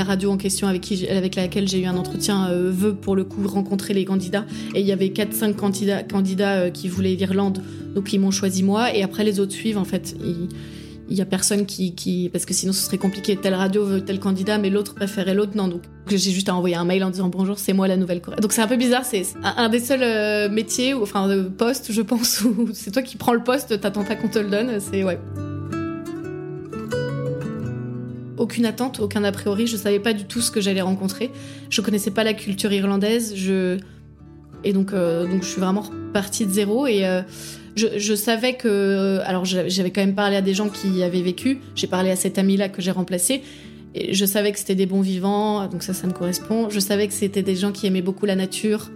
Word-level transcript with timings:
La 0.00 0.04
radio 0.04 0.30
en 0.30 0.38
question 0.38 0.66
avec, 0.66 0.80
qui, 0.80 1.06
avec 1.08 1.34
laquelle 1.34 1.68
j'ai 1.68 1.78
eu 1.82 1.84
un 1.84 1.98
entretien 1.98 2.48
euh, 2.48 2.70
veut 2.72 2.94
pour 2.94 3.14
le 3.14 3.22
coup 3.22 3.46
rencontrer 3.46 3.92
les 3.92 4.06
candidats. 4.06 4.46
Et 4.74 4.80
il 4.80 4.86
y 4.86 4.92
avait 4.92 5.08
4-5 5.08 5.54
candidats, 5.56 6.02
candidats 6.02 6.54
euh, 6.54 6.70
qui 6.70 6.88
voulaient 6.88 7.16
l'Irlande, 7.16 7.62
donc 7.94 8.10
ils 8.14 8.18
m'ont 8.18 8.30
choisi 8.30 8.62
moi. 8.62 8.96
Et 8.96 9.02
après 9.02 9.24
les 9.24 9.40
autres 9.40 9.52
suivent 9.52 9.76
en 9.76 9.84
fait. 9.84 10.16
il 11.10 11.14
y 11.14 11.20
a 11.20 11.26
personne 11.26 11.66
qui, 11.66 12.30
parce 12.32 12.46
que 12.46 12.54
sinon 12.54 12.72
ce 12.72 12.80
serait 12.80 12.96
compliqué. 12.96 13.36
Telle 13.36 13.52
radio 13.52 13.84
veut 13.84 14.00
tel 14.00 14.20
candidat, 14.20 14.56
mais 14.56 14.70
l'autre 14.70 14.94
préférait 14.94 15.34
l'autre. 15.34 15.54
Non, 15.54 15.68
donc 15.68 15.82
j'ai 16.08 16.30
juste 16.30 16.48
à 16.48 16.54
envoyer 16.54 16.76
un 16.76 16.86
mail 16.86 17.04
en 17.04 17.10
disant 17.10 17.28
bonjour, 17.28 17.58
c'est 17.58 17.74
moi 17.74 17.86
la 17.86 17.98
nouvelle 17.98 18.22
Corée. 18.22 18.40
Donc 18.40 18.52
c'est 18.52 18.62
un 18.62 18.68
peu 18.68 18.76
bizarre. 18.76 19.04
C'est 19.04 19.26
un, 19.44 19.68
des 19.68 19.80
seuls 19.80 20.02
euh, 20.02 20.48
métiers, 20.48 20.94
enfin 20.94 21.28
de 21.28 21.42
postes, 21.42 21.92
je 21.92 22.00
pense, 22.00 22.40
où 22.44 22.70
c'est 22.72 22.90
toi 22.90 23.02
qui 23.02 23.18
prends 23.18 23.34
le 23.34 23.44
poste, 23.44 23.78
t'attends 23.78 24.04
pas 24.04 24.16
qu'on 24.16 24.28
te 24.28 24.38
le 24.38 24.48
donne. 24.48 24.80
C'est 24.80 25.04
ouais. 25.04 25.18
Aucune 28.40 28.64
attente, 28.64 29.00
aucun 29.00 29.22
a 29.22 29.32
priori. 29.32 29.66
Je 29.66 29.76
savais 29.76 30.00
pas 30.00 30.14
du 30.14 30.24
tout 30.24 30.40
ce 30.40 30.50
que 30.50 30.62
j'allais 30.62 30.80
rencontrer. 30.80 31.30
Je 31.68 31.82
connaissais 31.82 32.10
pas 32.10 32.24
la 32.24 32.32
culture 32.32 32.72
irlandaise. 32.72 33.34
Et 34.64 34.72
donc 34.72 34.94
euh, 34.94 35.26
donc 35.26 35.42
je 35.42 35.48
suis 35.48 35.60
vraiment 35.60 35.84
partie 36.14 36.46
de 36.46 36.50
zéro 36.50 36.86
et 36.86 37.06
euh, 37.06 37.20
je, 37.76 38.14
savais 38.14 38.54
que. 38.54 39.20
Alors, 39.26 39.44
j'avais 39.44 39.90
quand 39.90 40.00
même 40.00 40.14
parlé 40.14 40.36
à 40.36 40.40
des 40.40 40.54
gens 40.54 40.70
qui 40.70 41.02
avaient 41.02 41.20
vécu. 41.20 41.58
J'ai 41.74 41.86
parlé 41.86 42.10
à 42.10 42.16
cette 42.16 42.38
amie-là 42.38 42.70
que 42.70 42.80
j'ai 42.80 42.90
remplacée. 42.90 43.42
Et 43.94 44.14
je 44.14 44.24
savais 44.24 44.52
que 44.52 44.58
c'était 44.58 44.74
des 44.74 44.86
bons 44.86 45.00
vivants, 45.00 45.66
donc 45.66 45.82
ça, 45.82 45.92
ça 45.92 46.06
me 46.06 46.12
correspond. 46.12 46.70
Je 46.70 46.78
savais 46.78 47.08
que 47.08 47.12
c'était 47.12 47.42
des 47.42 47.56
gens 47.56 47.72
qui 47.72 47.86
aimaient 47.88 48.02
beaucoup 48.02 48.24
la 48.24 48.36
nature. 48.36 48.88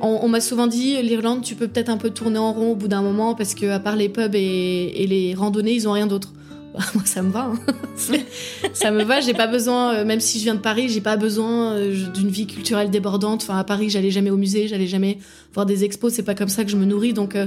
On, 0.00 0.18
on 0.22 0.28
m'a 0.28 0.40
souvent 0.40 0.66
dit, 0.66 1.00
l'Irlande, 1.02 1.42
tu 1.42 1.54
peux 1.54 1.68
peut-être 1.68 1.88
un 1.88 1.96
peu 1.96 2.10
tourner 2.10 2.38
en 2.38 2.52
rond 2.52 2.72
au 2.72 2.74
bout 2.74 2.88
d'un 2.88 3.00
moment, 3.00 3.34
parce 3.36 3.54
que 3.54 3.66
à 3.66 3.78
part 3.78 3.94
les 3.94 4.08
pubs 4.08 4.34
et, 4.34 5.02
et 5.02 5.06
les 5.06 5.34
randonnées, 5.34 5.72
ils 5.72 5.86
ont 5.86 5.92
rien 5.92 6.08
d'autre. 6.08 6.32
Bah, 6.72 6.80
moi, 6.94 7.02
ça 7.04 7.22
me 7.22 7.30
va. 7.30 7.52
Hein. 7.52 7.58
ça 8.72 8.90
me 8.90 9.02
va. 9.02 9.20
J'ai 9.20 9.34
pas 9.34 9.46
besoin, 9.46 9.94
euh, 9.94 10.04
même 10.04 10.20
si 10.20 10.38
je 10.38 10.44
viens 10.44 10.54
de 10.54 10.60
Paris, 10.60 10.88
j'ai 10.88 11.00
pas 11.00 11.16
besoin 11.16 11.72
euh, 11.72 12.06
d'une 12.12 12.28
vie 12.28 12.46
culturelle 12.46 12.90
débordante. 12.90 13.42
Enfin, 13.42 13.58
à 13.58 13.64
Paris, 13.64 13.90
j'allais 13.90 14.10
jamais 14.10 14.30
au 14.30 14.36
musée, 14.36 14.68
j'allais 14.68 14.86
jamais 14.86 15.18
voir 15.52 15.66
des 15.66 15.84
expos. 15.84 16.12
C'est 16.12 16.22
pas 16.22 16.34
comme 16.34 16.48
ça 16.48 16.64
que 16.64 16.70
je 16.70 16.76
me 16.76 16.84
nourris, 16.84 17.12
donc. 17.12 17.36
Euh, 17.36 17.46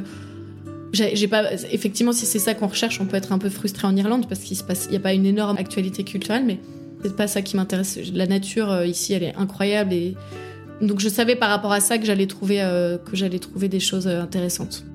j'ai 0.96 1.28
pas 1.28 1.52
effectivement 1.72 2.12
si 2.12 2.28
c'est 2.28 2.38
ça 2.38 2.54
qu'on 2.54 2.68
recherche 2.68 3.02
on 3.02 3.08
peut 3.08 3.18
être 3.18 3.32
un 3.32 3.40
peu 3.40 3.50
frustré 3.50 3.88
en 3.88 3.96
Irlande 3.96 4.28
parce 4.30 4.42
qu'il 4.42 4.56
se 4.56 4.64
y 4.92 4.96
a 4.96 5.00
pas 5.00 5.14
une 5.14 5.26
énorme 5.26 5.58
actualité 5.58 6.04
culturelle 6.04 6.44
mais 6.46 6.60
c'est 7.02 7.16
pas 7.16 7.26
ça 7.26 7.42
qui 7.42 7.58
m'intéresse 7.58 7.98
la 8.14 8.28
nature 8.28 8.86
ici 8.86 9.14
elle 9.14 9.24
est 9.24 9.36
incroyable 9.36 9.92
et 9.92 10.14
donc 10.82 11.00
je 11.00 11.10
savais 11.10 11.36
par 11.36 11.50
rapport 11.50 11.72
à 11.72 11.80
ça 11.80 11.98
que 11.98 12.06
j'allais 12.06 12.28
trouver 12.28 12.58
que 13.06 13.16
j'allais 13.16 13.40
trouver 13.40 13.70
des 13.70 13.80
choses 13.80 14.08
intéressantes 14.08 14.86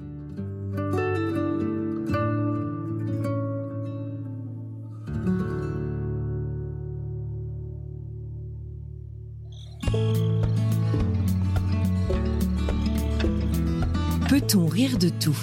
Peut-on 14.28 14.66
rire 14.66 14.98
de 14.98 15.08
tout? 15.08 15.38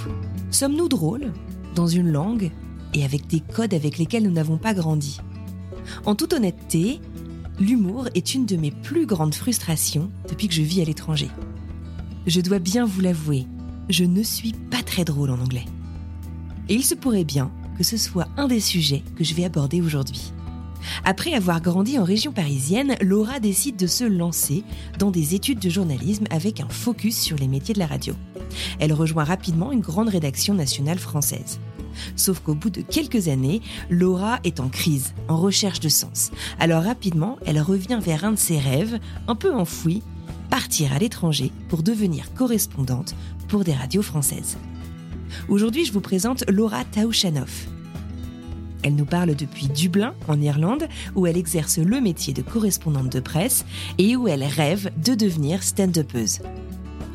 Sommes-nous 0.51 0.87
drôles 0.87 1.33
dans 1.73 1.87
une 1.87 2.11
langue 2.11 2.51
et 2.93 3.03
avec 3.03 3.25
des 3.25 3.39
codes 3.39 3.73
avec 3.73 3.97
lesquels 3.97 4.21
nous 4.21 4.31
n'avons 4.31 4.59
pas 4.59 4.75
grandi? 4.75 5.19
En 6.05 6.13
toute 6.13 6.33
honnêteté, 6.33 7.01
l'humour 7.59 8.09
est 8.13 8.35
une 8.35 8.45
de 8.45 8.55
mes 8.55 8.69
plus 8.69 9.07
grandes 9.07 9.33
frustrations 9.33 10.11
depuis 10.29 10.47
que 10.47 10.53
je 10.53 10.61
vis 10.61 10.83
à 10.83 10.85
l'étranger. 10.85 11.31
Je 12.27 12.41
dois 12.41 12.59
bien 12.59 12.85
vous 12.85 13.01
l'avouer, 13.01 13.47
je 13.89 14.03
ne 14.03 14.21
suis 14.21 14.53
pas 14.53 14.83
très 14.83 15.03
drôle 15.03 15.31
en 15.31 15.39
anglais. 15.39 15.65
Et 16.69 16.75
il 16.75 16.83
se 16.83 16.93
pourrait 16.93 17.23
bien 17.23 17.51
que 17.79 17.83
ce 17.83 17.97
soit 17.97 18.27
un 18.37 18.47
des 18.47 18.59
sujets 18.59 19.01
que 19.15 19.23
je 19.23 19.33
vais 19.33 19.45
aborder 19.45 19.81
aujourd'hui. 19.81 20.31
Après 21.03 21.33
avoir 21.33 21.61
grandi 21.61 21.99
en 21.99 22.03
région 22.03 22.31
parisienne, 22.31 22.95
Laura 23.01 23.39
décide 23.39 23.75
de 23.75 23.87
se 23.87 24.03
lancer 24.03 24.63
dans 24.99 25.11
des 25.11 25.35
études 25.35 25.59
de 25.59 25.69
journalisme 25.69 26.25
avec 26.29 26.59
un 26.59 26.69
focus 26.69 27.19
sur 27.19 27.37
les 27.37 27.47
métiers 27.47 27.73
de 27.73 27.79
la 27.79 27.87
radio. 27.87 28.15
Elle 28.79 28.93
rejoint 28.93 29.23
rapidement 29.23 29.71
une 29.71 29.81
grande 29.81 30.09
rédaction 30.09 30.53
nationale 30.53 30.99
française. 30.99 31.59
Sauf 32.15 32.39
qu'au 32.39 32.55
bout 32.55 32.69
de 32.69 32.81
quelques 32.81 33.27
années, 33.27 33.61
Laura 33.89 34.39
est 34.43 34.59
en 34.59 34.69
crise, 34.69 35.13
en 35.27 35.37
recherche 35.37 35.79
de 35.79 35.89
sens. 35.89 36.31
Alors 36.59 36.83
rapidement, 36.83 37.37
elle 37.45 37.61
revient 37.61 37.99
vers 38.01 38.25
un 38.25 38.31
de 38.31 38.37
ses 38.37 38.59
rêves, 38.59 38.99
un 39.27 39.35
peu 39.35 39.53
enfoui, 39.53 40.03
partir 40.49 40.93
à 40.93 40.99
l'étranger 40.99 41.51
pour 41.69 41.83
devenir 41.83 42.33
correspondante 42.33 43.15
pour 43.47 43.63
des 43.63 43.73
radios 43.73 44.01
françaises. 44.01 44.57
Aujourd'hui, 45.49 45.85
je 45.85 45.91
vous 45.91 46.01
présente 46.01 46.43
Laura 46.49 46.83
Taouchanoff. 46.85 47.67
Elle 48.85 48.95
nous 48.95 49.05
parle 49.05 49.33
depuis 49.33 49.67
Dublin, 49.67 50.13
en 50.27 50.39
Irlande, 50.39 50.87
où 51.15 51.25
elle 51.25 51.37
exerce 51.37 51.79
le 51.79 51.99
métier 51.99 52.33
de 52.33 52.43
correspondante 52.43 53.11
de 53.11 53.19
presse 53.19 53.65
et 53.97 54.15
où 54.15 54.27
elle 54.27 54.43
rêve 54.43 54.91
de 55.03 55.15
devenir 55.15 55.63
stand-upeuse. 55.63 56.41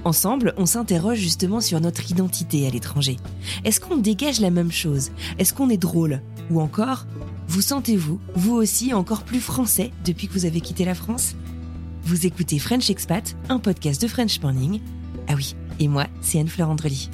Ensemble, 0.02 0.52
on 0.56 0.66
s'interroge 0.66 1.18
justement 1.18 1.60
sur 1.60 1.80
notre 1.80 2.10
identité 2.10 2.66
à 2.66 2.70
l'étranger. 2.70 3.18
Est-ce 3.64 3.78
qu'on 3.78 3.98
dégage 3.98 4.40
la 4.40 4.50
même 4.50 4.72
chose? 4.72 5.12
Est-ce 5.38 5.54
qu'on 5.54 5.70
est 5.70 5.76
drôle? 5.76 6.22
Ou 6.50 6.60
encore, 6.60 7.06
vous 7.46 7.62
sentez-vous, 7.62 8.18
vous 8.34 8.56
aussi, 8.56 8.92
encore 8.92 9.22
plus 9.22 9.40
français 9.40 9.92
depuis 10.04 10.26
que 10.26 10.32
vous 10.32 10.46
avez 10.46 10.60
quitté 10.60 10.84
la 10.84 10.96
France? 10.96 11.36
Vous 12.02 12.26
écoutez 12.26 12.58
French 12.58 12.90
Expat, 12.90 13.36
un 13.48 13.60
podcast 13.60 14.02
de 14.02 14.08
French 14.08 14.40
Morning. 14.42 14.80
Ah 15.28 15.34
oui, 15.36 15.54
et 15.78 15.86
moi, 15.86 16.08
c'est 16.20 16.40
Anne-Fleur 16.40 16.68
Andrely. 16.68 17.10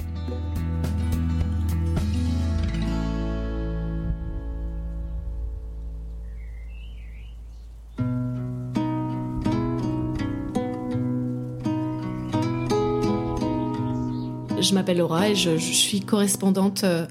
Je 14.59 14.73
m'appelle 14.73 14.97
Laura 14.97 15.29
et 15.29 15.35
je, 15.35 15.57
je 15.57 15.71
suis 15.71 16.01
correspondante 16.01 16.83
euh, 16.83 17.05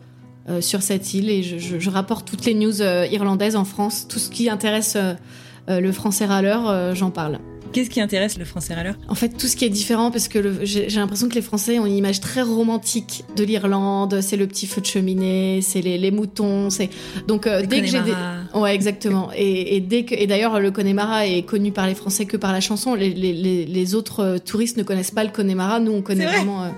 euh, 0.48 0.60
sur 0.60 0.80
cette 0.80 1.12
île 1.12 1.28
et 1.28 1.42
je, 1.42 1.58
je, 1.58 1.80
je, 1.80 1.90
rapporte 1.90 2.28
toutes 2.28 2.44
les 2.44 2.54
news 2.54 2.80
euh, 2.80 3.04
irlandaises 3.10 3.56
en 3.56 3.64
France. 3.64 4.06
Tout 4.08 4.20
ce 4.20 4.30
qui 4.30 4.48
intéresse 4.48 4.96
euh, 4.96 5.80
le 5.80 5.90
français 5.90 6.24
râleur, 6.24 6.94
j'en 6.94 7.10
parle. 7.10 7.40
Qu'est-ce 7.72 7.90
qui 7.90 8.00
intéresse 8.00 8.38
le 8.38 8.44
français 8.44 8.72
râleur? 8.72 8.94
En 9.08 9.16
fait, 9.16 9.30
tout 9.30 9.48
ce 9.48 9.56
qui 9.56 9.64
est 9.64 9.70
différent, 9.70 10.12
parce 10.12 10.28
que 10.28 10.64
j'ai 10.64 10.88
l'impression 10.88 11.28
que 11.28 11.34
les 11.34 11.42
Français 11.42 11.80
ont 11.80 11.86
une 11.86 11.96
image 11.96 12.20
très 12.20 12.42
romantique 12.42 13.24
de 13.34 13.42
l'Irlande. 13.42 14.20
C'est 14.20 14.36
le 14.36 14.46
petit 14.46 14.68
feu 14.68 14.80
de 14.80 14.86
cheminée, 14.86 15.60
c'est 15.62 15.80
les, 15.80 15.98
les, 15.98 16.12
moutons, 16.12 16.70
c'est 16.70 16.88
donc 17.26 17.48
dès 17.48 17.80
que 17.80 17.86
j'ai 17.88 18.00
des... 18.02 18.14
ouais 18.54 18.72
exactement. 18.72 19.30
Et, 19.34 19.74
et 19.74 19.80
dès 19.80 20.04
que 20.04 20.14
et 20.14 20.28
d'ailleurs 20.28 20.60
le 20.60 20.70
Connemara 20.70 21.26
est 21.26 21.42
connu 21.42 21.72
par 21.72 21.88
les 21.88 21.96
Français 21.96 22.24
que 22.24 22.36
par 22.36 22.52
la 22.52 22.60
chanson. 22.60 22.94
Les, 22.94 23.10
les, 23.10 23.66
les 23.66 23.94
autres 23.96 24.38
touristes 24.38 24.76
ne 24.76 24.84
connaissent 24.84 25.10
pas 25.10 25.24
le 25.24 25.30
Connemara. 25.30 25.80
Nous, 25.80 25.92
on 25.92 26.02
connaît 26.02 26.26
vraiment. 26.26 26.70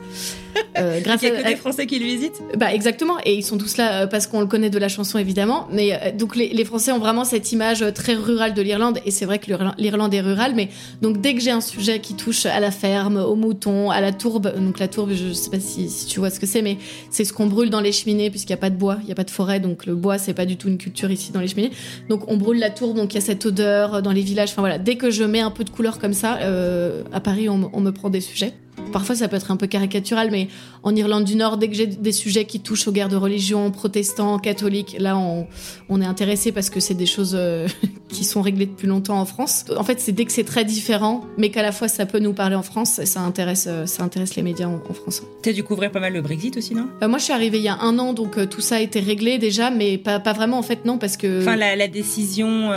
Euh... 0.77 0.89
Euh, 0.89 1.01
grâce 1.05 1.23
Il 1.23 1.29
y 1.29 1.31
a 1.33 1.43
que 1.43 1.47
des 1.47 1.57
Français 1.57 1.87
qui 1.87 1.99
le 1.99 2.05
visitent? 2.05 2.43
Bah 2.57 2.73
exactement, 2.73 3.17
et 3.25 3.35
ils 3.35 3.43
sont 3.43 3.59
tous 3.59 3.77
là 3.77 4.03
euh, 4.03 4.07
parce 4.07 4.27
qu'on 4.27 4.41
le 4.41 4.47
connaît 4.47 4.71
de 4.71 4.79
la 4.79 4.89
chanson 4.89 5.19
évidemment. 5.19 5.69
Mais 5.73 5.93
euh, 5.93 6.13
donc 6.13 6.37
les, 6.37 6.49
les, 6.49 6.65
Français 6.65 6.93
ont 6.93 6.99
vraiment 6.99 7.25
cette 7.25 7.53
image 7.53 7.85
très 7.95 8.15
rurale 8.15 8.55
de 8.55 8.63
l'Irlande, 8.63 8.99
et 9.05 9.11
c'est 9.11 9.25
vrai 9.25 9.39
que 9.39 9.51
l'Irlande 9.79 10.15
est 10.15 10.21
rurale. 10.21 10.55
Mais 10.55 10.69
donc 11.03 11.21
dès 11.21 11.35
que 11.35 11.41
j'ai 11.41 11.51
un 11.51 11.61
sujet 11.61 12.01
qui 12.01 12.15
touche 12.15 12.47
à 12.47 12.61
la 12.61 12.71
ferme, 12.71 13.17
aux 13.17 13.37
moutons, 13.37 13.91
à 13.91 14.01
la 14.01 14.13
tourbe, 14.13 14.53
donc 14.57 14.79
la 14.79 14.89
tourbe, 14.89 15.13
je 15.13 15.33
sais 15.33 15.51
pas 15.51 15.61
si, 15.61 15.89
si 15.89 16.07
tu 16.07 16.21
vois 16.21 16.31
ce 16.31 16.41
que 16.41 16.47
c'est, 16.47 16.63
mais 16.63 16.79
c'est 17.11 17.25
ce 17.25 17.33
qu'on 17.33 17.47
brûle 17.47 17.71
dans 17.71 17.81
les 17.81 17.93
cheminées 17.93 18.31
puisqu'il 18.31 18.53
n'y 18.53 18.59
a 18.59 18.61
pas 18.61 18.71
de 18.71 18.77
bois, 18.77 18.99
il 19.03 19.07
n'y 19.07 19.13
a 19.13 19.17
pas 19.17 19.25
de 19.25 19.31
forêt, 19.31 19.61
donc 19.61 19.87
le 19.87 19.95
bois 19.95 20.19
c'est 20.19 20.35
pas 20.35 20.47
du 20.47 20.57
tout 20.57 20.69
une 20.69 20.79
culture 20.79 21.11
ici 21.11 21.33
dans 21.33 21.41
les 21.41 21.49
cheminées. 21.49 21.73
Donc 22.09 22.31
on 22.31 22.37
brûle 22.37 22.59
la 22.59 22.71
tourbe, 22.71 22.97
donc 22.97 23.13
il 23.15 23.17
y 23.17 23.19
a 23.19 23.25
cette 23.25 23.45
odeur 23.47 24.03
dans 24.03 24.13
les 24.13 24.23
villages. 24.23 24.51
Enfin 24.51 24.63
voilà, 24.63 24.79
dès 24.79 24.97
que 24.97 25.11
je 25.11 25.25
mets 25.25 25.41
un 25.41 25.51
peu 25.51 25.65
de 25.65 25.71
couleur 25.71 25.99
comme 25.99 26.15
ça, 26.15 26.39
euh, 26.43 27.03
à 27.13 27.21
Paris 27.21 27.49
on, 27.49 27.71
on 27.73 27.81
me 27.81 27.93
prend 27.93 28.11
des 28.11 28.21
sujets. 28.21 28.53
Parfois, 28.93 29.15
ça 29.15 29.29
peut 29.29 29.37
être 29.37 29.51
un 29.51 29.57
peu 29.57 29.67
caricatural, 29.67 30.31
mais 30.31 30.49
en 30.83 30.95
Irlande 30.95 31.25
du 31.25 31.37
Nord, 31.37 31.59
dès 31.59 31.69
que 31.69 31.75
j'ai 31.75 31.87
des 31.87 32.13
sujets 32.13 32.45
qui 32.45 32.61
touchent 32.61 32.89
aux 32.89 32.93
guerres 32.93 33.09
de 33.09 33.17
religion, 33.17 33.71
protestants, 33.71 34.39
catholiques, 34.39 34.97
là, 34.99 35.17
on, 35.17 35.47
on 35.89 36.01
est 36.01 36.07
intéressé 36.07 36.53
parce 36.53 36.71
que 36.71 36.81
c'est 36.81 36.95
des 36.95 37.07
choses 37.07 37.35
euh, 37.39 37.67
qui 38.09 38.25
sont 38.25 38.43
réglées 38.43 38.67
depuis 38.67 38.87
longtemps 38.87 39.21
en 39.21 39.25
France. 39.25 39.65
En 39.77 39.85
fait, 39.85 40.01
c'est 40.01 40.13
dès 40.13 40.25
que 40.25 40.33
c'est 40.33 40.45
très 40.45 40.65
différent, 40.65 41.25
mais 41.37 41.51
qu'à 41.51 41.63
la 41.63 41.73
fois 41.73 41.89
ça 41.89 42.07
peut 42.07 42.19
nous 42.19 42.33
parler 42.33 42.57
en 42.57 42.63
France, 42.63 43.05
ça 43.05 43.21
intéresse, 43.21 43.67
euh, 43.69 43.87
ça 43.87 44.03
intéresse 44.03 44.37
les 44.37 44.43
médias 44.43 44.69
en, 44.69 44.79
France. 44.95 45.23
Tu 45.43 45.51
as 45.51 45.53
dû 45.53 45.63
couvrir 45.63 45.91
pas 45.91 46.01
mal 46.01 46.13
le 46.13 46.23
Brexit 46.23 46.57
aussi, 46.57 46.75
non? 46.75 46.89
Euh, 47.03 47.09
Moi, 47.09 47.19
je 47.19 47.25
suis 47.25 47.33
arrivée 47.33 47.59
il 47.59 47.65
y 47.65 47.69
a 47.69 47.79
un 47.81 47.99
an, 47.99 48.13
donc 48.15 48.49
tout 48.49 48.61
ça 48.61 48.77
a 48.77 48.81
été 48.81 49.01
réglé 49.01 49.39
déjà, 49.39 49.71
mais 49.71 49.99
pas, 49.99 50.19
pas 50.19 50.33
vraiment 50.33 50.59
en 50.59 50.63
fait, 50.63 50.85
non, 50.85 50.99
parce 50.99 51.17
que. 51.17 51.43
Enfin, 51.43 51.57
la, 51.57 51.77
la 51.77 51.89
décision, 51.89 52.71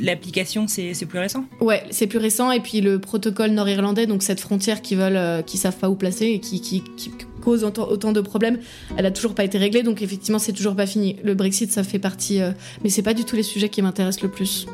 l'application, 0.00 0.66
c'est 0.66 1.06
plus 1.06 1.18
récent? 1.18 1.44
Ouais, 1.60 1.84
c'est 1.90 2.06
plus 2.06 2.18
récent, 2.18 2.50
et 2.50 2.60
puis 2.60 2.80
le 2.80 2.98
protocole 2.98 3.50
nord-irlandais, 3.50 4.06
donc 4.06 4.22
cette 4.22 4.40
frontière 4.40 4.82
qui 4.82 4.93
veulent, 4.94 5.44
qui 5.44 5.58
savent 5.58 5.76
pas 5.76 5.88
où 5.88 5.94
placer 5.94 6.26
et 6.26 6.40
qui, 6.40 6.60
qui, 6.60 6.82
qui 6.96 7.10
cause 7.44 7.62
autant, 7.62 8.12
de 8.12 8.20
problèmes, 8.20 8.58
elle 8.96 9.06
a 9.06 9.10
toujours 9.10 9.34
pas 9.34 9.44
été 9.44 9.58
réglée, 9.58 9.82
donc 9.82 10.02
effectivement 10.02 10.38
c'est 10.38 10.52
toujours 10.52 10.74
pas 10.74 10.86
fini. 10.86 11.16
Le 11.22 11.34
Brexit 11.34 11.70
ça 11.70 11.84
fait 11.84 11.98
partie, 11.98 12.40
euh, 12.40 12.50
mais 12.82 12.90
c'est 12.90 13.02
pas 13.02 13.14
du 13.14 13.24
tout 13.24 13.36
les 13.36 13.42
sujets 13.42 13.68
qui 13.68 13.82
m'intéressent 13.82 14.22
le 14.22 14.30
plus. 14.30 14.66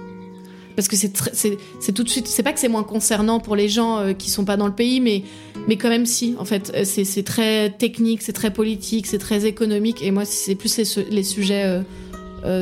Parce 0.76 0.86
que 0.88 0.96
c'est 0.96 1.92
tout 1.92 2.04
de 2.04 2.08
suite, 2.08 2.28
c'est 2.28 2.44
pas 2.44 2.52
que 2.52 2.60
c'est 2.60 2.68
moins 2.68 2.84
concernant 2.84 3.40
pour 3.40 3.56
les 3.56 3.68
gens 3.68 3.98
euh, 3.98 4.12
qui 4.12 4.30
sont 4.30 4.44
pas 4.44 4.56
dans 4.56 4.68
le 4.68 4.72
pays, 4.72 5.00
mais, 5.00 5.24
mais 5.68 5.76
quand 5.76 5.88
même 5.88 6.06
si, 6.06 6.36
en 6.38 6.44
fait, 6.44 6.72
euh, 6.74 6.84
c'est 6.84 7.24
très 7.24 7.70
technique, 7.70 8.22
c'est 8.22 8.32
très 8.32 8.52
politique, 8.52 9.06
c'est 9.06 9.18
très 9.18 9.44
économique, 9.46 10.02
et 10.02 10.10
moi 10.12 10.24
c'est 10.24 10.54
plus 10.54 10.96
les 11.10 11.24
sujets 11.24 11.82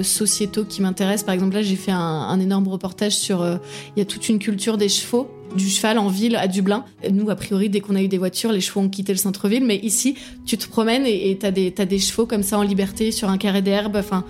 sociétaux 0.02 0.64
qui 0.64 0.82
m'intéressent. 0.82 1.24
Par 1.24 1.34
exemple 1.34 1.54
là 1.54 1.62
j'ai 1.62 1.76
fait 1.76 1.92
un, 1.92 1.98
un, 1.98 2.40
énorme 2.40 2.68
reportage 2.68 3.16
sur, 3.16 3.44
il 3.96 3.98
y 3.98 4.02
a 4.02 4.04
toute 4.04 4.28
une 4.28 4.38
culture 4.38 4.76
des 4.76 4.88
chevaux 4.88 5.30
du 5.56 5.68
cheval 5.68 5.98
en 5.98 6.08
ville 6.08 6.36
à 6.36 6.48
Dublin. 6.48 6.84
Nous, 7.10 7.30
a 7.30 7.36
priori, 7.36 7.68
dès 7.68 7.80
qu'on 7.80 7.94
a 7.94 8.02
eu 8.02 8.08
des 8.08 8.18
voitures, 8.18 8.52
les 8.52 8.60
chevaux 8.60 8.80
ont 8.80 8.88
quitté 8.88 9.12
le 9.12 9.18
centre-ville, 9.18 9.64
mais 9.64 9.76
ici, 9.76 10.16
tu 10.46 10.58
te 10.58 10.68
promènes 10.68 11.06
et 11.06 11.36
t'as 11.40 11.50
des, 11.50 11.72
as 11.78 11.86
des 11.86 11.98
chevaux 11.98 12.26
comme 12.26 12.42
ça 12.42 12.58
en 12.58 12.62
liberté 12.62 13.12
sur 13.12 13.28
un 13.28 13.38
carré 13.38 13.62
d'herbe. 13.62 13.96
Enfin, 13.96 14.24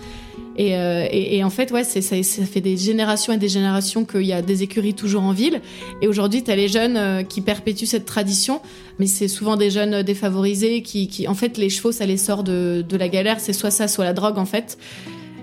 et, 0.56 0.76
euh, 0.76 1.06
et, 1.12 1.44
en 1.44 1.50
fait, 1.50 1.70
ouais, 1.70 1.84
ça, 1.84 2.00
ça 2.02 2.44
fait 2.44 2.60
des 2.60 2.76
générations 2.76 3.32
et 3.32 3.36
des 3.36 3.48
générations 3.48 4.04
qu'il 4.04 4.26
y 4.26 4.32
a 4.32 4.42
des 4.42 4.64
écuries 4.64 4.94
toujours 4.94 5.22
en 5.22 5.32
ville. 5.32 5.60
Et 6.02 6.08
aujourd'hui, 6.08 6.42
tu 6.42 6.50
as 6.50 6.56
les 6.56 6.66
jeunes 6.66 6.96
euh, 6.96 7.22
qui 7.22 7.42
perpétuent 7.42 7.86
cette 7.86 8.06
tradition, 8.06 8.60
mais 8.98 9.06
c'est 9.06 9.28
souvent 9.28 9.56
des 9.56 9.70
jeunes 9.70 10.02
défavorisés 10.02 10.82
qui, 10.82 11.06
qui, 11.06 11.28
en 11.28 11.34
fait, 11.34 11.58
les 11.58 11.70
chevaux, 11.70 11.92
ça 11.92 12.06
les 12.06 12.16
sort 12.16 12.42
de, 12.42 12.84
de 12.86 12.96
la 12.96 13.08
galère. 13.08 13.38
C'est 13.38 13.52
soit 13.52 13.70
ça, 13.70 13.86
soit 13.86 14.04
la 14.04 14.12
drogue, 14.12 14.36
en 14.36 14.46
fait. 14.46 14.78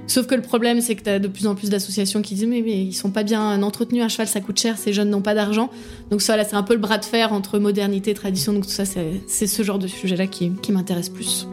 Sauf 0.07 0.27
que 0.27 0.35
le 0.35 0.41
problème, 0.41 0.81
c'est 0.81 0.95
que 0.95 1.03
tu 1.03 1.09
as 1.09 1.19
de 1.19 1.27
plus 1.27 1.47
en 1.47 1.55
plus 1.55 1.69
d'associations 1.69 2.21
qui 2.21 2.35
disent 2.35 2.47
mais, 2.47 2.59
ils 2.59 2.93
sont 2.93 3.11
pas 3.11 3.23
bien 3.23 3.61
entretenus, 3.63 4.03
un 4.03 4.07
cheval 4.07 4.27
ça 4.27 4.39
coûte 4.39 4.59
cher, 4.59 4.77
ces 4.77 4.93
jeunes 4.93 5.09
n'ont 5.09 5.21
pas 5.21 5.33
d'argent. 5.33 5.69
Donc 6.11 6.21
ça, 6.21 6.37
là, 6.37 6.43
c'est 6.43 6.55
un 6.55 6.63
peu 6.63 6.73
le 6.73 6.79
bras 6.79 6.97
de 6.97 7.05
fer 7.05 7.33
entre 7.33 7.59
modernité 7.59 8.11
et 8.11 8.13
tradition. 8.13 8.53
Donc 8.53 8.65
tout 8.65 8.71
ça, 8.71 8.83
c'est 8.85 9.47
ce 9.47 9.63
genre 9.63 9.79
de 9.79 9.87
sujet-là 9.87 10.27
qui, 10.27 10.51
qui 10.61 10.71
m'intéresse 10.71 11.09
plus. 11.09 11.47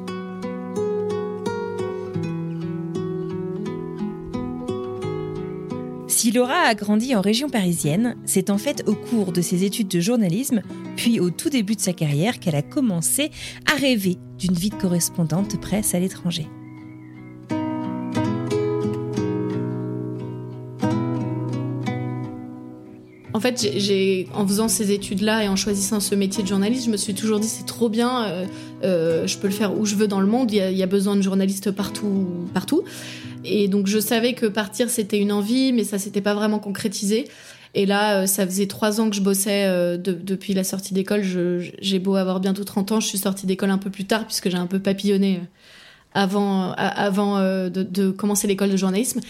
Si 6.07 6.31
Laura 6.31 6.69
a 6.69 6.75
grandi 6.75 7.17
en 7.17 7.21
région 7.21 7.49
parisienne, 7.49 8.17
c'est 8.27 8.51
en 8.51 8.59
fait 8.59 8.85
au 8.87 8.95
cours 8.95 9.33
de 9.33 9.41
ses 9.41 9.65
études 9.65 9.89
de 9.89 9.99
journalisme, 9.99 10.63
puis 10.95 11.19
au 11.19 11.31
tout 11.31 11.51
début 11.51 11.75
de 11.75 11.81
sa 11.81 11.93
carrière, 11.93 12.39
qu'elle 12.39 12.55
a 12.55 12.63
commencé 12.63 13.33
à 13.69 13.77
rêver 13.77 14.19
d'une 14.39 14.55
vie 14.55 14.71
de 14.71 14.77
correspondante 14.77 15.61
presse 15.61 15.97
à 15.97 15.99
l'étranger. 15.99 16.47
En 23.35 23.41
fait, 23.41 23.67
j'ai, 23.77 24.29
en 24.35 24.47
faisant 24.47 24.69
ces 24.69 24.93
études-là 24.93 25.45
et 25.45 25.49
en 25.49 25.57
choisissant 25.57 26.01
ce 26.01 26.15
métier 26.15 26.43
de 26.43 26.49
journaliste, 26.49 26.85
je 26.85 26.91
me 26.91 26.99
suis 26.99 27.15
toujours 27.15 27.41
dit 27.41 27.49
c'est 27.49 27.65
trop 27.65 27.89
bien, 27.89 28.25
euh, 28.25 28.47
euh, 28.85 29.27
je 29.27 29.39
peux 29.39 29.47
le 29.47 29.55
faire 29.55 29.79
où 29.79 29.87
je 29.87 29.95
veux 29.95 30.07
dans 30.07 30.21
le 30.21 30.27
monde. 30.27 30.51
Il 30.53 30.59
y 30.59 30.83
a, 30.83 30.87
besoin 30.87 31.17
de 31.17 31.23
journalistes 31.23 31.71
partout, 31.71 32.27
partout. 32.53 32.83
Et 33.45 33.69
donc 33.69 33.87
je 33.87 33.99
savais 33.99 34.35
que 34.35 34.47
partir 34.47 34.91
c'était 34.91 35.19
une 35.19 35.33
envie, 35.33 35.73
mais 35.73 35.85
ça 35.85 35.99
s'était 35.99 36.21
pas 36.21 36.35
vraiment 36.35 36.59
concrétisé. 36.59 37.27
Et 37.75 37.87
là, 37.87 38.21
euh, 38.21 38.27
ça 38.27 38.45
faisait 38.45 38.67
trois 38.67 39.01
ans 39.01 39.09
que 39.09 39.17
je 39.17 39.23
bossais 39.23 39.67
depuis 39.99 40.53
la 40.53 40.65
sortie 40.65 40.93
d'école. 40.93 41.23
j'ai 41.81 41.99
beau 41.99 42.17
avoir 42.17 42.39
bientôt 42.39 42.65
30 42.65 42.93
ans, 42.93 43.01
je 43.01 43.07
suis 43.07 43.19
sortie 43.19 43.47
d'école 43.47 43.71
un 43.71 43.79
peu 43.79 43.89
plus 43.89 44.05
tard 44.05 44.27
puisque 44.27 44.51
j'ai 44.51 44.59
un 44.59 44.67
peu 44.67 44.79
papillonné 44.79 45.41
avant, 46.13 46.73
avant 46.73 47.39
de, 47.41 47.71
de, 47.71 48.11
commencer 48.11 48.47
l'école 48.47 48.71
de 48.71 48.77
journalisme. 48.77 49.21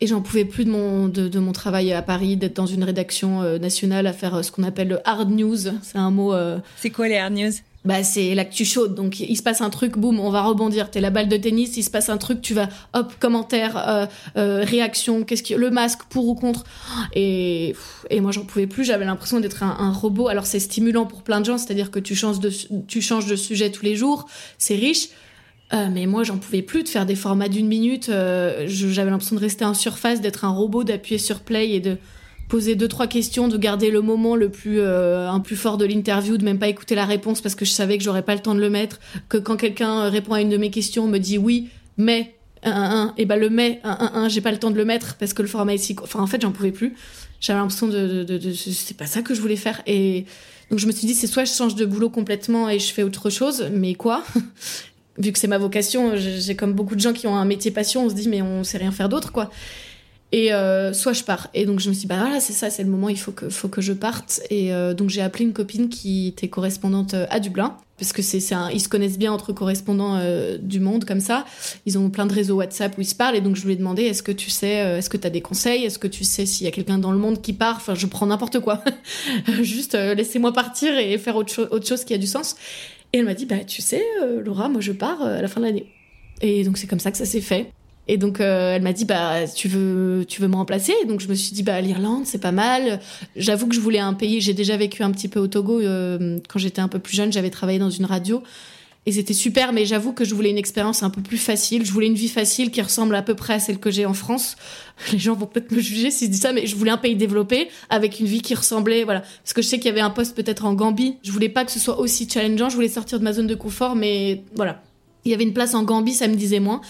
Et 0.00 0.06
j'en 0.06 0.20
pouvais 0.20 0.44
plus 0.44 0.66
de 0.66 0.70
mon, 0.70 1.08
de, 1.08 1.38
mon 1.38 1.52
travail 1.52 1.92
à 1.92 2.02
Paris, 2.02 2.36
d'être 2.36 2.56
dans 2.56 2.66
une 2.66 2.84
rédaction 2.84 3.42
euh, 3.42 3.58
nationale 3.58 4.06
à 4.06 4.12
faire 4.12 4.34
euh, 4.34 4.42
ce 4.42 4.52
qu'on 4.52 4.62
appelle 4.62 4.88
le 4.88 4.98
hard 5.08 5.30
news. 5.30 5.56
C'est 5.82 5.96
un 5.96 6.10
mot. 6.10 6.34
Euh, 6.34 6.58
c'est 6.76 6.90
quoi 6.90 7.08
les 7.08 7.16
hard 7.16 7.32
news? 7.32 7.52
bah, 7.86 8.02
c'est 8.02 8.34
l'actu 8.34 8.64
chaude. 8.64 8.96
Donc, 8.96 9.20
il 9.20 9.36
se 9.36 9.44
passe 9.44 9.60
un 9.60 9.70
truc, 9.70 9.96
boum, 9.96 10.18
on 10.18 10.28
va 10.28 10.42
rebondir. 10.42 10.90
T'es 10.90 11.00
la 11.00 11.10
balle 11.10 11.28
de 11.28 11.36
tennis, 11.36 11.76
il 11.76 11.84
se 11.84 11.90
passe 11.90 12.08
un 12.08 12.16
truc, 12.16 12.42
tu 12.42 12.52
vas, 12.52 12.68
hop, 12.94 13.12
commentaire, 13.20 14.08
réaction, 14.34 15.22
qu'est-ce 15.22 15.44
qui, 15.44 15.54
le 15.54 15.70
masque, 15.70 16.00
pour 16.10 16.26
ou 16.26 16.34
contre. 16.34 16.64
Et, 17.14 17.76
et 18.10 18.20
moi, 18.20 18.32
j'en 18.32 18.44
pouvais 18.44 18.66
plus. 18.66 18.84
J'avais 18.84 19.04
l'impression 19.04 19.38
d'être 19.38 19.62
un, 19.62 19.76
un, 19.78 19.92
robot. 19.92 20.26
Alors, 20.26 20.46
c'est 20.46 20.58
stimulant 20.58 21.06
pour 21.06 21.22
plein 21.22 21.38
de 21.38 21.44
gens, 21.44 21.58
c'est-à-dire 21.58 21.92
que 21.92 22.00
tu 22.00 22.16
changes 22.16 22.40
de, 22.40 22.50
tu 22.88 23.00
changes 23.00 23.26
de 23.26 23.36
sujet 23.36 23.70
tous 23.70 23.84
les 23.84 23.94
jours. 23.94 24.26
C'est 24.58 24.74
riche. 24.74 25.10
Euh, 25.72 25.88
mais 25.92 26.06
moi, 26.06 26.22
j'en 26.22 26.38
pouvais 26.38 26.62
plus 26.62 26.84
de 26.84 26.88
faire 26.88 27.06
des 27.06 27.16
formats 27.16 27.48
d'une 27.48 27.66
minute. 27.66 28.08
Euh, 28.08 28.64
j'avais 28.68 29.10
l'impression 29.10 29.36
de 29.36 29.40
rester 29.40 29.64
en 29.64 29.74
surface, 29.74 30.20
d'être 30.20 30.44
un 30.44 30.50
robot, 30.50 30.84
d'appuyer 30.84 31.18
sur 31.18 31.40
play 31.40 31.70
et 31.70 31.80
de 31.80 31.96
poser 32.48 32.76
deux 32.76 32.86
trois 32.86 33.08
questions, 33.08 33.48
de 33.48 33.56
garder 33.56 33.90
le 33.90 34.00
moment 34.00 34.36
le 34.36 34.48
plus 34.48 34.78
euh, 34.78 35.28
un 35.28 35.40
plus 35.40 35.56
fort 35.56 35.76
de 35.76 35.84
l'interview, 35.84 36.36
de 36.36 36.44
même 36.44 36.60
pas 36.60 36.68
écouter 36.68 36.94
la 36.94 37.04
réponse 37.04 37.40
parce 37.40 37.56
que 37.56 37.64
je 37.64 37.72
savais 37.72 37.98
que 37.98 38.04
j'aurais 38.04 38.22
pas 38.22 38.34
le 38.34 38.40
temps 38.40 38.54
de 38.54 38.60
le 38.60 38.70
mettre. 38.70 39.00
Que 39.28 39.38
quand 39.38 39.56
quelqu'un 39.56 40.08
répond 40.08 40.34
à 40.34 40.40
une 40.40 40.50
de 40.50 40.56
mes 40.56 40.70
questions, 40.70 41.04
on 41.04 41.08
me 41.08 41.18
dit 41.18 41.38
oui, 41.38 41.68
mais 41.96 42.34
un, 42.62 42.70
un, 42.72 43.14
et 43.16 43.26
ben 43.26 43.36
le 43.36 43.50
mais 43.50 43.80
un, 43.82 43.96
un, 43.98 44.22
un 44.22 44.28
j'ai 44.28 44.40
pas 44.40 44.52
le 44.52 44.58
temps 44.58 44.70
de 44.70 44.76
le 44.76 44.84
mettre 44.84 45.16
parce 45.16 45.34
que 45.34 45.42
le 45.42 45.48
format 45.48 45.74
est 45.74 45.78
si. 45.78 45.96
Enfin, 46.00 46.20
en 46.20 46.28
fait, 46.28 46.40
j'en 46.40 46.52
pouvais 46.52 46.70
plus. 46.70 46.94
J'avais 47.40 47.58
l'impression 47.58 47.88
de, 47.88 48.06
de, 48.06 48.22
de, 48.22 48.38
de 48.38 48.52
c'est 48.52 48.96
pas 48.96 49.06
ça 49.06 49.22
que 49.22 49.34
je 49.34 49.40
voulais 49.40 49.56
faire 49.56 49.82
et 49.86 50.24
donc 50.70 50.78
je 50.78 50.86
me 50.86 50.92
suis 50.92 51.06
dit 51.06 51.14
c'est 51.14 51.26
soit 51.26 51.44
je 51.44 51.52
change 51.52 51.74
de 51.74 51.84
boulot 51.84 52.10
complètement 52.10 52.68
et 52.68 52.78
je 52.78 52.92
fais 52.92 53.02
autre 53.02 53.28
chose, 53.28 53.68
mais 53.72 53.94
quoi? 53.94 54.24
Vu 55.18 55.32
que 55.32 55.38
c'est 55.38 55.48
ma 55.48 55.58
vocation, 55.58 56.12
j'ai 56.16 56.56
comme 56.56 56.72
beaucoup 56.72 56.94
de 56.94 57.00
gens 57.00 57.12
qui 57.12 57.26
ont 57.26 57.36
un 57.36 57.44
métier 57.44 57.70
passion, 57.70 58.04
on 58.04 58.08
se 58.10 58.14
dit 58.14 58.28
mais 58.28 58.42
on 58.42 58.64
sait 58.64 58.78
rien 58.78 58.92
faire 58.92 59.08
d'autre 59.08 59.32
quoi. 59.32 59.50
Et 60.32 60.52
euh, 60.52 60.92
soit 60.92 61.12
je 61.12 61.22
pars. 61.22 61.48
Et 61.54 61.66
donc 61.66 61.78
je 61.78 61.88
me 61.88 61.94
suis 61.94 62.02
dit 62.02 62.06
bah 62.08 62.18
voilà 62.18 62.40
c'est 62.40 62.52
ça, 62.52 62.68
c'est 62.68 62.82
le 62.82 62.90
moment, 62.90 63.08
il 63.08 63.18
faut 63.18 63.32
que 63.32 63.48
faut 63.48 63.68
que 63.68 63.80
je 63.80 63.92
parte. 63.92 64.40
Et 64.50 64.72
euh, 64.72 64.92
donc 64.92 65.08
j'ai 65.08 65.22
appelé 65.22 65.44
une 65.44 65.52
copine 65.52 65.88
qui 65.88 66.28
était 66.28 66.48
correspondante 66.48 67.14
euh, 67.14 67.26
à 67.30 67.38
Dublin 67.38 67.76
parce 67.96 68.12
que 68.12 68.20
c'est 68.20 68.40
ils 68.74 68.80
se 68.80 68.88
connaissent 68.90 69.16
bien 69.16 69.32
entre 69.32 69.54
correspondants 69.54 70.20
du 70.60 70.80
monde 70.80 71.06
comme 71.06 71.20
ça. 71.20 71.46
Ils 71.86 71.96
ont 71.96 72.10
plein 72.10 72.26
de 72.26 72.34
réseaux 72.34 72.56
WhatsApp 72.56 72.98
où 72.98 73.00
ils 73.00 73.06
se 73.06 73.14
parlent 73.14 73.36
et 73.36 73.40
donc 73.40 73.56
je 73.56 73.64
lui 73.64 73.72
ai 73.72 73.76
demandé 73.76 74.02
est-ce 74.02 74.22
que 74.22 74.32
tu 74.32 74.50
sais, 74.50 74.98
est-ce 74.98 75.08
que 75.08 75.16
tu 75.16 75.26
as 75.26 75.30
des 75.30 75.40
conseils, 75.40 75.84
est-ce 75.86 75.98
que 75.98 76.06
tu 76.06 76.22
sais 76.22 76.44
s'il 76.44 76.66
y 76.66 76.68
a 76.68 76.72
quelqu'un 76.72 76.98
dans 76.98 77.10
le 77.10 77.16
monde 77.16 77.40
qui 77.40 77.54
part? 77.54 77.76
Enfin 77.76 77.94
je 77.94 78.06
prends 78.06 78.26
n'importe 78.26 78.60
quoi, 78.60 78.84
juste 79.62 79.94
laissez-moi 79.94 80.52
partir 80.52 80.98
et 80.98 81.16
faire 81.16 81.36
autre, 81.36 81.68
autre 81.70 81.86
chose 81.86 82.04
qui 82.04 82.12
a 82.12 82.18
du 82.18 82.26
sens. 82.26 82.56
Et 83.12 83.18
elle 83.18 83.24
m'a 83.24 83.34
dit, 83.34 83.46
bah, 83.46 83.64
tu 83.66 83.82
sais, 83.82 84.04
euh, 84.22 84.42
Laura, 84.42 84.68
moi 84.68 84.80
je 84.80 84.92
pars 84.92 85.22
euh, 85.22 85.38
à 85.38 85.42
la 85.42 85.48
fin 85.48 85.60
de 85.60 85.66
l'année. 85.66 85.86
Et 86.42 86.64
donc 86.64 86.76
c'est 86.76 86.86
comme 86.86 87.00
ça 87.00 87.10
que 87.10 87.16
ça 87.16 87.24
s'est 87.24 87.40
fait. 87.40 87.70
Et 88.08 88.18
donc 88.18 88.40
euh, 88.40 88.76
elle 88.76 88.82
m'a 88.82 88.92
dit 88.92 89.04
bah 89.04 89.48
tu 89.48 89.66
veux 89.66 90.24
tu 90.28 90.40
veux 90.40 90.46
me 90.46 90.54
remplacer? 90.54 90.92
Donc 91.08 91.20
je 91.20 91.26
me 91.26 91.34
suis 91.34 91.52
dit 91.52 91.64
bah 91.64 91.80
l'Irlande 91.80 92.24
c'est 92.24 92.40
pas 92.40 92.52
mal. 92.52 93.00
J'avoue 93.34 93.66
que 93.66 93.74
je 93.74 93.80
voulais 93.80 93.98
un 93.98 94.14
pays, 94.14 94.40
j'ai 94.40 94.54
déjà 94.54 94.76
vécu 94.76 95.02
un 95.02 95.10
petit 95.10 95.26
peu 95.26 95.40
au 95.40 95.48
Togo 95.48 95.80
quand 95.80 96.58
j'étais 96.58 96.80
un 96.80 96.86
peu 96.86 97.00
plus 97.00 97.16
jeune, 97.16 97.32
j'avais 97.32 97.50
travaillé 97.50 97.80
dans 97.80 97.90
une 97.90 98.04
radio 98.04 98.44
et 99.08 99.12
c'était 99.12 99.34
super, 99.34 99.72
mais 99.72 99.86
j'avoue 99.86 100.12
que 100.12 100.24
je 100.24 100.34
voulais 100.34 100.50
une 100.50 100.58
expérience 100.58 101.04
un 101.04 101.10
peu 101.10 101.22
plus 101.22 101.38
facile. 101.38 101.86
Je 101.86 101.92
voulais 101.92 102.08
une 102.08 102.14
vie 102.14 102.28
facile 102.28 102.72
qui 102.72 102.82
ressemble 102.82 103.14
à 103.14 103.22
peu 103.22 103.34
près 103.34 103.54
à 103.54 103.60
celle 103.60 103.78
que 103.78 103.88
j'ai 103.88 104.04
en 104.04 104.14
France. 104.14 104.56
Les 105.12 105.18
gens 105.20 105.34
vont 105.34 105.46
peut-être 105.46 105.70
me 105.70 105.80
juger 105.80 106.10
si 106.10 106.26
je 106.26 106.30
dis 106.32 106.38
ça, 106.38 106.52
mais 106.52 106.66
je 106.66 106.74
voulais 106.74 106.90
un 106.90 106.96
pays 106.96 107.14
développé 107.14 107.68
avec 107.88 108.18
une 108.18 108.26
vie 108.26 108.42
qui 108.42 108.56
ressemblait, 108.56 109.04
voilà. 109.04 109.20
Parce 109.20 109.52
que 109.52 109.62
je 109.62 109.68
sais 109.68 109.78
qu'il 109.78 109.86
y 109.86 109.90
avait 109.90 110.00
un 110.00 110.10
poste 110.10 110.34
peut-être 110.34 110.64
en 110.64 110.74
Gambie. 110.74 111.18
Je 111.22 111.30
voulais 111.30 111.48
pas 111.48 111.64
que 111.64 111.70
ce 111.70 111.78
soit 111.78 112.00
aussi 112.00 112.28
challengeant. 112.28 112.68
Je 112.68 112.74
voulais 112.74 112.88
sortir 112.88 113.20
de 113.20 113.24
ma 113.24 113.32
zone 113.32 113.46
de 113.46 113.54
confort, 113.54 113.94
mais 113.94 114.42
voilà. 114.56 114.82
Il 115.24 115.30
y 115.30 115.34
avait 115.34 115.44
une 115.44 115.52
place 115.52 115.74
en 115.74 115.84
Gambie, 115.84 116.14
ça 116.14 116.26
me 116.26 116.34
disait 116.34 116.60
moins. 116.60 116.80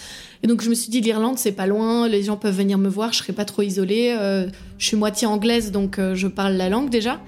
Et 0.41 0.47
donc 0.47 0.61
je 0.61 0.69
me 0.69 0.75
suis 0.75 0.89
dit 0.89 1.01
l'Irlande 1.01 1.37
c'est 1.37 1.51
pas 1.51 1.65
loin, 1.65 2.07
les 2.07 2.21
gens 2.21 2.37
peuvent 2.37 2.55
venir 2.55 2.77
me 2.77 2.87
voir, 2.87 3.11
je 3.11 3.17
serai 3.17 3.33
pas 3.33 3.45
trop 3.45 3.63
isolée. 3.63 4.15
Euh, 4.17 4.47
je 4.77 4.85
suis 4.85 4.97
moitié 4.97 5.25
anglaise 5.25 5.71
donc 5.71 5.97
euh, 5.97 6.13
je 6.13 6.27
parle 6.27 6.53
la 6.53 6.69
langue 6.69 6.89
déjà. 6.89 7.19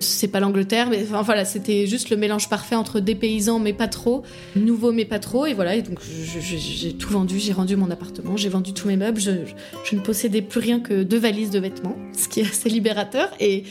C'est 0.00 0.28
pas 0.28 0.40
l'Angleterre, 0.40 0.88
mais 0.90 1.02
enfin 1.02 1.22
voilà, 1.22 1.44
c'était 1.44 1.86
juste 1.86 2.10
le 2.10 2.16
mélange 2.16 2.48
parfait 2.48 2.74
entre 2.74 3.00
des 3.00 3.14
mais 3.60 3.72
pas 3.72 3.88
trop, 3.88 4.22
nouveaux 4.56 4.92
mais 4.92 5.04
pas 5.04 5.18
trop, 5.18 5.46
et 5.46 5.54
voilà, 5.54 5.74
et 5.74 5.82
donc 5.82 5.98
j'ai 6.02 6.92
tout 6.94 7.10
vendu, 7.10 7.38
j'ai 7.38 7.52
rendu 7.52 7.76
mon 7.76 7.90
appartement, 7.90 8.36
j'ai 8.36 8.48
vendu 8.48 8.72
tous 8.72 8.88
mes 8.88 8.96
meubles, 8.96 9.20
je, 9.20 9.94
ne 9.94 10.00
possédais 10.00 10.42
plus 10.42 10.60
rien 10.60 10.80
que 10.80 11.02
deux 11.02 11.18
valises 11.18 11.50
de 11.50 11.58
vêtements, 11.58 11.96
ce 12.16 12.28
qui 12.28 12.40
est 12.40 12.48
assez 12.48 12.68
libérateur, 12.68 13.30
et, 13.40 13.64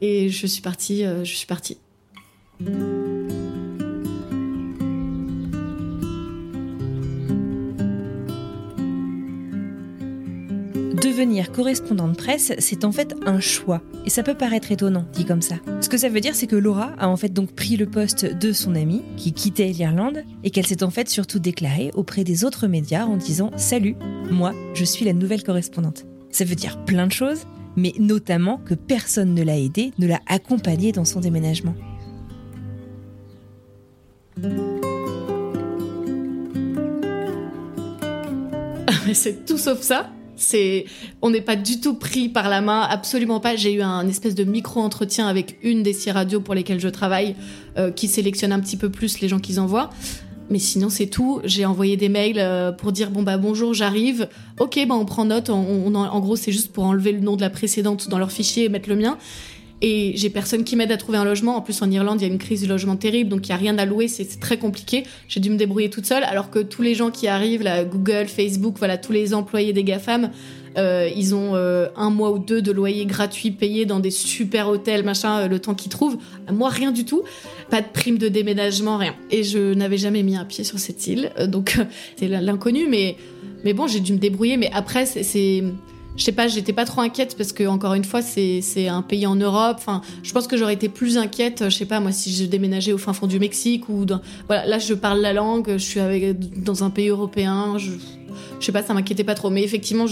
et 0.00 0.28
je 0.28 0.46
suis 0.46 0.62
partie, 0.62 1.04
euh, 1.04 1.24
je 1.24 1.34
suis 1.34 1.46
partie. 1.46 1.78
Devenir 11.22 11.52
correspondante 11.52 12.16
presse, 12.16 12.52
c'est 12.58 12.84
en 12.84 12.90
fait 12.90 13.14
un 13.26 13.38
choix. 13.38 13.80
Et 14.04 14.10
ça 14.10 14.24
peut 14.24 14.34
paraître 14.34 14.72
étonnant, 14.72 15.04
dit 15.12 15.24
comme 15.24 15.40
ça. 15.40 15.54
Ce 15.80 15.88
que 15.88 15.96
ça 15.96 16.08
veut 16.08 16.18
dire, 16.18 16.34
c'est 16.34 16.48
que 16.48 16.56
Laura 16.56 16.94
a 16.98 17.08
en 17.08 17.16
fait 17.16 17.32
donc 17.32 17.52
pris 17.52 17.76
le 17.76 17.86
poste 17.86 18.24
de 18.24 18.52
son 18.52 18.74
amie, 18.74 19.02
qui 19.16 19.32
quittait 19.32 19.68
l'Irlande, 19.68 20.24
et 20.42 20.50
qu'elle 20.50 20.66
s'est 20.66 20.82
en 20.82 20.90
fait 20.90 21.08
surtout 21.08 21.38
déclarée 21.38 21.92
auprès 21.94 22.24
des 22.24 22.44
autres 22.44 22.66
médias 22.66 23.04
en 23.04 23.16
disant 23.16 23.52
Salut, 23.56 23.94
moi, 24.32 24.52
je 24.74 24.84
suis 24.84 25.04
la 25.04 25.12
nouvelle 25.12 25.44
correspondante. 25.44 26.06
Ça 26.30 26.44
veut 26.44 26.56
dire 26.56 26.84
plein 26.84 27.06
de 27.06 27.12
choses, 27.12 27.46
mais 27.76 27.92
notamment 28.00 28.56
que 28.56 28.74
personne 28.74 29.32
ne 29.32 29.44
l'a 29.44 29.60
aidée, 29.60 29.92
ne 30.00 30.08
l'a 30.08 30.18
accompagnée 30.26 30.90
dans 30.90 31.04
son 31.04 31.20
déménagement. 31.20 31.76
c'est 39.14 39.46
tout 39.46 39.58
sauf 39.58 39.82
ça. 39.82 40.10
On 41.22 41.30
n'est 41.30 41.40
pas 41.40 41.56
du 41.56 41.80
tout 41.80 41.94
pris 41.94 42.28
par 42.28 42.48
la 42.48 42.60
main, 42.60 42.82
absolument 42.82 43.40
pas. 43.40 43.56
J'ai 43.56 43.72
eu 43.72 43.82
un 43.82 44.06
espèce 44.08 44.34
de 44.34 44.44
micro-entretien 44.44 45.26
avec 45.26 45.58
une 45.62 45.82
des 45.82 45.92
six 45.92 46.10
radios 46.10 46.40
pour 46.40 46.54
lesquelles 46.54 46.80
je 46.80 46.88
travaille, 46.88 47.34
euh, 47.78 47.90
qui 47.90 48.08
sélectionne 48.08 48.52
un 48.52 48.60
petit 48.60 48.76
peu 48.76 48.90
plus 48.90 49.20
les 49.20 49.28
gens 49.28 49.38
qu'ils 49.38 49.60
envoient. 49.60 49.90
Mais 50.50 50.58
sinon, 50.58 50.90
c'est 50.90 51.06
tout. 51.06 51.40
J'ai 51.44 51.64
envoyé 51.64 51.96
des 51.96 52.08
mails 52.08 52.38
euh, 52.38 52.72
pour 52.72 52.92
dire 52.92 53.10
bon 53.10 53.22
bah 53.22 53.38
bonjour, 53.38 53.72
j'arrive. 53.72 54.28
Ok, 54.60 54.78
bah 54.86 54.94
on 54.94 55.04
prend 55.04 55.24
note. 55.24 55.50
en 55.50 56.20
gros, 56.20 56.36
c'est 56.36 56.52
juste 56.52 56.72
pour 56.72 56.84
enlever 56.84 57.12
le 57.12 57.20
nom 57.20 57.36
de 57.36 57.40
la 57.40 57.50
précédente 57.50 58.08
dans 58.08 58.18
leur 58.18 58.32
fichier 58.32 58.64
et 58.64 58.68
mettre 58.68 58.88
le 58.88 58.96
mien. 58.96 59.18
Et 59.82 60.12
j'ai 60.14 60.30
personne 60.30 60.62
qui 60.62 60.76
m'aide 60.76 60.92
à 60.92 60.96
trouver 60.96 61.18
un 61.18 61.24
logement. 61.24 61.56
En 61.56 61.60
plus, 61.60 61.82
en 61.82 61.90
Irlande, 61.90 62.20
il 62.20 62.26
y 62.26 62.30
a 62.30 62.32
une 62.32 62.38
crise 62.38 62.62
du 62.62 62.68
logement 62.68 62.96
terrible, 62.96 63.28
donc 63.28 63.46
il 63.48 63.50
y 63.50 63.52
a 63.52 63.56
rien 63.56 63.76
à 63.78 63.84
louer, 63.84 64.06
c'est 64.06 64.38
très 64.40 64.56
compliqué. 64.56 65.02
J'ai 65.28 65.40
dû 65.40 65.50
me 65.50 65.56
débrouiller 65.56 65.90
toute 65.90 66.06
seule, 66.06 66.22
alors 66.22 66.50
que 66.50 66.60
tous 66.60 66.82
les 66.82 66.94
gens 66.94 67.10
qui 67.10 67.26
arrivent, 67.26 67.68
Google, 67.90 68.28
Facebook, 68.28 68.76
voilà, 68.78 68.96
tous 68.96 69.10
les 69.10 69.34
employés 69.34 69.72
des 69.72 69.82
GAFAM, 69.82 70.30
euh, 70.78 71.10
ils 71.14 71.34
ont 71.34 71.54
euh, 71.54 71.88
un 71.96 72.10
mois 72.10 72.30
ou 72.30 72.38
deux 72.38 72.62
de 72.62 72.72
loyer 72.72 73.04
gratuit 73.06 73.50
payé 73.50 73.84
dans 73.84 74.00
des 74.00 74.10
super 74.10 74.68
hôtels, 74.68 75.04
machin, 75.04 75.40
euh, 75.40 75.48
le 75.48 75.58
temps 75.58 75.74
qu'ils 75.74 75.90
trouvent. 75.90 76.16
Moi, 76.50 76.68
rien 76.68 76.92
du 76.92 77.04
tout. 77.04 77.22
Pas 77.68 77.80
de 77.80 77.88
prime 77.92 78.18
de 78.18 78.28
déménagement, 78.28 78.96
rien. 78.98 79.14
Et 79.30 79.42
je 79.42 79.74
n'avais 79.74 79.98
jamais 79.98 80.22
mis 80.22 80.36
un 80.36 80.44
pied 80.44 80.64
sur 80.64 80.78
cette 80.78 81.06
île, 81.06 81.32
donc 81.48 81.78
c'est 82.16 82.28
l'inconnu. 82.28 82.86
Mais 82.88 83.16
mais 83.64 83.74
bon, 83.74 83.86
j'ai 83.86 84.00
dû 84.00 84.12
me 84.12 84.18
débrouiller. 84.18 84.56
Mais 84.56 84.70
après, 84.72 85.06
c'est 85.06 85.64
je 86.16 86.24
sais 86.24 86.32
pas, 86.32 86.46
j'étais 86.48 86.72
pas 86.72 86.84
trop 86.84 87.00
inquiète 87.00 87.36
parce 87.36 87.52
que 87.52 87.64
encore 87.66 87.94
une 87.94 88.04
fois, 88.04 88.22
c'est 88.22 88.88
un 88.88 89.02
pays 89.02 89.26
en 89.26 89.34
Europe. 89.34 89.76
Enfin, 89.78 90.02
je 90.22 90.32
pense 90.32 90.46
que 90.46 90.56
j'aurais 90.56 90.74
été 90.74 90.88
plus 90.88 91.16
inquiète, 91.16 91.64
je 91.64 91.76
sais 91.76 91.86
pas 91.86 92.00
moi, 92.00 92.12
si 92.12 92.32
je 92.32 92.44
déménageais 92.44 92.92
au 92.92 92.98
fin 92.98 93.12
fond 93.12 93.26
du 93.26 93.38
Mexique 93.38 93.88
ou 93.88 94.04
dans, 94.04 94.20
voilà, 94.46 94.66
là 94.66 94.78
je 94.78 94.94
parle 94.94 95.20
la 95.20 95.32
langue, 95.32 95.72
je 95.72 95.84
suis 95.84 96.00
avec, 96.00 96.62
dans 96.62 96.84
un 96.84 96.90
pays 96.90 97.08
européen, 97.08 97.78
je, 97.78 97.92
je 98.60 98.66
sais 98.66 98.72
pas, 98.72 98.82
ça 98.82 98.94
m'inquiétait 98.94 99.24
pas 99.24 99.34
trop. 99.34 99.50
Mais 99.50 99.62
effectivement, 99.62 100.06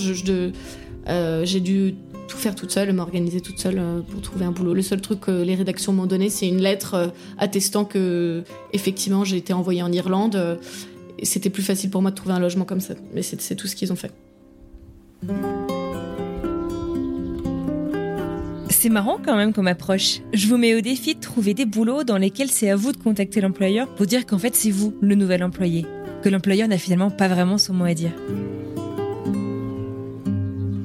euh, 1.09 1.45
j'ai 1.45 1.61
dû 1.61 1.95
tout 2.29 2.37
faire 2.37 2.55
toute 2.55 2.71
seule, 2.71 2.93
m'organiser 2.93 3.41
toute 3.41 3.59
seule 3.59 3.79
euh, 3.79 4.01
pour 4.01 4.21
trouver 4.23 4.45
un 4.45 4.53
boulot. 4.53 4.73
Le 4.73 4.83
seul 4.83 5.01
truc 5.01 5.21
que 5.21 5.43
les 5.43 5.55
rédactions 5.55 5.93
m'ont 5.93 6.07
donné, 6.07 6.31
c'est 6.31 6.49
une 6.49 6.61
lettre 6.61 6.95
euh, 6.95 7.07
attestant 7.39 7.85
que 7.85 8.43
effectivement 8.73 9.25
j'ai 9.25 9.37
été 9.37 9.53
envoyée 9.53 9.83
en 9.83 9.93
Irlande. 9.93 10.59
C'était 11.23 11.51
plus 11.51 11.63
facile 11.63 11.91
pour 11.91 12.01
moi 12.01 12.11
de 12.11 12.17
trouver 12.17 12.35
un 12.35 12.41
logement 12.41 12.65
comme 12.65 12.81
ça. 12.81 12.95
Mais 13.15 13.23
c'est 13.23 13.55
tout 13.55 13.67
ce 13.67 13.77
qu'ils 13.77 13.93
ont 13.93 13.97
fait. 13.97 14.13
C'est 18.83 18.89
marrant 18.89 19.19
quand 19.23 19.37
même 19.37 19.53
comme 19.53 19.67
approche. 19.67 20.21
Je 20.33 20.47
vous 20.47 20.57
mets 20.57 20.75
au 20.75 20.81
défi 20.81 21.15
de 21.15 21.21
trouver 21.21 21.53
des 21.53 21.67
boulots 21.67 22.03
dans 22.03 22.17
lesquels 22.17 22.49
c'est 22.51 22.71
à 22.71 22.77
vous 22.77 22.93
de 22.93 22.97
contacter 22.97 23.43
l'employeur 23.43 23.95
pour 23.95 24.07
dire 24.07 24.25
qu'en 24.25 24.39
fait 24.39 24.55
c'est 24.55 24.71
vous 24.71 24.95
le 25.03 25.15
nouvel 25.17 25.45
employé, 25.45 25.85
que 26.23 26.31
l'employeur 26.31 26.67
n'a 26.67 26.79
finalement 26.79 27.11
pas 27.11 27.29
vraiment 27.29 27.59
son 27.59 27.75
mot 27.75 27.85
à 27.85 27.93
dire. 27.93 28.13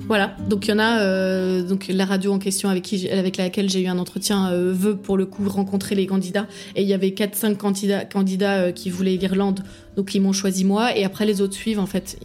Voilà, 0.10 0.36
donc 0.50 0.68
il 0.68 0.72
y 0.72 0.74
en 0.74 0.80
a, 0.80 1.00
euh, 1.00 1.64
donc 1.64 1.86
la 1.88 2.04
radio 2.04 2.34
en 2.34 2.38
question 2.38 2.68
avec, 2.68 3.38
laquelle 3.38 3.70
j'ai 3.70 3.82
eu 3.82 3.88
un 3.88 3.98
entretien 3.98 4.52
euh, 4.52 4.74
veut 4.74 4.98
pour 4.98 5.16
le 5.16 5.26
coup 5.26 5.48
rencontrer 5.48 5.96
les 5.96 6.06
candidats. 6.06 6.48
Et 6.76 6.82
il 6.82 6.88
y 6.90 6.94
avait 6.94 7.12
4-5 7.12 7.56
candidats, 7.56 8.04
candidats 8.04 8.58
euh, 8.58 8.72
qui 8.74 8.90
voulaient 8.90 9.16
l'Irlande, 9.16 9.62
donc 9.96 10.14
ils 10.14 10.22
m'ont 10.22 10.34
choisi 10.34 10.66
moi. 10.66 10.96
Et 10.98 11.06
après 11.06 11.26
les 11.26 11.40
autres 11.40 11.54
suivent 11.54 11.80
en 11.80 11.86
fait 11.86 12.20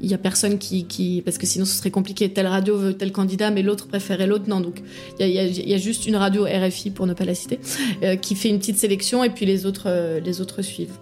il 0.00 0.10
y 0.10 0.14
a 0.14 0.18
personne 0.18 0.58
qui, 0.58 1.22
parce 1.24 1.38
que 1.38 1.46
sinon 1.46 1.64
ce 1.64 1.74
serait 1.74 1.90
compliqué. 1.90 2.28
Telle 2.28 2.46
radio 2.46 2.76
veut 2.76 2.94
tel 2.94 3.12
candidat, 3.12 3.50
mais 3.50 3.62
l'autre 3.62 3.86
préférait 3.88 4.26
l'autre. 4.26 4.44
Non, 4.48 4.60
donc 4.60 4.82
il 5.20 5.28
y, 5.28 5.74
a, 5.74 5.78
juste 5.78 6.06
une 6.06 6.16
radio 6.16 6.44
RFI 6.44 6.90
pour 6.90 7.06
ne 7.06 7.14
pas 7.14 7.24
la 7.24 7.34
citer 7.34 7.58
euh, 8.02 8.16
qui 8.16 8.34
fait 8.34 8.48
une 8.48 8.58
petite 8.58 8.78
sélection 8.78 9.24
et 9.24 9.30
puis 9.30 9.46
les 9.46 9.66
autres, 9.66 9.84
euh, 9.86 10.20
les 10.20 10.40
autres 10.40 10.62
suivent. 10.62 10.98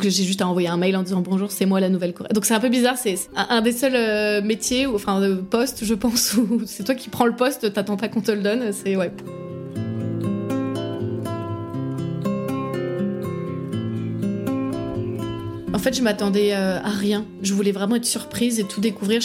J'ai 0.00 0.24
juste 0.24 0.42
à 0.42 0.48
envoyer 0.48 0.68
un 0.68 0.76
mail 0.76 0.96
en 0.96 1.02
disant 1.02 1.22
bonjour, 1.22 1.50
c'est 1.50 1.64
moi 1.64 1.80
la 1.80 1.88
nouvelle. 1.88 2.12
Donc 2.34 2.44
c'est 2.44 2.54
un 2.54 2.60
peu 2.60 2.68
bizarre, 2.68 2.96
c'est 2.98 3.16
un, 3.34 3.62
des 3.62 3.72
seuls 3.72 3.94
euh, 3.94 4.42
métiers, 4.42 4.86
enfin 4.86 5.22
postes, 5.48 5.84
je 5.84 5.94
pense, 5.94 6.34
où 6.36 6.62
c'est 6.66 6.84
toi 6.84 6.94
qui 6.94 7.08
prends 7.08 7.26
le 7.26 7.34
poste, 7.34 7.72
t'attends 7.72 7.96
pas 7.96 8.08
qu'on 8.08 8.20
te 8.20 8.32
le 8.32 8.42
donne. 8.42 8.72
C'est 8.72 8.96
ouais. 8.96 9.10
En 15.76 15.78
fait, 15.78 15.94
je 15.94 16.00
m'attendais 16.00 16.54
euh, 16.54 16.80
à 16.80 16.88
rien. 16.88 17.26
Je 17.42 17.52
voulais 17.52 17.70
vraiment 17.70 17.96
être 17.96 18.06
surprise 18.06 18.58
et 18.58 18.64
tout 18.64 18.80
découvrir. 18.80 19.20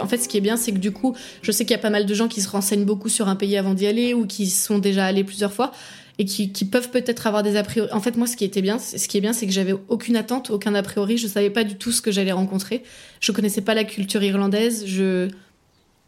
En 0.00 0.08
fait, 0.08 0.18
ce 0.18 0.28
qui 0.28 0.36
est 0.36 0.40
bien, 0.40 0.56
c'est 0.56 0.72
que 0.72 0.78
du 0.78 0.90
coup, 0.90 1.14
je 1.40 1.52
sais 1.52 1.64
qu'il 1.64 1.70
y 1.70 1.78
a 1.78 1.80
pas 1.80 1.88
mal 1.88 2.04
de 2.04 2.14
gens 2.14 2.26
qui 2.26 2.40
se 2.40 2.48
renseignent 2.48 2.84
beaucoup 2.84 3.08
sur 3.08 3.28
un 3.28 3.36
pays 3.36 3.56
avant 3.56 3.72
d'y 3.72 3.86
aller 3.86 4.12
ou 4.12 4.26
qui 4.26 4.48
sont 4.48 4.80
déjà 4.80 5.04
allés 5.04 5.22
plusieurs 5.22 5.52
fois 5.52 5.70
et 6.18 6.24
qui, 6.24 6.48
peuvent 6.64 6.90
peut-être 6.90 7.28
avoir 7.28 7.44
des 7.44 7.56
a 7.56 7.62
priori. 7.62 7.88
En 7.92 8.00
fait, 8.00 8.16
moi, 8.16 8.26
ce 8.26 8.36
qui 8.36 8.44
était 8.44 8.60
bien, 8.60 8.80
ce 8.80 9.06
qui 9.06 9.18
est 9.18 9.20
bien, 9.20 9.32
c'est 9.32 9.46
que 9.46 9.52
j'avais 9.52 9.76
aucune 9.86 10.16
attente, 10.16 10.50
aucun 10.50 10.74
a 10.74 10.82
priori. 10.82 11.16
Je 11.16 11.28
savais 11.28 11.48
pas 11.48 11.62
du 11.62 11.76
tout 11.76 11.92
ce 11.92 12.02
que 12.02 12.10
j'allais 12.10 12.32
rencontrer. 12.32 12.82
Je 13.20 13.30
connaissais 13.30 13.60
pas 13.60 13.74
la 13.74 13.84
culture 13.84 14.24
irlandaise. 14.24 14.82
Je 14.84 15.28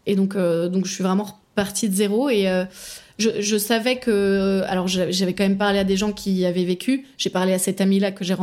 et 0.06 0.16
donc, 0.16 0.34
euh, 0.34 0.68
donc, 0.68 0.84
je 0.84 0.92
suis 0.92 1.04
vraiment 1.04 1.38
partie 1.54 1.88
de 1.88 1.94
zéro 1.94 2.28
et 2.28 2.49
euh, 2.49 2.64
je, 3.18 3.56
savais 3.56 3.99
que, 3.99 4.62
alors 4.66 4.88
j'avais 4.88 5.32
quand 5.32 5.44
même 5.44 5.56
parlé 5.56 5.78
à 5.78 5.84
des 5.84 5.96
gens 5.96 6.11
qui 6.12 6.32
y 6.32 6.44
avaient 6.44 6.64
vécu. 6.64 7.06
J'ai 7.18 7.30
parlé 7.30 7.52
à 7.52 7.61
cette 7.61 7.80
amie 7.80 8.00
là 8.00 8.11
que 8.11 8.25
j'ai 8.25 8.34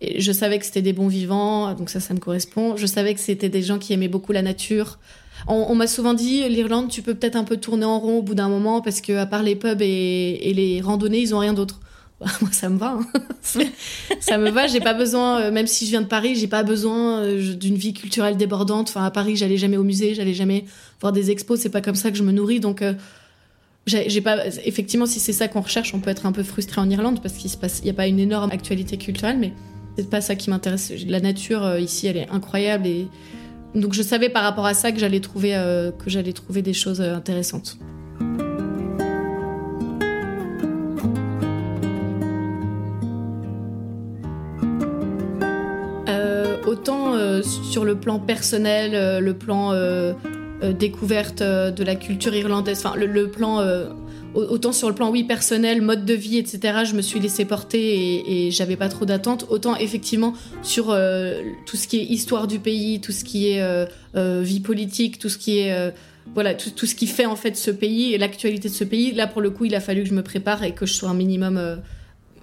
je 0.00 0.32
savais 0.32 0.58
que 0.58 0.64
c'était 0.64 0.82
des 0.82 0.92
bons 0.92 1.08
vivants, 1.08 1.74
donc 1.74 1.90
ça, 1.90 2.00
ça 2.00 2.14
me 2.14 2.20
correspond. 2.20 2.76
Je 2.76 2.86
savais 2.86 3.14
que 3.14 3.20
c'était 3.20 3.48
des 3.48 3.62
gens 3.62 3.78
qui 3.78 3.92
aimaient 3.92 4.08
beaucoup 4.08 4.32
la 4.32 4.42
nature. 4.42 4.98
On, 5.46 5.74
m'a 5.74 5.86
souvent 5.86 6.14
dit, 6.14 6.48
l'Irlande, 6.48 6.88
tu 6.88 7.02
peux 7.02 7.14
peut-être 7.14 7.36
un 7.36 7.44
peu 7.44 7.56
tourner 7.56 7.84
en 7.84 7.98
rond 8.00 8.18
au 8.18 8.22
bout 8.22 8.34
d'un 8.34 8.48
moment 8.48 8.80
parce 8.80 9.00
que 9.00 9.16
à 9.16 9.26
part 9.26 9.42
les 9.42 9.54
pubs 9.54 9.80
et, 9.80 10.52
les 10.54 10.80
randonnées, 10.80 11.20
ils 11.20 11.34
ont 11.34 11.38
rien 11.38 11.52
d'autre. 11.52 11.80
moi, 12.40 12.50
ça 12.50 12.68
me 12.68 12.78
va. 12.78 12.98
Hein. 12.98 13.06
ça 14.20 14.38
me 14.38 14.50
va. 14.50 14.66
J'ai 14.66 14.80
pas 14.80 14.94
besoin, 14.94 15.40
euh, 15.40 15.50
même 15.52 15.68
si 15.68 15.84
je 15.84 15.90
viens 15.90 16.02
de 16.02 16.08
Paris, 16.08 16.34
j'ai 16.34 16.48
pas 16.48 16.64
besoin 16.64 17.20
euh, 17.20 17.54
d'une 17.54 17.76
vie 17.76 17.94
culturelle 17.94 18.36
débordante. 18.36 18.88
Enfin, 18.88 19.04
à 19.04 19.10
Paris, 19.12 19.36
j'allais 19.36 19.56
jamais 19.56 19.76
au 19.76 19.84
musée, 19.84 20.14
j'allais 20.14 20.34
jamais 20.34 20.64
voir 21.00 21.12
des 21.12 21.30
expos. 21.30 21.60
C'est 21.60 21.70
pas 21.70 21.80
comme 21.80 21.94
ça 21.94 22.10
que 22.10 22.16
je 22.16 22.24
me 22.24 22.32
nourris. 22.32 22.58
Donc, 22.58 22.82
euh, 22.82 22.94
j'ai 23.86 24.20
pas. 24.20 24.44
Effectivement, 24.64 25.06
si 25.06 25.20
c'est 25.20 25.32
ça 25.32 25.46
qu'on 25.46 25.60
recherche, 25.60 25.94
on 25.94 26.00
peut 26.00 26.10
être 26.10 26.26
un 26.26 26.32
peu 26.32 26.42
frustré 26.42 26.80
en 26.80 26.90
Irlande 26.90 27.20
parce 27.22 27.34
qu'il 27.34 27.50
se 27.50 27.56
passe, 27.56 27.82
y 27.84 27.90
a 27.90 27.94
pas 27.94 28.08
une 28.08 28.18
énorme 28.18 28.50
actualité 28.50 28.98
culturelle, 28.98 29.38
mais 29.38 29.52
c'est 29.98 30.08
pas 30.08 30.20
ça 30.20 30.36
qui 30.36 30.48
m'intéresse. 30.48 30.92
La 31.08 31.18
nature 31.18 31.64
euh, 31.64 31.80
ici, 31.80 32.06
elle 32.06 32.18
est 32.18 32.28
incroyable 32.30 32.86
et 32.86 33.08
donc 33.74 33.94
je 33.94 34.02
savais 34.02 34.28
par 34.28 34.44
rapport 34.44 34.64
à 34.64 34.72
ça 34.72 34.92
que 34.92 34.98
j'allais 35.00 35.18
trouver 35.18 35.56
euh, 35.56 35.90
que 35.90 36.08
j'allais 36.08 36.32
trouver 36.32 36.62
des 36.62 36.72
choses 36.72 37.00
euh, 37.00 37.16
intéressantes. 37.16 37.78
autant 46.66 47.14
sur 47.42 47.86
le 47.86 47.94
plan 47.98 48.18
personnel, 48.18 49.24
le 49.24 49.32
plan 49.32 49.72
découverte 50.78 51.42
de 51.42 51.82
la 51.82 51.96
culture 51.96 52.34
irlandaise, 52.34 52.84
enfin 52.84 52.94
le, 52.94 53.30
plan 53.30 53.64
autant 54.34 54.72
sur 54.72 54.88
le 54.88 54.94
plan 54.94 55.10
oui 55.10 55.24
personnel, 55.24 55.82
mode 55.82 56.04
de 56.04 56.14
vie, 56.14 56.38
etc. 56.38 56.84
Je 56.84 56.94
me 56.94 57.02
suis 57.02 57.20
laissé 57.20 57.44
porter 57.44 57.78
et, 57.78 58.46
et 58.46 58.50
j'avais 58.50 58.76
pas 58.76 58.88
trop 58.88 59.04
d'attentes. 59.04 59.46
Autant 59.48 59.76
effectivement 59.76 60.34
sur 60.62 60.90
euh, 60.90 61.42
tout 61.66 61.76
ce 61.76 61.88
qui 61.88 61.98
est 61.98 62.04
histoire 62.04 62.46
du 62.46 62.58
pays, 62.58 63.00
tout 63.00 63.12
ce 63.12 63.24
qui 63.24 63.50
est 63.50 63.62
euh, 63.62 63.86
euh, 64.16 64.42
vie 64.42 64.60
politique, 64.60 65.18
tout 65.18 65.28
ce 65.28 65.38
qui 65.38 65.58
est 65.58 65.92
voilà 66.34 66.52
tout, 66.54 66.86
ce 66.86 66.94
qui 66.94 67.06
fait 67.06 67.24
en 67.24 67.36
fait 67.36 67.56
ce 67.56 67.70
pays 67.70 68.12
et 68.12 68.18
l'actualité 68.18 68.68
de 68.68 68.74
ce 68.74 68.84
pays. 68.84 69.12
Là 69.12 69.26
pour 69.26 69.40
le 69.40 69.50
coup, 69.50 69.64
il 69.64 69.74
a 69.74 69.80
fallu 69.80 70.02
que 70.02 70.08
je 70.08 70.14
me 70.14 70.22
prépare 70.22 70.62
et 70.62 70.72
que 70.72 70.84
je 70.84 70.92
sois 70.92 71.08
un 71.08 71.14
minimum 71.14 71.80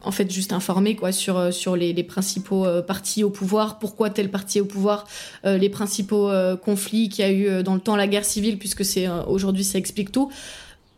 en 0.01 0.11
fait 0.11 0.31
juste 0.31 0.53
informé 0.53 0.95
quoi 0.95 1.11
sur 1.11 1.53
sur 1.53 1.75
les, 1.75 1.93
les 1.93 2.03
principaux 2.03 2.65
partis 2.87 3.23
au 3.23 3.29
pouvoir, 3.29 3.77
pourquoi 3.77 4.09
tel 4.09 4.31
parti 4.31 4.59
au 4.59 4.65
pouvoir, 4.65 5.05
les 5.43 5.69
principaux 5.69 6.31
conflits 6.63 7.09
qu'il 7.09 7.25
y 7.25 7.27
a 7.27 7.31
eu 7.31 7.63
dans 7.63 7.75
le 7.75 7.79
temps, 7.79 7.95
la 7.95 8.07
guerre 8.07 8.25
civile 8.25 8.57
puisque 8.57 8.83
c'est 8.83 9.07
aujourd'hui 9.27 9.63
ça 9.63 9.77
explique 9.77 10.11
tout 10.11 10.31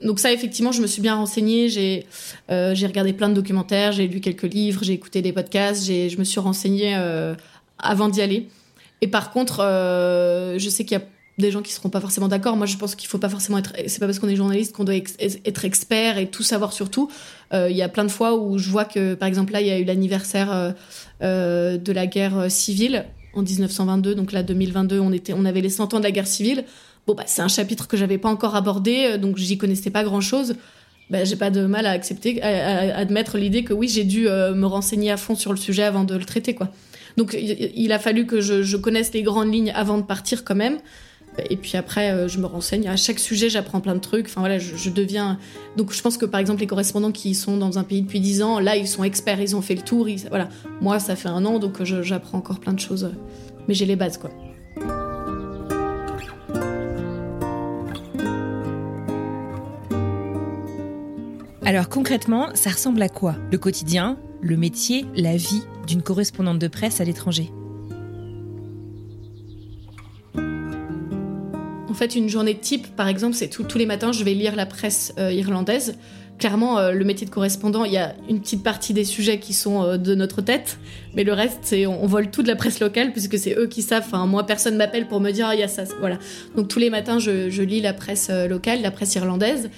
donc 0.02 0.20
ça, 0.20 0.32
effectivement, 0.32 0.72
je 0.72 0.82
me 0.82 0.88
suis 0.88 1.02
bien 1.02 1.16
renseignée. 1.16 1.70
J'ai 1.70 2.06
euh, 2.52 2.76
j'ai 2.76 2.86
regardé 2.86 3.14
plein 3.14 3.30
de 3.30 3.34
documentaires, 3.34 3.92
j'ai 3.92 4.08
lu 4.08 4.20
quelques 4.20 4.44
livres, 4.44 4.84
j'ai 4.84 4.94
écouté 4.94 5.22
des 5.22 5.34
podcasts, 5.34 5.86
j'ai 5.86 6.10
je 6.10 6.18
me 6.20 6.24
suis 6.24 6.40
renseignée 6.40 6.96
euh, 6.96 7.34
avant 7.80 8.10
d'y 8.10 8.22
aller. 8.22 8.48
Et 9.02 9.08
par 9.08 9.32
contre, 9.32 9.60
euh, 9.62 10.58
je 10.60 10.70
sais 10.70 10.86
qu'il 10.86 10.98
y 10.98 11.02
a 11.02 11.04
des 11.40 11.52
gens 11.52 11.62
qui 11.62 11.72
seront 11.72 11.90
pas 11.90 12.02
forcément 12.02 12.28
d'accord. 12.28 12.58
Moi, 12.58 12.68
je 12.68 12.78
pense 12.78 12.96
qu'il 12.96 13.08
faut 13.08 13.18
pas 13.18 13.30
forcément 13.30 13.58
être. 13.58 13.74
C'est 13.88 14.00
pas 14.00 14.06
parce 14.06 14.20
qu'on 14.20 14.30
est 14.30 14.36
journaliste 14.36 14.76
qu'on 14.76 14.84
doit 14.84 14.96
être 14.96 15.66
expert 15.66 16.18
et 16.18 16.28
tout 16.28 16.44
savoir 16.44 16.74
sur 16.74 16.90
tout. 16.90 17.12
Il 17.54 17.76
y 17.76 17.84
a 17.84 17.90
plein 17.90 18.06
de 18.06 18.10
fois 18.10 18.36
où 18.36 18.58
je 18.58 18.70
vois 18.72 18.86
que, 18.86 19.14
par 19.14 19.28
exemple, 19.28 19.54
là, 19.54 19.62
il 19.62 19.68
y 19.68 19.70
a 19.70 19.78
eu 19.78 19.84
l'anniversaire 19.84 20.74
de 21.22 21.92
la 21.92 22.08
guerre 22.08 22.50
civile 22.50 23.06
en 23.36 23.44
1922. 23.44 24.16
Donc 24.16 24.32
là, 24.32 24.42
2022, 24.42 25.00
on 25.00 25.12
était, 25.14 25.34
on 25.34 25.46
avait 25.46 25.62
les 25.62 25.70
100 25.70 25.94
ans 25.94 26.00
de 26.00 26.04
la 26.04 26.12
guerre 26.12 26.26
civile. 26.26 26.66
Bon, 27.08 27.14
bah, 27.14 27.24
c'est 27.26 27.42
un 27.42 27.48
chapitre 27.48 27.88
que 27.88 27.96
j'avais 27.96 28.18
pas 28.18 28.28
encore 28.28 28.56
abordé, 28.56 29.12
euh, 29.12 29.18
donc 29.18 29.38
j'y 29.38 29.58
connaissais 29.58 29.90
pas 29.90 30.04
grand 30.04 30.20
chose. 30.20 30.56
Bah, 31.10 31.24
j'ai 31.24 31.38
pas 31.38 31.50
de 31.50 31.66
mal 31.66 31.86
à 31.86 31.92
accepter, 31.92 32.42
à, 32.44 32.98
admettre 32.98 33.38
l'idée 33.38 33.64
que 33.64 33.74
oui, 33.74 33.88
j'ai 33.88 34.04
dû 34.04 34.28
euh, 34.28 34.54
me 34.54 34.66
renseigner 34.66 35.10
à 35.10 35.16
fond 35.16 35.34
sur 35.34 35.52
le 35.52 35.58
sujet 35.58 35.84
avant 35.84 36.04
de 36.04 36.16
le 36.16 36.26
traiter, 36.26 36.54
quoi. 36.54 36.68
Donc, 37.16 37.36
il 37.40 37.92
a 37.94 37.98
fallu 37.98 38.28
que 38.28 38.42
je, 38.42 38.78
connaisse 38.78 39.12
les 39.14 39.24
grandes 39.24 39.52
lignes 39.52 39.72
avant 39.74 39.98
de 39.98 40.04
partir, 40.04 40.44
quand 40.44 40.54
même. 40.54 40.78
Et 41.50 41.56
puis 41.56 41.78
après, 41.78 42.12
euh, 42.12 42.28
je 42.28 42.40
me 42.40 42.46
renseigne. 42.46 42.88
À 42.88 42.98
chaque 42.98 43.20
sujet, 43.20 43.50
j'apprends 43.50 43.80
plein 43.80 43.96
de 43.96 44.00
trucs. 44.00 44.28
Enfin 44.28 44.42
voilà, 44.42 44.60
je, 44.60 44.90
deviens. 44.90 45.40
Donc 45.78 45.94
je 45.94 46.02
pense 46.02 46.18
que 46.18 46.26
par 46.26 46.40
exemple, 46.40 46.60
les 46.62 46.68
correspondants 46.68 47.12
qui 47.12 47.34
sont 47.36 47.58
dans 47.58 47.80
un 47.80 47.84
pays 47.84 48.02
depuis 48.02 48.20
10 48.20 48.42
ans, 48.42 48.60
là, 48.60 48.76
ils 48.76 48.88
sont 48.88 49.04
experts, 49.04 49.40
ils 49.40 49.56
ont 49.56 49.62
fait 49.62 49.76
le 49.76 49.82
tour. 49.82 50.08
Voilà. 50.30 50.50
Moi, 50.82 51.00
ça 51.00 51.16
fait 51.16 51.30
un 51.30 51.46
an, 51.46 51.58
donc 51.58 51.84
j'apprends 51.84 52.38
encore 52.38 52.60
plein 52.60 52.74
de 52.74 52.80
choses. 52.80 53.12
Mais 53.68 53.74
j'ai 53.74 53.86
les 53.86 53.96
bases, 53.96 54.18
quoi. 54.18 54.30
Alors 61.68 61.90
concrètement, 61.90 62.48
ça 62.54 62.70
ressemble 62.70 63.02
à 63.02 63.10
quoi? 63.10 63.36
Le 63.52 63.58
quotidien, 63.58 64.18
le 64.42 64.56
métier, 64.56 65.06
la 65.18 65.36
vie 65.36 65.64
d'une 65.86 66.02
correspondante 66.02 66.60
de 66.60 66.70
presse 66.70 67.02
à 67.02 67.04
l'étranger? 67.04 67.52
En 70.38 71.94
fait, 71.94 72.16
une 72.16 72.30
journée 72.30 72.58
type, 72.58 72.96
par 72.96 73.10
exemple, 73.10 73.36
c'est 73.36 73.50
tous 73.50 73.78
les 73.78 73.86
matins, 73.86 74.14
je 74.14 74.24
vais 74.24 74.34
lire 74.34 74.56
la 74.56 74.66
presse 74.66 75.14
euh, 75.20 75.34
irlandaise. 75.34 75.98
Clairement, 76.40 76.80
euh, 76.80 76.94
le 76.94 77.04
métier 77.04 77.28
de 77.28 77.32
correspondant, 77.32 77.84
il 77.84 77.92
y 77.92 77.98
a 77.98 78.16
une 78.30 78.40
petite 78.40 78.64
partie 78.64 78.94
des 78.94 79.04
sujets 79.04 79.40
qui 79.40 79.52
sont 79.52 79.84
euh, 79.84 79.98
de 79.98 80.16
notre 80.16 80.42
tête, 80.42 80.80
mais 81.16 81.26
le 81.26 81.34
reste, 81.34 81.60
c'est 81.64 81.86
on, 81.86 82.08
vole 82.08 82.32
tout 82.32 82.44
de 82.44 82.48
la 82.48 82.56
presse 82.56 82.80
locale 82.80 83.12
puisque 83.12 83.38
c'est 83.38 83.56
eux 83.58 83.68
qui 83.68 83.82
savent. 83.82 84.06
Enfin, 84.06 84.26
moi, 84.26 84.46
personne 84.46 84.78
m'appelle 84.78 85.10
pour 85.10 85.20
me 85.20 85.32
dire 85.32 85.48
ah, 85.50 85.56
il 85.56 85.60
y 85.60 85.64
a 85.64 85.68
ça, 85.68 85.84
voilà. 86.00 86.18
Donc 86.56 86.70
tous 86.70 86.80
les 86.80 86.90
matins, 86.90 87.20
je 87.20 87.62
lis 87.62 87.82
la 87.82 87.92
presse 87.92 88.30
locale, 88.30 88.82
la 88.82 88.92
presse 88.92 89.16
irlandaise 89.16 89.70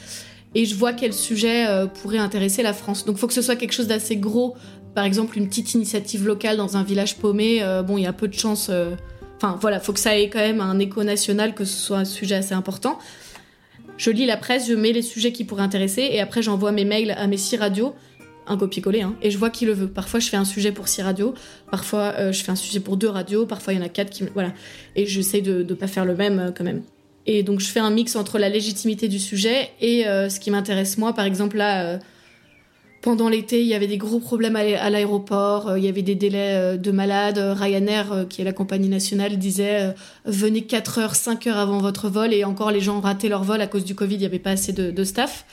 et 0.55 0.65
je 0.65 0.75
vois 0.75 0.93
quel 0.93 1.13
sujet 1.13 1.67
euh, 1.67 1.85
pourrait 1.85 2.17
intéresser 2.17 2.63
la 2.63 2.73
France. 2.73 3.05
Donc 3.05 3.17
il 3.17 3.19
faut 3.19 3.27
que 3.27 3.33
ce 3.33 3.41
soit 3.41 3.55
quelque 3.55 3.73
chose 3.73 3.87
d'assez 3.87 4.17
gros, 4.17 4.55
par 4.95 5.05
exemple 5.05 5.37
une 5.37 5.47
petite 5.47 5.73
initiative 5.73 6.25
locale 6.25 6.57
dans 6.57 6.77
un 6.77 6.83
village 6.83 7.17
paumé. 7.17 7.59
Euh, 7.61 7.83
bon, 7.83 7.97
il 7.97 8.03
y 8.03 8.07
a 8.07 8.13
peu 8.13 8.27
de 8.27 8.33
chances. 8.33 8.69
Euh, 8.69 8.95
enfin 9.37 9.57
voilà, 9.61 9.79
faut 9.79 9.93
que 9.93 9.99
ça 9.99 10.17
ait 10.17 10.29
quand 10.29 10.39
même 10.39 10.61
un 10.61 10.79
écho 10.79 11.03
national, 11.03 11.53
que 11.53 11.65
ce 11.65 11.77
soit 11.77 11.99
un 11.99 12.05
sujet 12.05 12.35
assez 12.35 12.53
important. 12.53 12.97
Je 13.97 14.11
lis 14.11 14.25
la 14.25 14.37
presse, 14.37 14.67
je 14.67 14.73
mets 14.73 14.93
les 14.93 15.01
sujets 15.01 15.31
qui 15.31 15.43
pourraient 15.43 15.63
intéresser 15.63 16.07
et 16.11 16.21
après 16.21 16.41
j'envoie 16.41 16.71
mes 16.71 16.85
mails 16.85 17.11
à 17.11 17.27
mes 17.27 17.37
six 17.37 17.57
radios 17.57 17.93
un 18.47 18.57
copier-coller, 18.57 19.01
hein, 19.03 19.15
et 19.21 19.29
je 19.29 19.37
vois 19.37 19.51
qui 19.51 19.67
le 19.67 19.73
veut. 19.73 19.87
Parfois, 19.87 20.19
je 20.19 20.27
fais 20.27 20.37
un 20.37 20.45
sujet 20.45 20.71
pour 20.71 20.87
six 20.87 21.03
radios, 21.03 21.35
parfois, 21.69 22.31
je 22.31 22.41
fais 22.41 22.51
un 22.51 22.55
sujet 22.55 22.79
pour 22.79 22.97
deux 22.97 23.07
radios, 23.07 23.45
parfois, 23.45 23.73
il 23.73 23.75
y 23.77 23.79
en 23.79 23.85
a 23.85 23.89
quatre 23.89 24.09
qui. 24.09 24.23
Voilà. 24.33 24.53
Et 24.95 25.05
j'essaie 25.05 25.41
de 25.41 25.61
ne 25.61 25.73
pas 25.75 25.85
faire 25.85 26.03
le 26.03 26.15
même 26.15 26.51
quand 26.57 26.63
même. 26.63 26.81
Et 27.25 27.43
donc, 27.43 27.59
je 27.59 27.67
fais 27.67 27.79
un 27.79 27.91
mix 27.91 28.15
entre 28.15 28.39
la 28.39 28.49
légitimité 28.49 29.07
du 29.07 29.19
sujet 29.19 29.69
et 29.81 30.07
euh, 30.07 30.29
ce 30.29 30.39
qui 30.39 30.51
m'intéresse 30.51 30.97
moi. 30.97 31.13
Par 31.13 31.25
exemple, 31.25 31.57
là, 31.57 31.83
euh, 31.83 31.97
pendant 33.01 33.29
l'été, 33.29 33.61
il 33.61 33.67
y 33.67 33.73
avait 33.73 33.87
des 33.87 33.97
gros 33.97 34.19
problèmes 34.19 34.55
à 34.55 34.89
l'aéroport, 34.89 35.69
euh, 35.69 35.79
il 35.79 35.85
y 35.85 35.87
avait 35.87 36.01
des 36.01 36.15
délais 36.15 36.77
de 36.77 36.91
malades. 36.91 37.37
Ryanair, 37.37 38.25
qui 38.29 38.41
est 38.41 38.45
la 38.45 38.53
compagnie 38.53 38.89
nationale, 38.89 39.37
disait 39.37 39.93
venez 40.25 40.63
4 40.63 40.99
heures, 40.99 41.15
5 41.15 41.47
heures 41.47 41.57
avant 41.57 41.79
votre 41.79 42.09
vol 42.09 42.33
et 42.33 42.43
encore 42.43 42.71
les 42.71 42.81
gens 42.81 42.97
ont 42.97 43.01
raté 43.01 43.29
leur 43.29 43.43
vol 43.43 43.61
à 43.61 43.67
cause 43.67 43.85
du 43.85 43.95
Covid, 43.95 44.15
il 44.15 44.19
n'y 44.19 44.25
avait 44.25 44.39
pas 44.39 44.51
assez 44.51 44.73
de, 44.73 44.91
de 44.91 45.03
staff. 45.03 45.45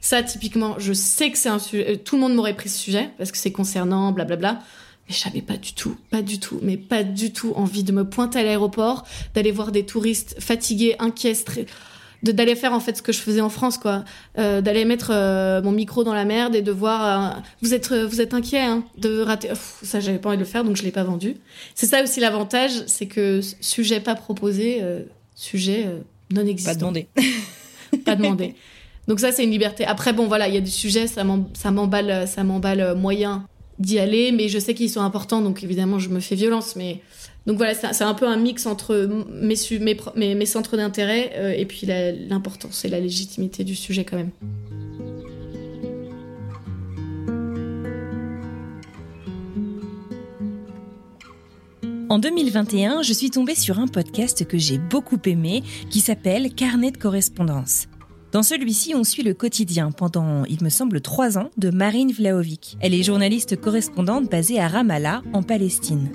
Ça, 0.00 0.22
typiquement, 0.22 0.76
je 0.78 0.94
sais 0.94 1.30
que 1.30 1.36
c'est 1.36 1.50
un 1.50 1.58
sujet. 1.58 1.98
Tout 1.98 2.16
le 2.16 2.22
monde 2.22 2.34
m'aurait 2.34 2.56
pris 2.56 2.70
ce 2.70 2.78
sujet 2.78 3.10
parce 3.18 3.30
que 3.30 3.38
c'est 3.38 3.52
concernant, 3.52 4.12
blablabla. 4.12 4.60
Mais 5.10 5.16
j'avais 5.16 5.42
pas 5.42 5.56
du 5.56 5.72
tout, 5.72 5.96
pas 6.10 6.22
du 6.22 6.38
tout, 6.38 6.60
mais 6.62 6.76
pas 6.76 7.02
du 7.02 7.32
tout 7.32 7.52
envie 7.56 7.82
de 7.82 7.90
me 7.90 8.08
pointer 8.08 8.38
à 8.38 8.42
l'aéroport, 8.44 9.04
d'aller 9.34 9.50
voir 9.50 9.72
des 9.72 9.84
touristes 9.84 10.36
fatigués, 10.38 10.94
inquiets, 11.00 11.44
de 12.22 12.30
d'aller 12.30 12.54
faire 12.54 12.72
en 12.72 12.78
fait 12.78 12.98
ce 12.98 13.02
que 13.02 13.10
je 13.10 13.18
faisais 13.18 13.40
en 13.40 13.48
France 13.48 13.76
quoi. 13.76 14.04
Euh, 14.38 14.60
d'aller 14.60 14.84
mettre 14.84 15.10
euh, 15.12 15.62
mon 15.62 15.72
micro 15.72 16.04
dans 16.04 16.14
la 16.14 16.24
merde 16.24 16.54
et 16.54 16.62
de 16.62 16.70
voir 16.70 17.34
euh, 17.34 17.40
vous 17.60 17.74
êtes 17.74 17.92
vous 17.92 18.20
êtes 18.20 18.34
inquiet 18.34 18.60
hein, 18.60 18.84
de 18.98 19.20
rater 19.20 19.48
ça 19.82 19.98
j'avais 19.98 20.18
pas 20.18 20.28
envie 20.28 20.38
de 20.38 20.42
le 20.42 20.48
faire 20.48 20.62
donc 20.62 20.76
je 20.76 20.84
l'ai 20.84 20.92
pas 20.92 21.02
vendu. 21.02 21.34
C'est 21.74 21.86
ça 21.86 22.04
aussi 22.04 22.20
l'avantage 22.20 22.70
c'est 22.86 23.06
que 23.06 23.40
sujet 23.60 23.98
pas 23.98 24.14
proposé 24.14 24.80
sujet 25.34 25.88
non 26.30 26.46
existant. 26.46 26.72
pas 26.72 26.78
demandé. 26.78 27.08
Pas 28.04 28.14
demandé. 28.14 28.54
Donc 29.08 29.18
ça 29.18 29.32
c'est 29.32 29.42
une 29.42 29.50
liberté. 29.50 29.84
Après 29.84 30.12
bon 30.12 30.28
voilà 30.28 30.46
il 30.46 30.54
y 30.54 30.58
a 30.58 30.60
des 30.60 30.70
sujets 30.70 31.08
ça 31.08 31.24
m'emballe 31.24 32.28
ça 32.28 32.44
m'emballe 32.44 32.94
moyen 32.94 33.48
d'y 33.80 33.98
aller, 33.98 34.30
mais 34.30 34.48
je 34.48 34.58
sais 34.58 34.74
qu'ils 34.74 34.90
sont 34.90 35.00
importants, 35.00 35.40
donc 35.40 35.64
évidemment 35.64 35.98
je 35.98 36.10
me 36.10 36.20
fais 36.20 36.36
violence. 36.36 36.76
Mais 36.76 37.00
donc 37.46 37.56
voilà, 37.56 37.74
c'est 37.74 38.04
un 38.04 38.14
peu 38.14 38.28
un 38.28 38.36
mix 38.36 38.66
entre 38.66 39.08
mes, 39.32 40.46
centres 40.46 40.76
d'intérêt 40.76 41.32
euh, 41.34 41.52
et 41.56 41.64
puis 41.64 41.86
l'importance 42.28 42.84
et 42.84 42.88
la 42.88 43.00
légitimité 43.00 43.64
du 43.64 43.74
sujet 43.74 44.04
quand 44.04 44.16
même. 44.16 44.30
En 52.10 52.18
2021, 52.18 53.02
je 53.02 53.12
suis 53.12 53.30
tombée 53.30 53.54
sur 53.54 53.78
un 53.78 53.86
podcast 53.86 54.44
que 54.44 54.58
j'ai 54.58 54.78
beaucoup 54.78 55.18
aimé 55.26 55.62
qui 55.90 56.00
s'appelle 56.00 56.52
Carnet 56.52 56.90
de 56.90 56.96
correspondance. 56.96 57.86
Dans 58.32 58.44
celui-ci, 58.44 58.94
on 58.94 59.02
suit 59.02 59.24
le 59.24 59.34
quotidien 59.34 59.90
pendant, 59.90 60.44
il 60.44 60.62
me 60.62 60.68
semble, 60.68 61.00
trois 61.00 61.36
ans 61.36 61.50
de 61.56 61.70
Marine 61.70 62.12
Vlaovic. 62.12 62.76
Elle 62.80 62.94
est 62.94 63.02
journaliste 63.02 63.60
correspondante 63.60 64.30
basée 64.30 64.60
à 64.60 64.68
Ramallah, 64.68 65.22
en 65.32 65.42
Palestine. 65.42 66.12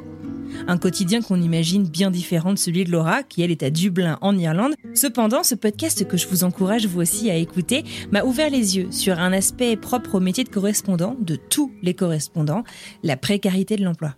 Un 0.68 0.78
quotidien 0.78 1.22
qu'on 1.22 1.42
imagine 1.42 1.84
bien 1.84 2.12
différent 2.12 2.54
de 2.54 2.58
celui 2.58 2.86
de 2.86 2.92
Laura, 2.92 3.24
qui 3.24 3.42
elle 3.42 3.52
est 3.52 3.64
à 3.64 3.70
Dublin, 3.70 4.18
en 4.22 4.38
Irlande. 4.38 4.76
Cependant, 4.94 5.44
ce 5.44 5.56
podcast 5.56 6.08
que 6.08 6.16
je 6.16 6.28
vous 6.28 6.46
encourage 6.46 6.88
vous 6.88 7.02
aussi 7.02 7.30
à 7.30 7.36
écouter 7.36 7.84
m'a 8.12 8.24
ouvert 8.24 8.50
les 8.50 8.78
yeux 8.78 8.88
sur 8.92 9.20
un 9.20 9.34
aspect 9.34 9.76
propre 9.76 10.16
au 10.16 10.20
métier 10.22 10.46
de 10.46 10.50
correspondant, 10.50 11.18
de 11.20 11.36
tous 11.36 11.74
les 11.84 11.94
correspondants, 11.94 12.64
la 13.04 13.18
précarité 13.18 13.76
de 13.76 13.84
l'emploi. 13.84 14.16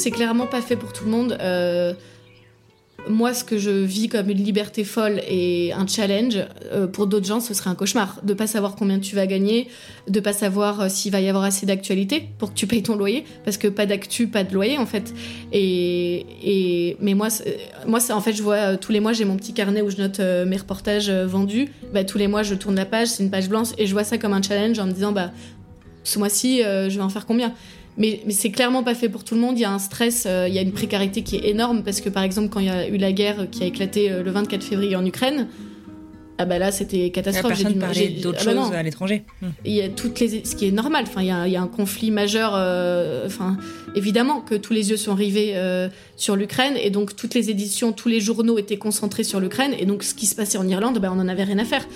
C'est 0.00 0.10
clairement 0.10 0.46
pas 0.46 0.62
fait 0.62 0.76
pour 0.76 0.92
tout 0.92 1.04
le 1.04 1.10
monde. 1.10 1.36
Euh, 1.40 1.92
moi, 3.08 3.32
ce 3.32 3.44
que 3.44 3.56
je 3.58 3.70
vis 3.70 4.08
comme 4.08 4.28
une 4.28 4.42
liberté 4.42 4.84
folle 4.84 5.20
et 5.28 5.72
un 5.72 5.86
challenge, 5.86 6.36
euh, 6.72 6.86
pour 6.86 7.06
d'autres 7.06 7.26
gens, 7.26 7.40
ce 7.40 7.54
serait 7.54 7.70
un 7.70 7.74
cauchemar. 7.74 8.20
De 8.22 8.34
pas 8.34 8.46
savoir 8.46 8.76
combien 8.76 8.98
tu 8.98 9.14
vas 9.14 9.26
gagner, 9.26 9.68
de 10.08 10.20
pas 10.20 10.32
savoir 10.32 10.80
euh, 10.80 10.88
s'il 10.88 11.12
va 11.12 11.20
y 11.20 11.28
avoir 11.28 11.44
assez 11.44 11.66
d'actualité 11.66 12.28
pour 12.38 12.50
que 12.50 12.54
tu 12.54 12.66
payes 12.66 12.82
ton 12.82 12.96
loyer, 12.96 13.24
parce 13.44 13.58
que 13.58 13.68
pas 13.68 13.86
d'actu, 13.86 14.26
pas 14.26 14.42
de 14.42 14.54
loyer 14.54 14.78
en 14.78 14.86
fait. 14.86 15.14
Et, 15.52 16.96
mais 17.00 17.14
moi, 17.14 17.28
moi, 17.86 18.00
en 18.10 18.20
fait, 18.20 18.32
je 18.32 18.42
vois 18.42 18.76
tous 18.76 18.92
les 18.92 19.00
mois, 19.00 19.12
j'ai 19.12 19.26
mon 19.26 19.36
petit 19.36 19.52
carnet 19.52 19.82
où 19.82 19.90
je 19.90 19.98
note 19.98 20.20
mes 20.20 20.56
reportages 20.56 21.10
vendus. 21.10 21.68
Bah, 21.92 22.04
tous 22.04 22.18
les 22.18 22.28
mois, 22.28 22.42
je 22.42 22.54
tourne 22.54 22.76
la 22.76 22.86
page, 22.86 23.08
c'est 23.08 23.22
une 23.22 23.30
page 23.30 23.48
blanche, 23.48 23.68
et 23.76 23.86
je 23.86 23.92
vois 23.92 24.04
ça 24.04 24.16
comme 24.16 24.32
un 24.32 24.42
challenge 24.42 24.78
en 24.78 24.86
me 24.86 24.92
disant, 24.92 25.12
bah, 25.12 25.30
ce 26.04 26.18
mois-ci, 26.18 26.62
je 26.62 26.94
vais 26.94 27.02
en 27.02 27.10
faire 27.10 27.26
combien? 27.26 27.54
Mais, 27.98 28.20
c'est 28.30 28.50
clairement 28.50 28.82
pas 28.82 28.94
fait 28.94 29.08
pour 29.08 29.24
tout 29.24 29.34
le 29.34 29.40
monde. 29.40 29.58
Il 29.58 29.62
y 29.62 29.64
a 29.64 29.72
un 29.72 29.78
stress, 29.78 30.24
euh, 30.26 30.46
il 30.48 30.54
y 30.54 30.58
a 30.58 30.62
une 30.62 30.72
précarité 30.72 31.22
qui 31.22 31.36
est 31.36 31.48
énorme 31.48 31.82
parce 31.82 32.00
que 32.00 32.08
par 32.08 32.22
exemple 32.22 32.48
quand 32.48 32.60
il 32.60 32.66
y 32.66 32.70
a 32.70 32.88
eu 32.88 32.96
la 32.96 33.12
guerre 33.12 33.48
qui 33.50 33.62
a 33.62 33.66
éclaté 33.66 34.10
euh, 34.10 34.22
le 34.22 34.30
24 34.30 34.62
février 34.62 34.96
en 34.96 35.04
Ukraine, 35.04 35.48
ah 36.38 36.46
bah 36.46 36.58
là 36.58 36.72
c'était 36.72 37.10
catastrophe. 37.10 37.62
Dû 37.62 37.74
parler 37.74 38.08
d'autres 38.08 38.38
ah 38.48 38.54
bah 38.54 38.62
choses 38.62 38.72
à 38.72 38.82
l'étranger. 38.82 39.24
Hmm. 39.42 39.48
Il 39.66 39.72
y 39.72 39.82
a 39.82 39.90
toutes 39.90 40.20
les, 40.20 40.44
ce 40.44 40.56
qui 40.56 40.66
est 40.66 40.70
normal. 40.70 41.04
Enfin 41.06 41.20
il 41.20 41.26
y 41.26 41.30
a, 41.30 41.46
il 41.46 41.52
y 41.52 41.56
a 41.56 41.62
un 41.62 41.66
conflit 41.68 42.10
majeur. 42.10 42.52
Euh, 42.54 43.26
enfin 43.26 43.58
évidemment 43.94 44.40
que 44.40 44.54
tous 44.54 44.72
les 44.72 44.90
yeux 44.90 44.96
sont 44.96 45.14
rivés 45.14 45.54
sur 46.16 46.36
l'Ukraine 46.36 46.74
et 46.80 46.90
donc 46.90 47.16
toutes 47.16 47.34
les 47.34 47.50
éditions, 47.50 47.92
tous 47.92 48.08
les 48.08 48.20
journaux 48.20 48.56
étaient 48.56 48.78
concentrés 48.78 49.24
sur 49.24 49.40
l'Ukraine 49.40 49.74
et 49.78 49.84
donc 49.84 50.04
ce 50.04 50.14
qui 50.14 50.26
se 50.26 50.34
passait 50.34 50.58
en 50.58 50.66
Irlande, 50.66 50.98
bah, 51.00 51.10
on 51.12 51.18
en 51.18 51.28
avait 51.28 51.44
rien 51.44 51.58
à 51.58 51.64
faire. 51.64 51.86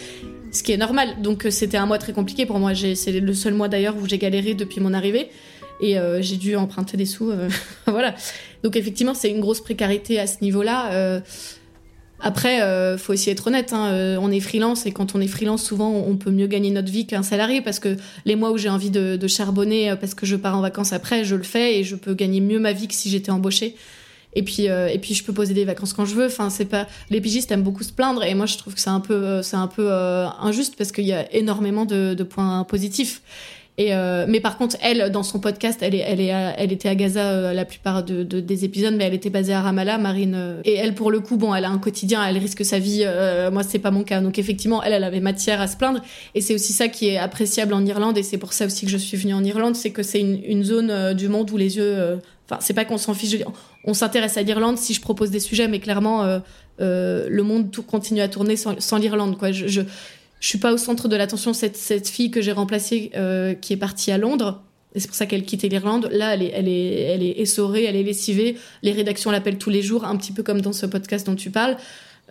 Ce 0.50 0.62
qui 0.62 0.72
est 0.72 0.76
normal. 0.76 1.16
Donc 1.22 1.46
c'était 1.50 1.78
un 1.78 1.86
mois 1.86 1.98
très 1.98 2.12
compliqué 2.12 2.46
pour 2.46 2.58
moi. 2.58 2.72
C'est 2.74 3.12
le 3.12 3.34
seul 3.34 3.54
mois 3.54 3.68
d'ailleurs 3.68 3.96
où 3.96 4.06
j'ai 4.06 4.18
galéré 4.18 4.54
depuis 4.54 4.80
mon 4.80 4.92
arrivée 4.92 5.30
et 5.80 5.98
euh, 5.98 6.22
j'ai 6.22 6.36
dû 6.36 6.56
emprunter 6.56 6.96
des 6.96 7.06
sous. 7.06 7.30
Euh, 7.30 7.48
voilà. 7.86 8.14
Donc 8.62 8.76
effectivement, 8.76 9.14
c'est 9.14 9.30
une 9.30 9.40
grosse 9.40 9.60
précarité 9.60 10.18
à 10.18 10.26
ce 10.26 10.36
niveau-là. 10.42 10.92
Euh, 10.92 11.20
Après, 12.20 12.62
euh, 12.62 12.96
faut 12.96 13.12
aussi 13.12 13.30
être 13.30 13.48
honnête. 13.48 13.72
Hein, 13.72 14.18
on 14.20 14.30
est 14.30 14.40
freelance 14.40 14.86
et 14.86 14.92
quand 14.92 15.14
on 15.14 15.20
est 15.20 15.26
freelance, 15.26 15.62
souvent, 15.62 15.90
on 15.90 16.16
peut 16.16 16.30
mieux 16.30 16.46
gagner 16.46 16.70
notre 16.70 16.90
vie 16.90 17.06
qu'un 17.06 17.22
salarié 17.22 17.60
parce 17.60 17.80
que 17.80 17.96
les 18.24 18.36
mois 18.36 18.50
où 18.50 18.58
j'ai 18.58 18.70
envie 18.70 18.90
de, 18.90 19.26
charbonner 19.26 19.94
parce 20.00 20.14
que 20.14 20.26
je 20.26 20.36
pars 20.36 20.56
en 20.56 20.60
vacances 20.60 20.92
après, 20.92 21.24
je 21.24 21.34
le 21.36 21.42
fais 21.42 21.78
et 21.78 21.84
je 21.84 21.96
peux 21.96 22.14
gagner 22.14 22.40
mieux 22.40 22.58
ma 22.58 22.72
vie 22.72 22.88
que 22.88 22.94
si 22.94 23.10
j'étais 23.10 23.30
embauchée. 23.30 23.74
Et 24.36 24.42
puis, 24.42 24.64
et 24.64 24.98
puis, 25.00 25.14
je 25.14 25.22
peux 25.22 25.32
poser 25.32 25.54
des 25.54 25.64
vacances 25.64 25.92
quand 25.92 26.04
je 26.04 26.14
veux. 26.14 26.26
Enfin, 26.26 26.50
c'est 26.50 26.64
pas 26.64 26.88
les 27.08 27.20
pigistes 27.20 27.52
aiment 27.52 27.62
beaucoup 27.62 27.84
se 27.84 27.92
plaindre 27.92 28.24
et 28.24 28.34
moi, 28.34 28.46
je 28.46 28.58
trouve 28.58 28.74
que 28.74 28.80
c'est 28.80 28.90
un 28.90 29.00
peu, 29.00 29.42
c'est 29.42 29.56
un 29.56 29.68
peu 29.68 29.92
injuste 29.92 30.74
parce 30.76 30.92
qu'il 30.92 31.04
y 31.04 31.12
a 31.12 31.32
énormément 31.34 31.84
de 31.84 32.22
points 32.22 32.64
positifs. 32.64 33.20
Et 33.76 33.92
euh, 33.92 34.24
mais 34.28 34.40
par 34.40 34.56
contre, 34.56 34.76
elle, 34.80 35.10
dans 35.10 35.24
son 35.24 35.40
podcast, 35.40 35.80
elle, 35.82 35.96
est, 35.96 36.04
elle, 36.06 36.20
est, 36.20 36.32
elle 36.56 36.70
était 36.70 36.88
à 36.88 36.94
Gaza 36.94 37.30
euh, 37.30 37.52
la 37.52 37.64
plupart 37.64 38.04
de, 38.04 38.22
de, 38.22 38.38
des 38.38 38.64
épisodes, 38.64 38.94
mais 38.96 39.02
elle 39.02 39.14
était 39.14 39.30
basée 39.30 39.52
à 39.52 39.62
Ramallah, 39.62 39.98
Marine. 39.98 40.34
Euh, 40.36 40.60
et 40.64 40.74
elle, 40.74 40.94
pour 40.94 41.10
le 41.10 41.18
coup, 41.18 41.36
bon, 41.36 41.52
elle 41.52 41.64
a 41.64 41.70
un 41.70 41.78
quotidien, 41.78 42.24
elle 42.24 42.38
risque 42.38 42.64
sa 42.64 42.78
vie. 42.78 43.02
Euh, 43.04 43.50
moi, 43.50 43.64
c'est 43.64 43.80
pas 43.80 43.90
mon 43.90 44.04
cas. 44.04 44.20
Donc 44.20 44.38
effectivement, 44.38 44.80
elle, 44.80 44.92
elle 44.92 45.02
avait 45.02 45.18
matière 45.18 45.60
à 45.60 45.66
se 45.66 45.76
plaindre. 45.76 46.00
Et 46.36 46.40
c'est 46.40 46.54
aussi 46.54 46.72
ça 46.72 46.86
qui 46.86 47.08
est 47.08 47.16
appréciable 47.16 47.74
en 47.74 47.84
Irlande, 47.84 48.16
et 48.16 48.22
c'est 48.22 48.38
pour 48.38 48.52
ça 48.52 48.66
aussi 48.66 48.86
que 48.86 48.92
je 48.92 48.96
suis 48.96 49.16
venue 49.16 49.34
en 49.34 49.42
Irlande, 49.42 49.74
c'est 49.74 49.90
que 49.90 50.04
c'est 50.04 50.20
une, 50.20 50.40
une, 50.44 50.62
zone 50.62 51.14
du 51.14 51.28
monde 51.28 51.50
où 51.50 51.56
les 51.56 51.76
yeux. 51.76 52.20
Enfin, 52.48 52.60
c'est 52.60 52.74
pas 52.74 52.84
qu'on 52.84 52.98
s'en 52.98 53.12
fiche. 53.12 53.36
On 53.84 53.94
s'intéresse 53.94 54.36
à 54.36 54.42
l'Irlande 54.42 54.78
si 54.78 54.94
je 54.94 55.00
propose 55.00 55.30
des 55.32 55.40
sujets, 55.40 55.66
mais 55.66 55.80
clairement, 55.80 56.40
le 56.78 57.42
monde 57.42 57.72
tout 57.72 57.82
continue 57.82 58.20
à 58.20 58.28
tourner 58.28 58.54
sans, 58.56 58.78
sans 58.80 58.98
l'Irlande. 58.98 59.36
Quoi. 59.36 59.50
Je, 59.50 59.66
je, 59.66 59.80
je 60.44 60.50
suis 60.50 60.58
pas 60.58 60.74
au 60.74 60.76
centre 60.76 61.08
de 61.08 61.16
l'attention. 61.16 61.54
Cette, 61.54 61.74
cette 61.74 62.06
fille 62.06 62.30
que 62.30 62.42
j'ai 62.42 62.52
remplacée, 62.52 63.10
euh, 63.16 63.54
qui 63.54 63.72
est 63.72 63.78
partie 63.78 64.12
à 64.12 64.18
Londres, 64.18 64.62
et 64.94 65.00
c'est 65.00 65.06
pour 65.06 65.16
ça 65.16 65.24
qu'elle 65.24 65.44
quittait 65.44 65.68
l'Irlande. 65.68 66.10
Là, 66.12 66.34
elle 66.34 66.42
est, 66.42 66.52
elle 66.54 66.68
est, 66.68 67.00
elle 67.00 67.22
est 67.22 67.40
essorée, 67.40 67.84
elle 67.84 67.96
est 67.96 68.02
lessivée. 68.02 68.58
Les 68.82 68.92
rédactions 68.92 69.30
l'appellent 69.30 69.56
tous 69.56 69.70
les 69.70 69.80
jours, 69.80 70.04
un 70.04 70.14
petit 70.16 70.32
peu 70.32 70.42
comme 70.42 70.60
dans 70.60 70.74
ce 70.74 70.84
podcast 70.84 71.26
dont 71.26 71.34
tu 71.34 71.50
parles. 71.50 71.78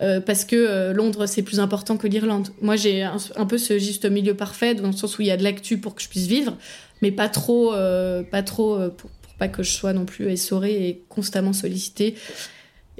Euh, 0.00 0.20
parce 0.20 0.44
que 0.44 0.54
euh, 0.54 0.92
Londres 0.92 1.26
c'est 1.26 1.42
plus 1.42 1.58
important 1.58 1.96
que 1.96 2.06
l'Irlande. 2.06 2.50
Moi 2.62 2.76
j'ai 2.76 3.02
un, 3.02 3.46
peu 3.46 3.58
ce 3.58 3.78
juste 3.78 4.08
milieu 4.08 4.34
parfait 4.34 4.74
dans 4.74 4.88
le 4.88 4.92
sens 4.92 5.18
où 5.18 5.22
il 5.22 5.28
y 5.28 5.30
a 5.30 5.36
de 5.36 5.44
l'actu 5.44 5.78
pour 5.78 5.94
que 5.94 6.02
je 6.02 6.08
puisse 6.08 6.26
vivre, 6.26 6.56
mais 7.00 7.12
pas 7.12 7.28
trop, 7.28 7.72
euh, 7.74 8.22
pas 8.22 8.42
trop 8.42 8.76
pour, 8.90 9.10
pour, 9.10 9.34
pas 9.38 9.46
que 9.48 9.62
je 9.62 9.70
sois 9.70 9.92
non 9.92 10.04
plus 10.04 10.30
essorée 10.30 10.88
et 10.88 11.04
constamment 11.08 11.52
sollicitée. 11.52 12.14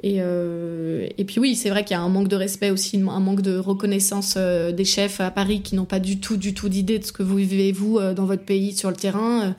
Et, 0.05 0.17
euh, 0.19 1.07
et 1.17 1.25
puis 1.25 1.39
oui, 1.39 1.55
c'est 1.55 1.71
vrai 1.71 1.83
qu'il 1.83 1.97
y 1.97 1.99
a 1.99 2.01
un 2.01 2.09
manque 2.09 2.27
de 2.27 2.35
respect 2.35 2.69
aussi, 2.69 2.97
un 2.97 3.19
manque 3.19 3.41
de 3.41 3.57
reconnaissance 3.57 4.35
euh, 4.37 4.71
des 4.71 4.85
chefs 4.85 5.19
à 5.19 5.31
Paris 5.31 5.63
qui 5.63 5.73
n'ont 5.73 5.85
pas 5.85 5.99
du 5.99 6.19
tout, 6.19 6.37
du 6.37 6.53
tout 6.53 6.69
d'idée 6.69 6.99
de 6.99 7.05
ce 7.05 7.11
que 7.11 7.23
vous 7.23 7.37
vivez 7.37 7.71
vous 7.71 7.97
euh, 7.97 8.13
dans 8.13 8.25
votre 8.25 8.43
pays 8.43 8.77
sur 8.77 8.91
le 8.91 8.95
terrain. 8.95 9.55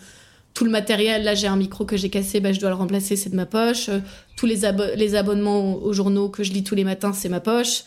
Tout 0.54 0.64
le 0.64 0.70
matériel, 0.70 1.24
là 1.24 1.34
j'ai 1.34 1.48
un 1.48 1.56
micro 1.56 1.84
que 1.84 1.96
j'ai 1.96 2.10
cassé, 2.10 2.38
bah, 2.38 2.52
je 2.52 2.60
dois 2.60 2.68
le 2.68 2.76
remplacer, 2.76 3.16
c'est 3.16 3.28
de 3.28 3.34
ma 3.34 3.44
poche. 3.44 3.90
Tous 4.36 4.46
les, 4.46 4.64
abo 4.64 4.84
les 4.94 5.16
abonnements 5.16 5.74
aux, 5.74 5.88
aux, 5.88 5.92
journaux 5.92 6.28
que 6.28 6.44
je 6.44 6.52
lis 6.52 6.62
tous 6.62 6.76
les 6.76 6.84
matins, 6.84 7.12
c'est 7.12 7.28
ma 7.28 7.40
poche. 7.40 7.82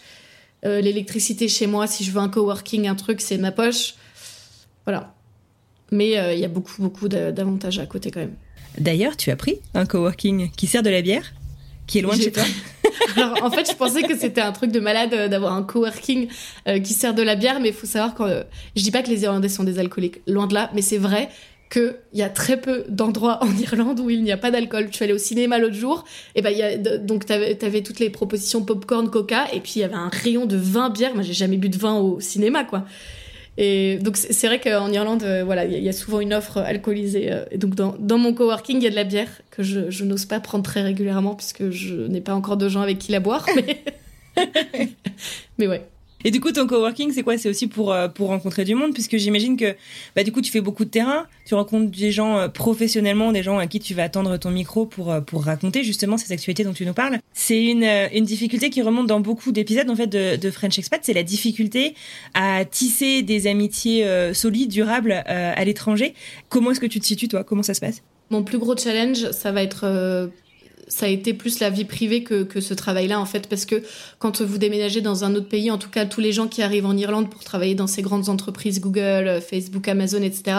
L'électricité 0.64 1.48
chez 1.48 1.66
moi, 1.66 1.88
si 1.88 2.04
je 2.04 2.12
veux 2.12 2.20
un 2.20 2.28
coworking, 2.28 2.90
un 2.90 2.96
truc, 2.96 3.22
c'est 3.22 3.38
ma 3.38 3.54
poche. 3.54 3.96
Voilà. 4.86 5.16
Mais 5.90 6.10
il 6.36 6.40
y 6.40 6.44
a 6.44 6.50
beaucoup, 6.50 6.74
beaucoup 6.80 7.08
d'avantages 7.08 7.80
à 7.80 7.86
côté 7.86 8.12
quand 8.12 8.20
même. 8.20 8.36
D'ailleurs, 8.78 9.16
tu 9.16 9.32
as 9.32 9.38
pris 9.38 9.60
un 9.74 9.86
coworking 9.86 10.52
qui 10.52 10.68
sert 10.68 10.84
de 10.84 10.90
la 10.90 11.02
bière? 11.02 11.32
Qui 11.90 12.00
est 12.00 12.02
loin 12.02 12.16
de 12.16 12.22
chez 12.22 12.32
toi 12.32 12.44
Alors, 13.18 13.44
en 13.44 13.50
fait, 13.50 13.70
je 13.70 13.76
pensais 13.76 14.04
que 14.04 14.16
c'était 14.16 14.42
un 14.42 14.52
truc 14.52 14.72
de 14.72 14.80
malade 14.80 15.14
euh, 15.14 15.28
d'avoir 15.28 15.54
un 15.54 15.64
coworking 15.64 16.28
euh, 16.68 16.80
qui 16.80 16.94
sert 16.94 17.14
de 17.14 17.24
la 17.24 17.36
bière, 17.36 17.60
mais 17.60 17.70
il 17.70 17.74
faut 17.74 17.88
savoir 17.88 18.14
que 18.14 18.24
euh, 18.24 18.44
je 18.76 18.84
dis 18.84 18.92
pas 18.92 19.02
que 19.02 19.10
les 19.10 19.24
Irlandais 19.24 19.50
sont 19.50 19.64
des 19.64 19.80
alcooliques, 19.80 20.22
loin 20.28 20.46
de 20.46 20.54
là, 20.54 20.70
mais 20.76 20.82
c'est 20.82 20.98
vrai 20.98 21.30
qu'il 21.72 21.96
y 22.14 22.22
a 22.22 22.30
très 22.30 22.60
peu 22.60 22.84
d'endroits 22.90 23.44
en 23.44 23.56
Irlande 23.58 24.00
où 24.00 24.10
il 24.10 24.24
n'y 24.24 24.32
a 24.32 24.38
pas 24.38 24.52
d'alcool. 24.52 24.90
Tu 24.92 25.04
allais 25.04 25.14
au 25.14 25.20
cinéma 25.20 25.58
l'autre 25.58 25.76
jour, 25.76 26.04
et 26.36 26.42
ben, 26.42 26.52
y 26.52 26.62
a, 26.62 26.78
donc 26.98 27.26
tu 27.26 27.34
avais, 27.34 27.82
toutes 27.82 28.00
les 28.00 28.10
propositions 28.10 28.64
popcorn, 28.64 29.10
coca, 29.10 29.48
et 29.52 29.60
puis 29.60 29.74
il 29.78 29.80
y 29.80 29.84
avait 29.84 29.96
un 29.96 30.10
rayon 30.10 30.46
de 30.46 30.58
vin 30.58 30.90
bière. 30.90 31.14
Moi, 31.16 31.24
j'ai 31.24 31.34
jamais 31.34 31.58
bu 31.58 31.70
de 31.70 31.78
vin 31.78 31.96
au 31.96 32.20
cinéma, 32.20 32.64
quoi. 32.64 32.86
Et 33.62 33.98
donc 33.98 34.16
c'est 34.16 34.48
vrai 34.48 34.62
qu'en 34.62 34.90
Irlande, 34.90 35.24
euh, 35.24 35.44
voilà, 35.44 35.66
il 35.66 35.78
y, 35.78 35.82
y, 35.82 35.90
a 35.90 35.94
souvent 35.94 36.22
une 36.22 36.34
offre 36.34 36.60
alcoolisée. 36.60 37.30
Euh, 37.30 37.44
et 37.52 37.58
donc 37.58 37.76
dans, 37.76 37.94
dans 38.00 38.18
mon 38.18 38.34
coworking, 38.34 38.78
il 38.78 38.84
y 38.84 38.88
a 38.88 38.90
de 38.90 38.96
la 38.96 39.04
bière 39.04 39.28
que 39.52 39.64
je, 39.64 39.92
je 39.92 40.06
n'ose 40.06 40.24
pas 40.24 40.40
prendre 40.40 40.64
très 40.64 40.82
régulièrement 40.82 41.36
puisque 41.36 41.70
je 41.70 41.94
n'ai 42.08 42.22
pas 42.22 42.34
encore 42.34 42.56
de 42.56 42.70
gens 42.70 42.80
avec 42.80 43.00
qui 43.00 43.12
la 43.12 43.20
boire. 43.20 43.46
Mais, 43.58 43.84
mais 45.58 45.68
ouais. 45.68 45.82
Et 46.26 46.32
du 46.32 46.42
coup, 46.42 46.52
ton 46.52 46.68
coworking, 46.68 47.14
c'est 47.14 47.24
quoi? 47.24 47.38
C'est 47.38 47.50
aussi 47.50 47.68
pour 47.68 47.94
euh, 47.94 48.10
pour 48.10 48.28
rencontrer 48.28 48.66
du 48.66 48.76
monde, 48.76 48.94
puisque 48.94 49.16
j'imagine 49.18 49.56
que 49.56 49.76
bah 50.16 50.24
du 50.24 50.32
coup, 50.32 50.42
tu 50.42 50.52
fais 50.52 50.60
beaucoup 50.60 50.84
de 50.84 50.90
terrain, 50.90 51.28
tu 51.46 51.56
rencontres 51.56 51.90
des 51.90 52.12
gens 52.12 52.38
euh, 52.38 52.48
professionnellement, 52.50 53.32
des 53.32 53.42
gens 53.42 53.58
à 53.58 53.68
qui 53.68 53.80
tu 53.80 53.94
vas 53.94 54.04
attendre 54.04 54.36
ton 54.38 54.52
micro 54.52 54.86
pour 54.86 55.12
euh, 55.12 55.22
pour 55.22 55.46
raconter 55.46 55.84
justement 55.84 56.18
cette 56.18 56.32
actualité 56.32 56.66
dont 56.66 56.74
tu 56.74 56.86
nous 56.86 56.94
parles. 56.94 57.20
C'est 57.34 57.64
une 57.64 57.86
une 58.14 58.26
difficulté 58.26 58.70
qui 58.70 58.82
remonte 58.82 59.08
dans 59.08 59.22
beaucoup 59.22 59.54
d'épisodes 59.54 59.90
en 59.90 59.96
fait 59.96 60.08
de, 60.08 60.36
de 60.36 60.52
French 60.52 60.78
Expat, 60.78 61.00
c'est 61.04 61.14
la 61.14 61.24
difficulté 61.24 61.96
à 62.34 62.66
tisser 62.66 63.22
des 63.22 63.48
amitiés 63.48 64.06
solides, 64.34 64.70
durables 64.70 65.24
à 65.26 65.64
l'étranger. 65.64 66.14
Comment 66.50 66.72
est-ce 66.72 66.80
que 66.80 66.86
tu 66.86 67.00
te 67.00 67.06
situes 67.06 67.28
toi? 67.30 67.44
Comment 67.44 67.64
ça 67.64 67.74
se 67.74 67.80
passe? 67.80 68.02
Mon 68.30 68.44
plus 68.44 68.58
gros 68.58 68.76
challenge, 68.76 69.32
ça 69.32 69.52
va 69.52 69.64
être 69.64 70.30
ça 70.90 71.06
a 71.06 71.10
été 71.10 71.34
plus 71.34 71.60
la 71.60 71.70
vie 71.70 71.86
privée 71.86 72.24
que, 72.24 72.44
que 72.44 72.60
ce 72.60 72.74
travail-là, 72.74 73.20
en 73.20 73.26
fait, 73.26 73.48
parce 73.48 73.66
que 73.66 73.84
quand 74.18 74.42
vous 74.42 74.58
déménagez 74.58 75.02
dans 75.02 75.24
un 75.24 75.36
autre 75.36 75.48
pays, 75.48 75.72
en 75.72 75.78
tout 75.78 75.90
cas, 75.90 76.06
tous 76.06 76.20
les 76.20 76.34
gens 76.34 76.48
qui 76.48 76.62
arrivent 76.62 76.88
en 76.88 76.98
Irlande 76.98 77.30
pour 77.30 77.44
travailler 77.44 77.76
dans 77.76 77.88
ces 77.88 78.02
grandes 78.02 78.28
entreprises, 78.28 78.82
Google, 78.82 79.40
Facebook, 79.42 79.88
Amazon, 79.88 80.22
etc., 80.22 80.58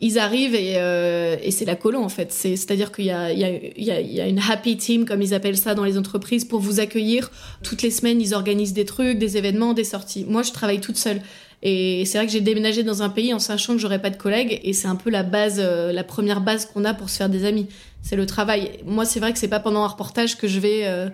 ils 0.00 0.18
arrivent 0.18 0.54
et, 0.54 0.74
euh, 0.76 1.36
et 1.42 1.50
c'est 1.50 1.64
la 1.64 1.76
colo 1.76 2.00
en 2.00 2.08
fait. 2.08 2.32
C'est-à-dire 2.32 2.92
qu'il 2.92 3.06
y, 3.06 3.08
y, 3.08 3.82
y, 3.82 3.84
y 3.84 4.20
a, 4.20 4.26
une 4.26 4.40
happy 4.40 4.76
team, 4.76 5.06
comme 5.06 5.22
ils 5.22 5.34
appellent 5.34 5.56
ça 5.56 5.74
dans 5.74 5.84
les 5.84 5.96
entreprises, 5.96 6.44
pour 6.44 6.60
vous 6.60 6.80
accueillir. 6.80 7.30
Toutes 7.62 7.82
les 7.82 7.90
semaines, 7.90 8.20
ils 8.20 8.34
organisent 8.34 8.72
des 8.72 8.84
trucs, 8.84 9.18
des 9.18 9.36
événements, 9.36 9.72
des 9.72 9.84
sorties. 9.84 10.26
Moi, 10.28 10.42
je 10.42 10.52
travaille 10.52 10.80
toute 10.80 10.96
seule. 10.96 11.22
Et 11.66 12.04
c'est 12.04 12.18
vrai 12.18 12.26
que 12.26 12.32
j'ai 12.32 12.42
déménagé 12.42 12.82
dans 12.82 13.02
un 13.02 13.08
pays 13.08 13.32
en 13.32 13.38
sachant 13.38 13.72
que 13.72 13.78
j'aurais 13.78 14.00
pas 14.00 14.10
de 14.10 14.18
collègues, 14.18 14.60
et 14.62 14.74
c'est 14.74 14.86
un 14.86 14.96
peu 14.96 15.08
la 15.08 15.22
base, 15.22 15.56
euh, 15.58 15.92
la 15.92 16.04
première 16.04 16.42
base 16.42 16.66
qu'on 16.66 16.84
a 16.84 16.92
pour 16.92 17.08
se 17.08 17.16
faire 17.16 17.30
des 17.30 17.46
amis. 17.46 17.66
C'est 18.02 18.16
le 18.16 18.26
travail. 18.26 18.72
Moi, 18.84 19.06
c'est 19.06 19.18
vrai 19.18 19.32
que 19.32 19.38
c'est 19.38 19.48
pas 19.48 19.60
pendant 19.60 19.82
un 19.82 19.88
reportage 19.88 20.36
que 20.36 20.46
je 20.46 20.60
vais. 20.60 20.82
Euh... 20.84 21.08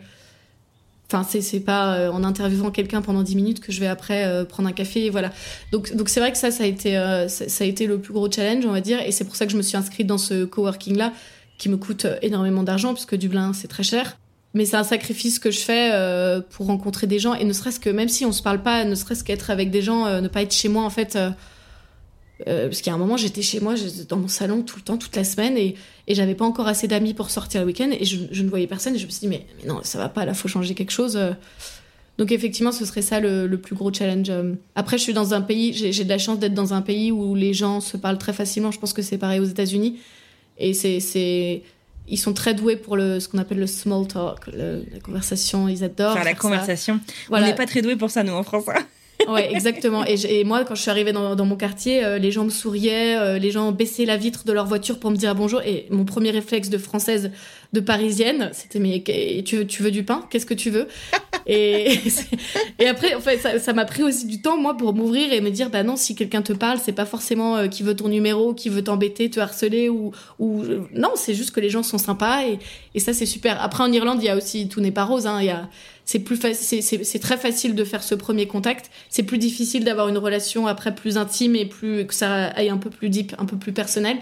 Enfin, 1.12 1.24
c'est 1.24 1.60
pas 1.60 1.94
euh, 1.94 2.10
en 2.10 2.22
interviewant 2.22 2.70
quelqu'un 2.70 3.00
pendant 3.00 3.22
10 3.22 3.34
minutes 3.34 3.60
que 3.60 3.72
je 3.72 3.80
vais 3.80 3.88
après 3.88 4.44
prendre 4.48 4.68
un 4.68 4.72
café, 4.72 5.06
et 5.06 5.10
voilà. 5.10 5.30
Donc, 5.70 5.94
donc 5.94 6.08
c'est 6.08 6.20
vrai 6.20 6.32
que 6.32 6.38
ça, 6.38 6.50
ça 6.50 6.64
a 6.64 6.66
été, 6.66 6.94
ça, 6.94 7.28
ça, 7.28 7.64
a 7.64 7.66
été 7.66 7.86
le 7.86 8.00
plus 8.00 8.12
gros 8.12 8.30
challenge, 8.30 8.66
on 8.66 8.72
va 8.72 8.80
dire, 8.80 9.00
et 9.00 9.12
c'est 9.12 9.24
pour 9.24 9.36
ça 9.36 9.46
que 9.46 9.52
je 9.52 9.56
me 9.56 9.62
suis 9.62 9.76
inscrite 9.76 10.06
dans 10.06 10.18
ce 10.18 10.44
coworking 10.44 10.96
là, 10.96 11.12
qui 11.58 11.68
me 11.68 11.76
coûte 11.76 12.06
énormément 12.22 12.62
d'argent 12.62 12.94
puisque 12.94 13.16
Dublin 13.16 13.52
c'est 13.52 13.68
très 13.68 13.82
cher 13.82 14.16
mais 14.54 14.64
c'est 14.64 14.76
un 14.76 14.84
sacrifice 14.84 15.38
que 15.38 15.50
je 15.50 15.60
fais 15.60 15.90
euh, 15.92 16.40
pour 16.50 16.66
rencontrer 16.66 17.06
des 17.06 17.18
gens. 17.18 17.34
Et 17.34 17.44
ne 17.44 17.52
serait-ce 17.52 17.80
que 17.80 17.90
même 17.90 18.08
si 18.08 18.24
on 18.24 18.32
se 18.32 18.42
parle 18.42 18.62
pas 18.62 18.84
ne 18.84 18.94
serait-ce 18.94 19.24
qu'être 19.24 19.50
avec 19.50 19.70
des 19.70 19.82
gens 19.82 20.06
euh, 20.06 20.20
ne 20.20 20.28
pas 20.28 20.42
être 20.42 20.54
chez 20.54 20.68
moi 20.68 20.84
en 20.84 20.90
fait 20.90 21.16
euh, 21.16 21.30
euh 22.48 22.68
parce 22.68 22.86
a 22.86 22.92
un 22.92 22.98
moment 22.98 23.16
j'étais 23.16 23.42
chez 23.42 23.60
moi 23.60 23.74
dans 24.08 24.16
mon 24.16 24.28
salon 24.28 24.62
tout 24.62 24.76
le 24.76 24.82
temps 24.82 24.96
toute 24.96 25.14
la 25.14 25.24
semaine 25.24 25.56
et, 25.56 25.76
et 26.08 26.14
j'avais 26.14 26.34
pas 26.34 26.44
encore 26.44 26.66
assez 26.66 26.88
d'amis 26.88 27.14
pour 27.14 27.30
sortir 27.30 27.60
le 27.60 27.66
week-end 27.66 27.90
et 27.92 28.04
je, 28.04 28.16
je, 28.30 28.42
ne 28.42 28.48
voyais 28.48 28.66
personne 28.66 28.94
et 28.94 28.98
je 28.98 29.06
me 29.06 29.10
suis 29.10 29.20
dit 29.20 29.28
mais, 29.28 29.46
mais 29.58 29.68
non 29.68 29.80
ça 29.82 29.98
va 29.98 30.08
pas 30.08 30.24
là 30.24 30.32
faut 30.32 30.48
changer 30.48 30.74
quelque 30.74 30.90
chose 30.90 31.20
donc 32.16 32.32
effectivement 32.32 32.72
ce 32.72 32.86
serait 32.86 33.02
ça 33.02 33.20
le, 33.20 33.46
le 33.46 33.58
plus 33.58 33.76
gros 33.76 33.92
challenge 33.92 34.32
après 34.74 34.96
je 34.96 35.02
suis 35.02 35.12
dans 35.12 35.34
un 35.34 35.42
pays 35.42 35.74
j'ai 35.74 36.04
de 36.04 36.08
la 36.08 36.16
chance 36.16 36.38
d'être 36.38 36.54
dans 36.54 36.72
un 36.72 36.80
pays 36.80 37.12
où 37.12 37.34
les 37.34 37.52
gens 37.52 37.80
se 37.80 37.98
parlent 37.98 38.18
très 38.18 38.32
facilement. 38.32 38.70
Je 38.70 38.78
pense 38.78 38.94
que 38.94 39.02
c'est 39.02 39.18
pareil 39.18 39.40
aux 39.40 39.44
États-Unis. 39.44 39.98
Et 40.58 40.74
c'est 40.74 41.62
ils 42.10 42.18
sont 42.18 42.32
très 42.32 42.54
doués 42.54 42.76
pour 42.76 42.96
le, 42.96 43.20
ce 43.20 43.28
qu'on 43.28 43.38
appelle 43.38 43.58
le 43.58 43.66
small 43.66 44.06
talk, 44.06 44.46
le, 44.48 44.84
la 44.92 45.00
conversation. 45.00 45.68
Ils 45.68 45.84
adorent. 45.84 46.14
Faire, 46.14 46.22
faire 46.22 46.32
la 46.32 46.38
conversation. 46.38 47.00
Voilà. 47.28 47.46
On 47.46 47.48
n'est 47.48 47.54
pas 47.54 47.66
très 47.66 47.82
doués 47.82 47.96
pour 47.96 48.10
ça, 48.10 48.22
nous, 48.22 48.32
en 48.32 48.42
France. 48.42 48.64
ouais, 49.28 49.52
exactement. 49.52 50.04
Et, 50.06 50.40
et, 50.40 50.44
moi, 50.44 50.64
quand 50.64 50.74
je 50.74 50.82
suis 50.82 50.90
arrivée 50.90 51.12
dans, 51.12 51.36
dans 51.36 51.44
mon 51.44 51.56
quartier, 51.56 52.04
euh, 52.04 52.18
les 52.18 52.32
gens 52.32 52.44
me 52.44 52.50
souriaient, 52.50 53.16
euh, 53.16 53.38
les 53.38 53.50
gens 53.50 53.72
baissaient 53.72 54.04
la 54.04 54.16
vitre 54.16 54.44
de 54.44 54.52
leur 54.52 54.66
voiture 54.66 54.98
pour 54.98 55.10
me 55.10 55.16
dire 55.16 55.34
bonjour. 55.34 55.62
Et 55.62 55.86
mon 55.90 56.04
premier 56.04 56.30
réflexe 56.30 56.68
de 56.68 56.78
française, 56.78 57.30
de 57.72 57.80
parisienne, 57.80 58.50
c'était 58.52 58.80
mais 58.80 59.02
tu 59.44 59.58
veux, 59.58 59.66
tu 59.66 59.82
veux 59.82 59.90
du 59.90 60.02
pain? 60.02 60.26
Qu'est-ce 60.30 60.46
que 60.46 60.54
tu 60.54 60.70
veux? 60.70 60.88
Et, 61.46 61.98
et 62.78 62.86
après, 62.86 63.14
en 63.14 63.20
fait, 63.20 63.60
ça 63.60 63.72
m'a 63.72 63.84
pris 63.84 64.02
aussi 64.02 64.26
du 64.26 64.42
temps, 64.42 64.56
moi, 64.56 64.76
pour 64.76 64.92
m'ouvrir 64.92 65.32
et 65.32 65.40
me 65.40 65.50
dire, 65.50 65.70
bah 65.70 65.82
non, 65.82 65.96
si 65.96 66.14
quelqu'un 66.14 66.42
te 66.42 66.52
parle, 66.52 66.78
c'est 66.82 66.92
pas 66.92 67.06
forcément 67.06 67.56
euh, 67.56 67.66
qui 67.68 67.82
veut 67.82 67.94
ton 67.94 68.08
numéro, 68.08 68.54
qui 68.54 68.68
veut 68.68 68.82
t'embêter, 68.82 69.30
te 69.30 69.38
harceler 69.38 69.88
ou, 69.88 70.12
ou 70.38 70.64
non, 70.94 71.10
c'est 71.14 71.34
juste 71.34 71.52
que 71.52 71.60
les 71.60 71.70
gens 71.70 71.82
sont 71.82 71.98
sympas 71.98 72.44
et, 72.44 72.58
et 72.94 73.00
ça, 73.00 73.12
c'est 73.12 73.26
super. 73.26 73.62
Après, 73.62 73.84
en 73.84 73.92
Irlande, 73.92 74.18
il 74.20 74.26
y 74.26 74.30
a 74.30 74.36
aussi, 74.36 74.68
tout 74.68 74.80
n'est 74.80 74.90
pas 74.90 75.04
rose, 75.04 75.26
hein, 75.26 75.38
il 75.40 75.46
y 75.46 75.50
a, 75.50 75.68
c'est 76.04 76.18
plus 76.18 76.36
facile, 76.36 76.82
c'est 76.82 77.18
très 77.20 77.36
facile 77.36 77.76
de 77.76 77.84
faire 77.84 78.02
ce 78.02 78.16
premier 78.16 78.48
contact. 78.48 78.90
C'est 79.10 79.22
plus 79.22 79.38
difficile 79.38 79.84
d'avoir 79.84 80.08
une 80.08 80.18
relation 80.18 80.66
après 80.66 80.92
plus 80.92 81.16
intime 81.16 81.54
et 81.54 81.66
plus 81.66 82.04
que 82.04 82.14
ça 82.14 82.46
aille 82.46 82.68
un 82.68 82.78
peu 82.78 82.90
plus 82.90 83.10
deep, 83.10 83.32
un 83.38 83.44
peu 83.44 83.56
plus 83.56 83.72
personnel. 83.72 84.16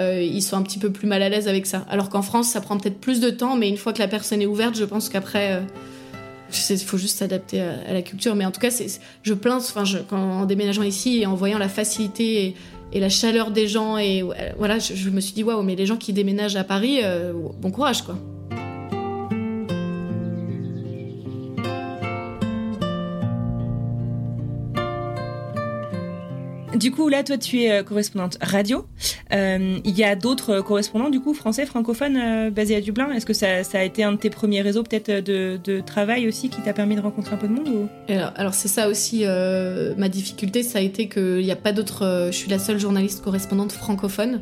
Euh, 0.00 0.22
ils 0.22 0.42
sont 0.42 0.56
un 0.56 0.62
petit 0.62 0.78
peu 0.78 0.90
plus 0.90 1.06
mal 1.06 1.22
à 1.22 1.28
l'aise 1.28 1.46
avec 1.46 1.66
ça. 1.66 1.84
Alors 1.88 2.08
qu'en 2.08 2.22
France, 2.22 2.48
ça 2.48 2.60
prend 2.60 2.78
peut-être 2.78 2.98
plus 2.98 3.20
de 3.20 3.30
temps, 3.30 3.56
mais 3.56 3.68
une 3.68 3.76
fois 3.76 3.92
que 3.92 3.98
la 3.98 4.08
personne 4.08 4.40
est 4.40 4.46
ouverte, 4.46 4.76
je 4.76 4.84
pense 4.84 5.08
qu'après, 5.08 5.52
euh, 5.52 5.60
il 6.70 6.78
faut 6.78 6.96
juste 6.96 7.18
s'adapter 7.18 7.60
à, 7.60 7.92
la 7.92 8.02
culture. 8.02 8.34
Mais 8.34 8.46
en 8.46 8.50
tout 8.50 8.60
cas, 8.60 8.70
je 9.22 9.34
plains, 9.34 9.60
en 10.10 10.46
déménageant 10.46 10.82
ici 10.82 11.20
et 11.20 11.26
en 11.26 11.34
voyant 11.34 11.58
la 11.58 11.68
facilité 11.68 12.54
et, 12.92 12.98
la 12.98 13.08
chaleur 13.08 13.52
des 13.52 13.68
gens, 13.68 13.98
et 13.98 14.24
voilà, 14.58 14.80
je, 14.80 14.94
je 14.94 15.10
me 15.10 15.20
suis 15.20 15.32
dit 15.32 15.44
waouh, 15.44 15.62
mais 15.62 15.76
les 15.76 15.86
gens 15.86 15.96
qui 15.96 16.12
déménagent 16.12 16.56
à 16.56 16.64
Paris, 16.64 17.00
euh, 17.04 17.32
bon 17.60 17.70
courage, 17.70 18.02
quoi. 18.02 18.16
Du 26.80 26.90
coup, 26.90 27.10
là, 27.10 27.22
toi, 27.22 27.36
tu 27.36 27.60
es 27.62 27.84
correspondante 27.84 28.38
radio. 28.40 28.86
Il 29.30 29.80
y 29.84 30.02
a 30.02 30.16
d'autres 30.16 30.60
correspondants, 30.60 31.10
du 31.10 31.20
coup, 31.20 31.34
français, 31.34 31.66
francophones, 31.66 32.48
basés 32.50 32.74
à 32.74 32.80
Dublin. 32.80 33.12
Est-ce 33.12 33.26
que 33.26 33.34
ça, 33.34 33.48
a 33.74 33.82
été 33.84 34.02
un 34.02 34.12
de 34.12 34.16
tes 34.16 34.30
premiers 34.30 34.62
réseaux, 34.62 34.82
peut-être, 34.82 35.22
de, 35.22 35.80
travail 35.80 36.26
aussi, 36.26 36.48
qui 36.48 36.62
t'a 36.62 36.72
permis 36.72 36.96
de 36.96 37.02
rencontrer 37.02 37.34
un 37.34 37.38
peu 37.38 37.48
de 37.48 37.52
monde 37.52 37.88
Alors, 38.08 38.54
c'est 38.54 38.68
ça 38.68 38.88
aussi, 38.88 39.24
ma 39.24 40.08
difficulté, 40.08 40.62
ça 40.62 40.78
a 40.78 40.82
été 40.82 41.08
qu'il 41.08 41.44
n'y 41.44 41.52
a 41.52 41.56
pas 41.56 41.72
d'autres. 41.72 42.28
je 42.32 42.36
suis 42.36 42.50
la 42.50 42.58
seule 42.58 42.80
journaliste 42.80 43.22
correspondante 43.22 43.72
francophone. 43.72 44.40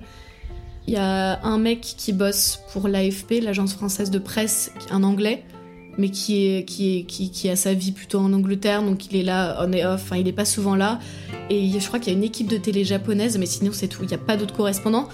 Il 0.88 0.94
y 0.94 0.96
a 0.96 1.42
un 1.42 1.58
mec 1.58 1.80
qui 1.82 2.14
bosse 2.14 2.60
pour 2.72 2.88
l'AFP, 2.88 3.42
l'agence 3.42 3.74
française 3.74 4.10
de 4.10 4.18
presse, 4.18 4.72
un 4.90 5.02
anglais, 5.02 5.44
mais 5.98 6.10
qui, 6.10 7.48
a 7.50 7.56
sa 7.56 7.74
vie 7.74 7.92
plutôt 7.92 8.20
en 8.20 8.32
Angleterre, 8.32 8.82
donc 8.82 9.06
il 9.10 9.16
est 9.16 9.22
là 9.22 9.58
on 9.60 9.72
et 9.72 9.84
off, 9.84 10.02
enfin 10.04 10.16
il 10.16 10.24
n'est 10.24 10.32
pas 10.32 10.44
souvent 10.44 10.76
là. 10.76 11.00
Et 11.50 11.68
je 11.68 11.86
crois 11.86 11.98
qu'il 11.98 12.12
y 12.12 12.16
a 12.16 12.18
une 12.18 12.24
équipe 12.24 12.46
de 12.46 12.56
télé 12.56 12.84
japonaise, 12.84 13.36
mais 13.36 13.46
sinon 13.46 13.72
c'est 13.72 13.88
tout, 13.88 14.02
il 14.02 14.08
n'y 14.08 14.14
a 14.14 14.18
pas 14.18 14.36
d'autres 14.36 14.54
correspondants. 14.54 15.08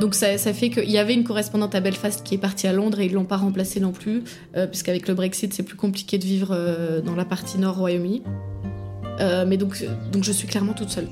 Donc 0.00 0.14
ça, 0.14 0.36
fait 0.38 0.70
qu'il 0.70 0.90
y 0.90 0.96
avait 0.96 1.12
une 1.12 1.24
correspondante 1.24 1.74
à 1.74 1.80
Belfast 1.80 2.24
qui 2.24 2.34
est 2.34 2.38
partie 2.38 2.66
à 2.66 2.72
Londres 2.72 3.00
et 3.00 3.06
ils 3.06 3.12
l'ont 3.12 3.24
pas 3.24 3.36
remplacée 3.36 3.80
non 3.80 3.92
plus, 3.92 4.22
euh, 4.56 4.66
puisqu'avec 4.66 5.06
le 5.06 5.14
Brexit 5.14 5.52
c'est 5.52 5.62
plus 5.62 5.76
compliqué 5.76 6.16
de 6.16 6.24
vivre 6.24 6.50
euh, 6.52 7.02
dans 7.02 7.14
la 7.14 7.26
partie 7.26 7.58
nord 7.58 7.76
Royaume-Uni. 7.76 8.22
Euh, 9.20 9.44
mais 9.46 9.58
donc, 9.58 9.84
donc 10.10 10.24
je 10.24 10.32
suis 10.32 10.48
clairement 10.48 10.72
toute 10.72 10.88
seule. 10.88 11.08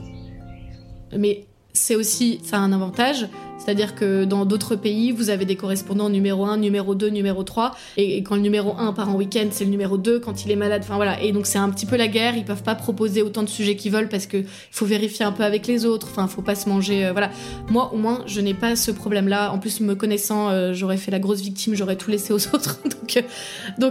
Mais 1.15 1.45
c'est 1.75 1.97
aussi, 1.97 2.41
ça 2.45 2.57
a 2.57 2.61
un 2.61 2.73
avantage, 2.73 3.29
c'est-à-dire 3.59 3.95
que 3.95 4.25
dans 4.25 4.45
d'autres 4.45 4.77
pays, 4.77 5.13
vous 5.13 5.31
avez 5.31 5.45
des 5.45 5.57
correspondants 5.57 6.09
numéro 6.09 6.47
1, 6.47 6.57
numéro 6.57 6.95
2, 6.95 7.09
numéro 7.09 7.43
3. 7.43 7.75
Et, 7.97 8.23
quand 8.23 8.37
le 8.37 8.41
numéro 8.41 8.75
1 8.79 8.93
part 8.93 9.11
en 9.11 9.15
week-end, 9.17 9.49
c'est 9.51 9.65
le 9.65 9.71
numéro 9.71 9.99
2 9.99 10.21
quand 10.21 10.45
il 10.45 10.51
est 10.51 10.57
malade. 10.57 10.83
Enfin 10.85 10.97
voilà. 10.97 11.21
Et 11.23 11.33
donc 11.33 11.47
c'est 11.47 11.59
un 11.59 11.69
petit 11.71 11.87
peu 11.87 11.97
la 11.97 12.09
guerre. 12.09 12.37
Ils 12.37 12.45
peuvent 12.45 12.63
pas 12.63 12.75
proposer 12.75 13.23
autant 13.23 13.43
de 13.43 13.49
sujets 13.49 13.77
qu'ils 13.77 13.93
veulent 13.93 14.09
parce 14.09 14.27
qu'il 14.27 14.47
faut 14.71 14.87
vérifier 14.87 15.25
un 15.25 15.33
peu 15.33 15.43
avec 15.43 15.67
les 15.67 15.85
autres. 15.85 16.09
Enfin, 16.11 16.27
faut 16.29 16.43
pas 16.43 16.55
se 16.55 16.69
manger. 16.69 17.07
Euh, 17.07 17.13
voilà. 17.13 17.31
Moi, 17.69 17.91
au 17.93 17.97
moins, 17.97 18.23
je 18.27 18.41
n'ai 18.41 18.55
pas 18.55 18.77
ce 18.77 18.91
problème-là. 18.91 19.53
En 19.53 19.59
plus, 19.59 19.81
me 19.81 19.95
connaissant, 19.95 20.51
euh, 20.51 20.73
j'aurais 20.73 20.97
fait 20.97 21.11
la 21.11 21.19
grosse 21.19 21.41
victime. 21.41 21.75
J'aurais 21.75 21.97
tout 21.97 22.11
laissé 22.11 22.33
aux 22.33 22.47
autres. 22.55 22.81
donc, 22.85 23.17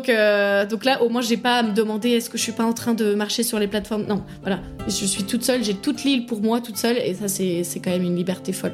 euh, 0.10 0.66
donc, 0.66 0.78
donc 0.78 0.86
là, 0.86 1.02
au 1.02 1.10
moins, 1.10 1.22
j'ai 1.22 1.38
pas 1.38 1.56
à 1.56 1.64
me 1.64 1.74
demander 1.74 2.10
est-ce 2.12 2.30
que 2.30 2.38
je 2.38 2.44
suis 2.44 2.52
pas 2.52 2.64
en 2.64 2.74
train 2.74 2.94
de 2.94 3.16
marcher 3.16 3.42
sur 3.42 3.58
les 3.58 3.68
plateformes? 3.68 4.06
Non, 4.08 4.24
voilà. 4.42 4.60
Je 4.86 4.92
suis 4.92 5.24
toute 5.24 5.44
seule. 5.44 5.64
J'ai 5.64 5.74
toute 5.74 6.04
l'île 6.04 6.28
pour 6.28 6.42
moi, 6.42 6.62
toute 6.62 6.78
seule. 6.78 6.98
Et 6.98 7.16
ça, 7.16 7.28
c'est 7.28 7.64
quand 7.84 7.90
même 7.90 8.04
une 8.04 8.16
liberté 8.16 8.54
folle. 8.54 8.74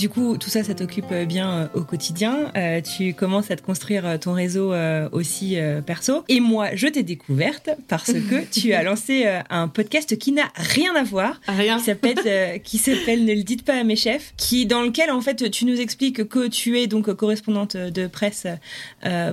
Du 0.00 0.08
coup, 0.08 0.38
tout 0.38 0.48
ça, 0.48 0.64
ça 0.64 0.74
t'occupe 0.74 1.12
bien 1.28 1.50
euh, 1.50 1.68
au 1.74 1.82
quotidien. 1.82 2.50
Euh, 2.56 2.80
tu 2.80 3.12
commences 3.12 3.50
à 3.50 3.56
te 3.56 3.60
construire 3.60 4.06
euh, 4.06 4.16
ton 4.16 4.32
réseau 4.32 4.72
aussi 5.12 5.58
perso. 5.84 6.24
Et 6.30 6.40
moi, 6.40 6.68
je 6.72 6.86
t'ai 6.86 7.02
découverte 7.02 7.68
parce 7.86 8.10
que 8.10 8.50
tu 8.50 8.72
as 8.72 8.82
lancé 8.82 9.26
un 9.50 9.68
podcast 9.68 10.16
qui 10.16 10.32
n'a 10.32 10.50
rien 10.54 10.96
à 10.96 11.02
voir. 11.02 11.38
Rien. 11.46 11.76
Qui 11.76 11.84
s'appelle, 11.84 12.62
qui 12.62 12.78
s'appelle 12.78 13.26
Ne 13.26 13.34
le 13.34 13.42
dites 13.42 13.62
pas 13.62 13.74
à 13.74 13.84
mes 13.84 13.94
chefs. 13.94 14.32
Qui, 14.38 14.64
dans 14.64 14.80
lequel, 14.80 15.10
en 15.10 15.20
fait, 15.20 15.50
tu 15.50 15.66
nous 15.66 15.78
expliques 15.78 16.26
que 16.26 16.48
tu 16.48 16.78
es 16.78 16.86
donc 16.86 17.12
correspondante 17.12 17.76
de 17.76 18.06
presse 18.06 18.46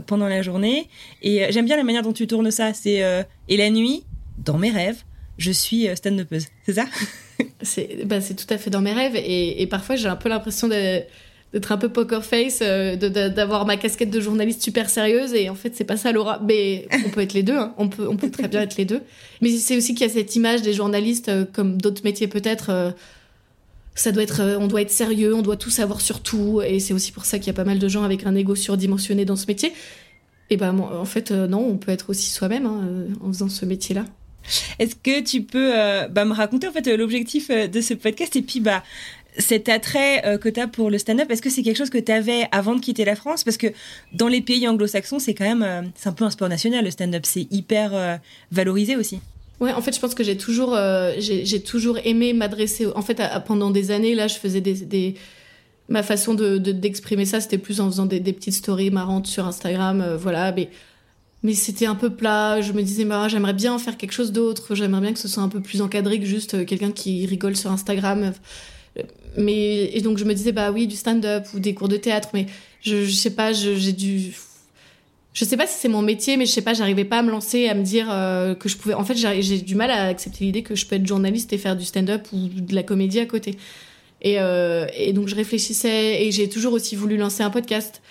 pendant 0.05 0.27
la 0.27 0.41
journée. 0.41 0.89
Et 1.21 1.45
j'aime 1.49 1.65
bien 1.65 1.77
la 1.77 1.85
manière 1.85 2.03
dont 2.03 2.11
tu 2.11 2.27
tournes 2.27 2.51
ça. 2.51 2.73
C'est 2.73 3.01
et 3.47 3.55
la 3.55 3.69
nuit, 3.69 4.03
dans 4.37 4.57
mes 4.57 4.71
rêves, 4.71 5.03
je 5.37 5.51
suis 5.51 5.87
stand-upeuse. 5.95 6.47
C'est 6.65 6.73
ça? 6.73 6.85
Bah, 8.05 8.21
c'est 8.21 8.35
tout 8.35 8.51
à 8.51 8.57
fait 8.57 8.69
dans 8.69 8.81
mes 8.81 8.93
rêves 8.93 9.15
et, 9.15 9.67
parfois 9.67 9.95
j'ai 9.95 10.07
un 10.07 10.15
peu 10.15 10.29
l'impression 10.29 10.67
d'être 10.67 11.71
un 11.71 11.77
peu 11.77 11.89
poker 11.89 12.23
face, 12.23 12.59
euh, 12.61 12.95
d'avoir 12.95 13.65
ma 13.65 13.77
casquette 13.77 14.09
de 14.09 14.19
journaliste 14.19 14.61
super 14.61 14.89
sérieuse 14.89 15.33
et 15.33 15.49
en 15.49 15.55
fait 15.55 15.75
c'est 15.75 15.83
pas 15.83 15.97
ça 15.97 16.11
Laura. 16.11 16.39
Mais 16.43 16.87
on 17.05 17.09
peut 17.09 17.21
être 17.21 17.33
les 17.33 17.43
deux, 17.43 17.57
hein. 17.57 17.73
on, 17.77 17.89
peut, 17.89 18.31
très 18.31 18.47
bien 18.47 18.61
être 18.61 18.77
les 18.77 18.85
deux. 18.85 19.01
Mais 19.41 19.49
c'est 19.49 19.77
aussi 19.77 19.93
qu'il 19.93 20.07
y 20.07 20.09
a 20.09 20.13
cette 20.13 20.35
image 20.35 20.61
des 20.61 20.73
journalistes 20.73 21.29
euh, 21.29 21.45
comme 21.51 21.79
d'autres 21.79 22.03
métiers 22.03 22.27
peut-être. 22.27 22.69
Euh, 22.69 22.91
ça 23.95 24.11
doit 24.11 24.23
être, 24.23 24.57
on 24.59 24.67
doit 24.67 24.81
être 24.81 24.91
sérieux, 24.91 25.33
on 25.33 25.41
doit 25.41 25.57
tout 25.57 25.71
savoir 25.71 26.01
sur 26.01 26.21
tout 26.21 26.61
et 26.61 26.79
c'est 26.79 26.93
aussi 26.93 27.11
pour 27.11 27.25
ça 27.25 27.39
qu'il 27.39 27.47
y 27.47 27.49
a 27.49 27.53
pas 27.53 27.63
mal 27.63 27.79
de 27.79 27.87
gens 27.87 28.03
avec 28.03 28.27
un 28.27 28.35
ego 28.35 28.53
surdimensionné 28.53 29.25
dans 29.25 29.35
ce 29.35 29.47
métier. 29.47 29.73
Et 30.49 30.57
ben 30.57 30.77
en 30.79 31.05
fait 31.05 31.31
non, 31.31 31.67
on 31.67 31.77
peut 31.77 31.91
être 31.91 32.11
aussi 32.11 32.29
soi-même 32.29 32.65
hein, 32.67 32.87
en 33.23 33.27
faisant 33.27 33.49
ce 33.49 33.65
métier-là. 33.65 34.05
Est-ce 34.79 34.95
que 34.95 35.21
tu 35.21 35.41
peux 35.41 35.71
euh, 35.77 36.07
bah, 36.07 36.25
me 36.25 36.33
raconter 36.33 36.67
en 36.67 36.71
fait 36.71 36.87
l'objectif 36.87 37.49
euh, 37.49 37.67
de 37.67 37.81
ce 37.81 37.93
podcast 37.93 38.35
et 38.35 38.41
puis 38.41 38.59
bah 38.59 38.83
cet 39.39 39.69
attrait 39.69 40.25
euh, 40.25 40.37
que 40.39 40.49
tu 40.49 40.59
as 40.59 40.67
pour 40.67 40.89
le 40.89 40.97
stand-up, 40.97 41.29
est-ce 41.29 41.43
que 41.43 41.51
c'est 41.51 41.61
quelque 41.61 41.77
chose 41.77 41.91
que 41.91 41.99
tu 41.99 42.11
avais 42.11 42.47
avant 42.51 42.73
de 42.73 42.81
quitter 42.81 43.05
la 43.05 43.15
France? 43.15 43.43
Parce 43.43 43.57
que 43.57 43.67
dans 44.13 44.27
les 44.27 44.41
pays 44.41 44.67
anglo-saxons, 44.67 45.19
c'est 45.19 45.35
quand 45.35 45.45
même 45.45 45.91
c'est 45.95 46.09
un 46.09 46.13
peu 46.13 46.23
un 46.25 46.31
sport 46.31 46.49
national 46.49 46.83
le 46.83 46.89
stand-up, 46.89 47.23
c'est 47.25 47.45
hyper 47.51 48.19
valorisé 48.51 48.95
aussi. 48.95 49.19
Ouais, 49.59 49.71
en 49.73 49.81
fait, 49.81 49.93
je 49.93 49.99
pense 49.99 50.15
que 50.15 50.23
j'ai 50.23 50.37
toujours, 50.37 50.75
j'ai 51.19 51.61
toujours 51.61 51.99
aimé 52.03 52.33
m'adresser. 52.33 52.87
En 52.95 53.03
fait, 53.03 53.21
pendant 53.45 53.69
des 53.69 53.91
années, 53.91 54.15
là, 54.15 54.27
je 54.27 54.39
faisais 54.39 54.61
des, 54.61 55.13
ma 55.87 56.01
façon 56.01 56.33
de 56.33 56.57
d'exprimer 56.57 57.25
ça, 57.25 57.39
c'était 57.39 57.59
plus 57.59 57.79
en 57.79 57.91
faisant 57.91 58.07
des, 58.07 58.19
des, 58.19 58.33
petites 58.33 58.55
stories 58.55 58.89
marrantes 58.89 59.27
sur 59.27 59.45
Instagram, 59.45 60.15
voilà. 60.19 60.51
Mais 60.51 60.69
mais 61.43 61.53
c'était 61.53 61.85
un 61.85 61.95
peu 61.95 62.09
plat. 62.09 62.61
Je 62.61 62.73
me 62.73 62.81
disais, 62.81 63.05
bah, 63.05 63.27
j'aimerais 63.27 63.53
bien 63.53 63.77
faire 63.79 63.97
quelque 63.97 64.11
chose 64.11 64.31
d'autre. 64.31 64.75
J'aimerais 64.75 65.01
bien 65.01 65.13
que 65.13 65.19
ce 65.19 65.27
soit 65.27 65.43
un 65.43 65.49
peu 65.49 65.61
plus 65.61 65.81
encadré 65.81 66.19
que 66.19 66.25
juste 66.25 66.55
euh, 66.55 66.65
quelqu'un 66.65 66.91
qui 66.91 67.25
rigole 67.25 67.55
sur 67.55 67.71
Instagram. 67.71 68.33
Mais 69.37 69.91
et 69.93 70.01
donc 70.01 70.17
je 70.17 70.25
me 70.25 70.33
disais, 70.33 70.51
bah 70.51 70.71
oui, 70.71 70.87
du 70.87 70.95
stand-up 70.95 71.45
ou 71.53 71.59
des 71.59 71.73
cours 71.73 71.87
de 71.87 71.97
théâtre. 71.97 72.29
Mais 72.33 72.47
je, 72.81 73.05
sais 73.05 73.31
pas, 73.31 73.53
j'ai 73.53 73.93
dû. 73.93 74.35
Je 75.33 75.45
sais 75.45 75.57
pas 75.57 75.67
si 75.67 75.77
c'est 75.79 75.89
mon 75.89 76.01
métier, 76.01 76.35
mais 76.35 76.47
je 76.47 76.51
sais 76.51 76.63
pas, 76.63 76.73
j'arrivais 76.73 77.05
pas 77.05 77.19
à 77.19 77.21
me 77.21 77.29
lancer, 77.29 77.67
à 77.67 77.75
me 77.75 77.83
dire 77.83 78.07
euh, 78.09 78.55
que 78.55 78.67
je 78.67 78.77
pouvais. 78.77 78.95
En 78.95 79.05
fait, 79.05 79.15
j'ai 79.15 79.59
du 79.59 79.75
mal 79.75 79.91
à 79.91 80.05
accepter 80.05 80.45
l'idée 80.45 80.63
que 80.63 80.73
je 80.73 80.87
peux 80.87 80.95
être 80.95 81.05
journaliste 81.05 81.53
et 81.53 81.59
faire 81.59 81.75
du 81.75 81.85
stand-up 81.85 82.27
ou 82.33 82.47
de 82.47 82.73
la 82.73 82.81
comédie 82.81 83.19
à 83.19 83.27
côté. 83.27 83.57
Euh, 84.25 84.87
et 84.95 85.13
donc 85.13 85.27
je 85.27 85.35
réfléchissais 85.35 86.25
et 86.25 86.31
j'ai 86.31 86.49
toujours 86.49 86.73
aussi 86.73 86.95
voulu 86.95 87.17
lancer 87.17 87.43
un 87.43 87.51
podcast. 87.51 88.01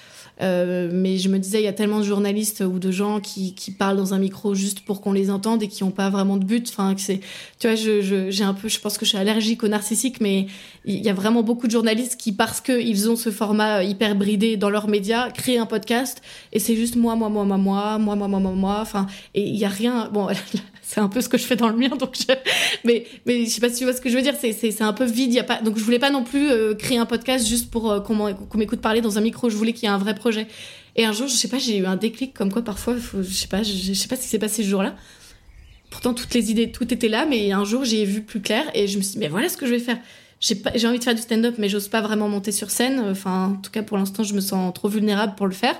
Euh, 0.42 0.90
mais 0.92 1.16
je 1.16 1.28
me 1.28 1.38
disais, 1.38 1.60
il 1.60 1.64
y 1.64 1.68
a 1.68 1.72
tellement 1.72 1.98
de 2.00 2.04
journalistes 2.04 2.62
ou 2.66 2.78
de 2.78 2.90
gens 2.90 3.20
qui, 3.20 3.54
qui 3.54 3.70
parlent 3.70 3.96
dans 3.96 4.12
un 4.12 4.18
micro 4.18 4.54
juste 4.54 4.80
pour 4.80 5.00
qu'on 5.00 5.12
les 5.12 5.30
entende 5.30 5.62
et 5.62 5.68
qui 5.68 5.82
n'ont 5.84 5.90
pas 5.90 6.10
vraiment 6.10 6.36
de 6.36 6.44
but. 6.44 6.68
Enfin, 6.68 6.94
c'est, 6.98 7.20
tu 7.58 7.66
vois, 7.66 7.76
je, 7.76 8.30
j'ai 8.30 8.44
un 8.44 8.54
peu, 8.54 8.68
je 8.68 8.78
pense 8.78 8.98
que 8.98 9.04
je 9.04 9.10
suis 9.10 9.18
allergique 9.18 9.62
au 9.64 9.68
narcissique, 9.68 10.20
mais 10.20 10.46
il 10.84 11.04
y 11.04 11.08
a 11.08 11.14
vraiment 11.14 11.42
beaucoup 11.42 11.66
de 11.66 11.72
journalistes 11.72 12.16
qui, 12.16 12.32
parce 12.32 12.60
qu'ils 12.60 13.10
ont 13.10 13.16
ce 13.16 13.30
format 13.30 13.82
hyper 13.82 14.14
bridé 14.14 14.56
dans 14.56 14.70
leurs 14.70 14.88
médias, 14.88 15.30
créent 15.30 15.58
un 15.58 15.66
podcast 15.66 16.22
et 16.52 16.58
c'est 16.58 16.76
juste 16.76 16.96
moi, 16.96 17.16
moi, 17.16 17.28
moi, 17.28 17.44
moi, 17.44 17.56
moi, 17.58 17.98
moi, 17.98 18.16
moi, 18.16 18.28
moi, 18.28 18.40
moi, 18.40 18.52
moi. 18.52 18.78
Enfin, 18.80 19.06
et 19.34 19.42
il 19.42 19.56
y 19.56 19.64
a 19.64 19.68
rien. 19.68 20.10
Bon, 20.12 20.28
c'est 20.82 21.00
un 21.00 21.08
peu 21.08 21.20
ce 21.20 21.28
que 21.28 21.38
je 21.38 21.44
fais 21.44 21.56
dans 21.56 21.68
le 21.68 21.76
mien, 21.76 21.88
donc 21.88 22.14
je... 22.14 22.34
mais 22.84 23.06
mais 23.24 23.44
je 23.44 23.50
sais 23.50 23.60
pas 23.60 23.68
si 23.68 23.78
tu 23.78 23.84
vois 23.84 23.92
ce 23.92 24.00
que 24.00 24.10
je 24.10 24.16
veux 24.16 24.22
dire. 24.22 24.34
C'est 24.38 24.52
c'est 24.52 24.82
un 24.82 24.92
peu 24.92 25.04
vide. 25.04 25.32
Y 25.32 25.38
a 25.40 25.44
pas 25.44 25.60
donc 25.62 25.78
je 25.78 25.82
voulais 25.82 25.98
pas 25.98 26.10
non 26.10 26.24
plus 26.24 26.50
euh, 26.50 26.74
créer 26.74 26.98
un 26.98 27.06
podcast 27.06 27.46
juste 27.46 27.70
pour 27.70 27.90
euh, 27.90 28.00
qu'on 28.00 28.58
m'écoute 28.58 28.80
parler 28.80 29.00
dans 29.00 29.18
un 29.18 29.20
micro. 29.20 29.48
Je 29.48 29.56
voulais 29.56 29.72
qu'il 29.72 29.84
y 29.84 29.86
ait 29.86 29.94
un 29.94 29.98
vrai 29.98 30.14
projet. 30.14 30.25
Et 30.96 31.04
un 31.04 31.12
jour, 31.12 31.28
je 31.28 31.34
sais 31.34 31.48
pas, 31.48 31.58
j'ai 31.58 31.78
eu 31.78 31.86
un 31.86 31.96
déclic 31.96 32.32
comme 32.34 32.52
quoi 32.52 32.62
parfois, 32.62 32.96
je 32.96 33.22
sais 33.22 33.48
pas, 33.48 33.62
je, 33.62 33.92
sais 33.92 34.08
pas 34.08 34.16
ce 34.16 34.22
qui 34.22 34.28
s'est 34.28 34.38
passé 34.38 34.62
ce 34.62 34.68
jour-là. 34.68 34.96
Pourtant, 35.90 36.14
toutes 36.14 36.34
les 36.34 36.50
idées, 36.50 36.72
tout 36.72 36.92
était 36.92 37.08
là, 37.08 37.26
mais 37.26 37.52
un 37.52 37.64
jour, 37.64 37.84
j'ai 37.84 38.04
vu 38.04 38.22
plus 38.22 38.40
clair 38.40 38.64
et 38.74 38.88
je 38.88 38.98
me 38.98 39.02
suis 39.02 39.12
dit, 39.12 39.18
mais 39.18 39.28
voilà 39.28 39.48
ce 39.48 39.56
que 39.56 39.66
je 39.66 39.72
vais 39.72 39.78
faire. 39.78 39.98
J'ai 40.40 40.86
envie 40.86 40.98
de 40.98 41.04
faire 41.04 41.14
du 41.14 41.22
stand-up, 41.22 41.54
mais 41.58 41.68
j'ose 41.68 41.88
pas 41.88 42.00
vraiment 42.02 42.28
monter 42.28 42.52
sur 42.52 42.70
scène. 42.70 43.00
Enfin, 43.00 43.56
en 43.56 43.62
tout 43.62 43.70
cas, 43.70 43.82
pour 43.82 43.96
l'instant, 43.96 44.22
je 44.22 44.34
me 44.34 44.40
sens 44.40 44.72
trop 44.74 44.88
vulnérable 44.88 45.34
pour 45.34 45.46
le 45.46 45.54
faire 45.54 45.76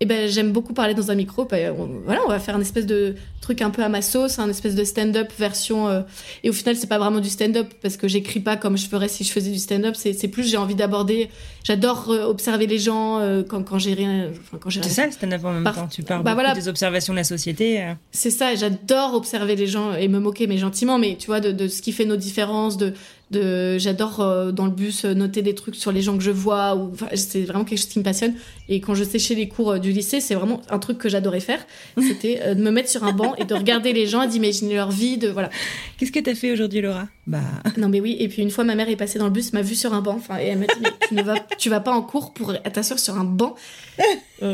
et 0.00 0.06
ben 0.06 0.28
j'aime 0.28 0.52
beaucoup 0.52 0.74
parler 0.74 0.94
dans 0.94 1.10
un 1.10 1.16
micro. 1.16 1.44
Ben, 1.44 1.74
voilà, 2.04 2.20
on 2.24 2.28
va 2.28 2.38
faire 2.38 2.54
un 2.54 2.60
espèce 2.60 2.86
de 2.86 3.16
truc 3.40 3.62
un 3.62 3.70
peu 3.70 3.82
à 3.82 3.88
ma 3.88 4.00
sauce, 4.00 4.38
un 4.38 4.48
espèce 4.48 4.76
de 4.76 4.84
stand-up 4.84 5.32
version. 5.36 5.88
Euh, 5.88 6.02
et 6.44 6.50
au 6.50 6.52
final, 6.52 6.76
c'est 6.76 6.86
pas 6.86 6.98
vraiment 6.98 7.18
du 7.18 7.28
stand-up 7.28 7.66
parce 7.82 7.96
que 7.96 8.06
j'écris 8.06 8.38
pas 8.38 8.56
comme 8.56 8.78
je 8.78 8.86
ferais 8.86 9.08
si 9.08 9.24
je 9.24 9.32
faisais 9.32 9.50
du 9.50 9.58
stand-up. 9.58 9.96
C'est 9.96 10.28
plus 10.28 10.48
j'ai 10.48 10.56
envie 10.56 10.76
d'aborder. 10.76 11.30
J'adore 11.64 12.10
euh, 12.10 12.26
observer 12.26 12.68
les 12.68 12.78
gens 12.78 13.18
euh, 13.18 13.42
quand, 13.42 13.64
quand 13.64 13.80
j'ai 13.80 13.94
rien. 13.94 14.30
quand 14.60 14.70
j'ai. 14.70 14.82
C'est 14.84 14.90
ça 14.90 15.06
le 15.06 15.12
stand-up 15.12 15.44
en 15.44 15.52
même 15.52 15.74
temps. 15.74 15.88
Tu 15.88 16.04
parles 16.04 16.22
bah, 16.22 16.34
voilà. 16.34 16.54
des 16.54 16.68
observations 16.68 17.12
de 17.12 17.18
la 17.18 17.24
société. 17.24 17.84
C'est 18.12 18.30
ça. 18.30 18.54
J'adore 18.54 19.14
observer 19.14 19.56
les 19.56 19.66
gens 19.66 19.94
et 19.94 20.06
me 20.06 20.20
moquer, 20.20 20.46
mais 20.46 20.58
gentiment. 20.58 20.98
Mais 20.98 21.16
tu 21.16 21.26
vois 21.26 21.40
de, 21.40 21.50
de 21.50 21.66
ce 21.66 21.82
qui 21.82 21.90
fait 21.90 22.04
nos 22.04 22.16
différences, 22.16 22.76
de 22.76 22.94
de 23.30 23.76
j'adore 23.78 24.20
euh, 24.20 24.52
dans 24.52 24.64
le 24.64 24.70
bus 24.70 25.04
euh, 25.04 25.12
noter 25.12 25.42
des 25.42 25.54
trucs 25.54 25.74
sur 25.74 25.92
les 25.92 26.00
gens 26.00 26.16
que 26.16 26.22
je 26.22 26.30
vois 26.30 26.74
ou 26.76 26.92
c'est 27.14 27.42
vraiment 27.42 27.64
quelque 27.64 27.78
chose 27.78 27.88
qui 27.88 27.98
me 27.98 28.04
passionne. 28.04 28.34
Et 28.68 28.80
quand 28.80 28.94
je 28.94 29.04
séchais 29.04 29.34
les 29.34 29.48
cours 29.48 29.72
euh, 29.72 29.78
du 29.78 29.92
lycée 29.92 30.20
c'est 30.20 30.34
vraiment 30.34 30.62
un 30.70 30.78
truc 30.78 30.98
que 30.98 31.08
j'adorais 31.08 31.40
faire. 31.40 31.64
C'était 32.00 32.54
de 32.54 32.62
me 32.62 32.70
mettre 32.70 32.88
sur 32.88 33.04
un 33.04 33.12
banc 33.12 33.34
et 33.36 33.44
de 33.44 33.54
regarder 33.54 33.92
les 33.92 34.06
gens 34.06 34.22
et 34.22 34.28
d'imaginer 34.28 34.74
leur 34.74 34.90
vie 34.90 35.18
de 35.18 35.28
voilà. 35.28 35.50
Qu'est-ce 35.98 36.12
que 36.12 36.20
t'as 36.20 36.34
fait 36.34 36.52
aujourd'hui 36.52 36.80
Laura? 36.80 37.08
Bah. 37.26 37.40
Non 37.76 37.88
mais 37.88 38.00
oui 38.00 38.16
et 38.18 38.28
puis 38.28 38.42
une 38.42 38.50
fois 38.50 38.64
ma 38.64 38.74
mère 38.74 38.88
est 38.88 38.96
passée 38.96 39.18
dans 39.18 39.26
le 39.26 39.30
bus 39.30 39.52
m'a 39.52 39.62
vu 39.62 39.74
sur 39.74 39.92
un 39.92 40.00
banc 40.00 40.14
enfin 40.16 40.38
et 40.38 40.46
elle 40.46 40.58
m'a 40.58 40.66
dit 40.66 40.80
mais 40.82 40.90
tu 41.06 41.14
ne 41.14 41.22
vas 41.22 41.36
tu 41.58 41.68
vas 41.68 41.80
pas 41.80 41.92
en 41.92 42.02
cours 42.02 42.32
pour 42.32 42.54
t'asseoir 42.62 42.98
sur 42.98 43.16
un 43.16 43.24
banc? 43.24 43.54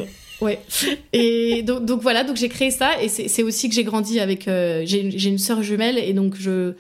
Ouais. 0.40 0.60
Et 1.12 1.62
donc, 1.62 1.84
donc 1.84 2.02
voilà, 2.02 2.24
donc 2.24 2.36
j'ai 2.36 2.48
créé 2.48 2.72
ça 2.72 3.00
et 3.00 3.08
c'est 3.08 3.42
aussi 3.44 3.68
que 3.68 3.74
j'ai 3.74 3.84
grandi 3.84 4.18
avec. 4.18 4.44
j'ai 4.46 5.28
une 5.28 5.38
sœur 5.38 5.62
jumelle 5.62 5.96
et 5.96 6.12
donc 6.12 6.34
je 6.36 6.74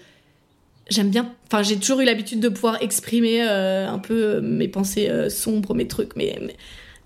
j'aime 0.90 1.10
bien. 1.10 1.32
Enfin, 1.46 1.62
j'ai 1.62 1.76
toujours 1.76 2.00
eu 2.00 2.04
l'habitude 2.04 2.40
de 2.40 2.48
pouvoir 2.48 2.82
exprimer 2.82 3.42
euh, 3.42 3.88
un 3.88 3.98
peu 3.98 4.40
mes 4.40 4.68
pensées 4.68 5.08
euh, 5.08 5.28
sombres, 5.28 5.74
mes 5.74 5.86
trucs, 5.86 6.16
mais, 6.16 6.38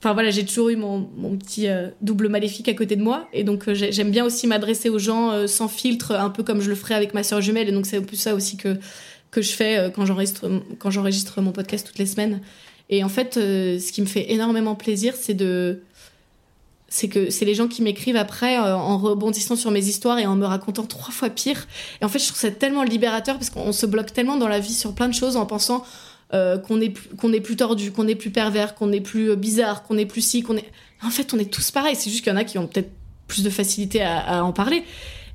Enfin 0.01 0.13
voilà, 0.13 0.31
j'ai 0.31 0.45
toujours 0.45 0.69
eu 0.69 0.77
mon, 0.77 1.09
mon 1.17 1.37
petit 1.37 1.67
euh, 1.67 1.89
double 2.03 2.29
maléfique 2.29 2.69
à 2.69 2.75
côté 2.75 2.95
de 2.95 3.03
moi. 3.03 3.29
Et 3.33 3.43
donc 3.43 3.69
euh, 3.69 3.75
j'aime 3.75 4.11
bien 4.11 4.25
aussi 4.25 4.47
m'adresser 4.47 4.91
aux 4.91 4.99
gens 5.01 5.33
euh, 5.33 5.47
sans 5.49 5.67
filtre, 5.67 6.13
un 6.13 6.31
peu 6.31 6.45
comme 6.45 6.61
je 6.61 6.69
le 6.69 6.77
ferais 6.77 6.95
avec 6.95 7.15
ma 7.15 7.25
soeur 7.25 7.41
jumelle. 7.41 7.69
Et 7.69 7.73
donc 7.73 7.85
c'est 7.85 8.01
plus 8.01 8.17
ça 8.17 8.35
aussi 8.35 8.57
que, 8.57 8.77
que 9.33 9.43
je 9.43 9.51
fais 9.51 9.93
quand 9.95 10.05
j'enregistre 10.91 11.41
mon 11.41 11.51
podcast 11.51 11.87
toutes 11.87 11.99
les 11.99 12.07
semaines. 12.07 12.41
Et 12.91 13.03
en 13.03 13.09
fait, 13.09 13.35
ce 13.35 13.93
qui 13.93 14.01
me 14.01 14.07
fait 14.07 14.33
énormément 14.33 14.75
plaisir, 14.75 15.15
c'est 15.15 15.35
de 15.35 15.83
c'est 16.89 17.09
que 17.09 17.31
c'est 17.31 17.45
les 17.45 17.55
gens 17.55 17.69
qui 17.69 17.83
m'écrivent 17.83 18.17
après 18.17 18.59
en 18.59 18.97
rebondissant 18.97 19.57
sur 19.57 19.71
mes 19.71 19.85
histoires 19.85 20.19
et 20.19 20.27
en 20.27 20.37
me 20.37 20.47
racontant 20.47 20.85
trois 20.85 21.13
fois 21.13 21.29
pire. 21.29 21.67
Et 22.01 22.05
en 22.05 22.09
fait, 22.09 22.19
je 22.19 22.27
trouve 22.27 22.39
ça 22.39 22.51
tellement 22.51 22.83
libérateur 22.83 23.37
parce 23.37 23.51
qu'on 23.51 23.73
se 23.73 23.85
bloque 23.85 24.13
tellement 24.13 24.37
dans 24.37 24.49
la 24.49 24.59
vie 24.59 24.73
sur 24.73 24.95
plein 24.95 25.09
de 25.09 25.15
choses 25.15 25.37
en 25.37 25.45
pensant 25.45 25.85
euh, 26.35 26.59
qu'on 26.59 26.79
est 26.83 26.93
qu'on 27.17 27.33
est 27.33 27.41
plus 27.41 27.57
tordu, 27.57 27.91
qu'on 27.91 28.07
est 28.07 28.15
plus 28.15 28.31
pervers, 28.31 28.75
qu'on 28.75 28.93
est 28.93 29.01
plus 29.01 29.31
euh, 29.31 29.37
bizarre, 29.37 29.83
qu'on 29.83 29.97
est 29.97 30.05
plus 30.05 30.21
si, 30.21 30.43
qu'on 30.43 30.59
est. 30.59 30.71
En 31.03 31.09
fait, 31.09 31.33
on 31.33 31.39
est 31.39 31.51
tous 31.51 31.71
pareils. 31.71 31.97
C'est 31.97 32.11
juste 32.11 32.23
qu'il 32.23 32.33
y 32.33 32.37
en 32.37 32.39
a 32.39 32.45
qui 32.45 32.59
ont 32.59 32.67
peut-être 32.67 32.91
plus 33.29 33.43
de 33.43 33.51
facilité 33.51 34.03
à, 34.03 34.45
en 34.45 34.53
parler. 34.53 34.85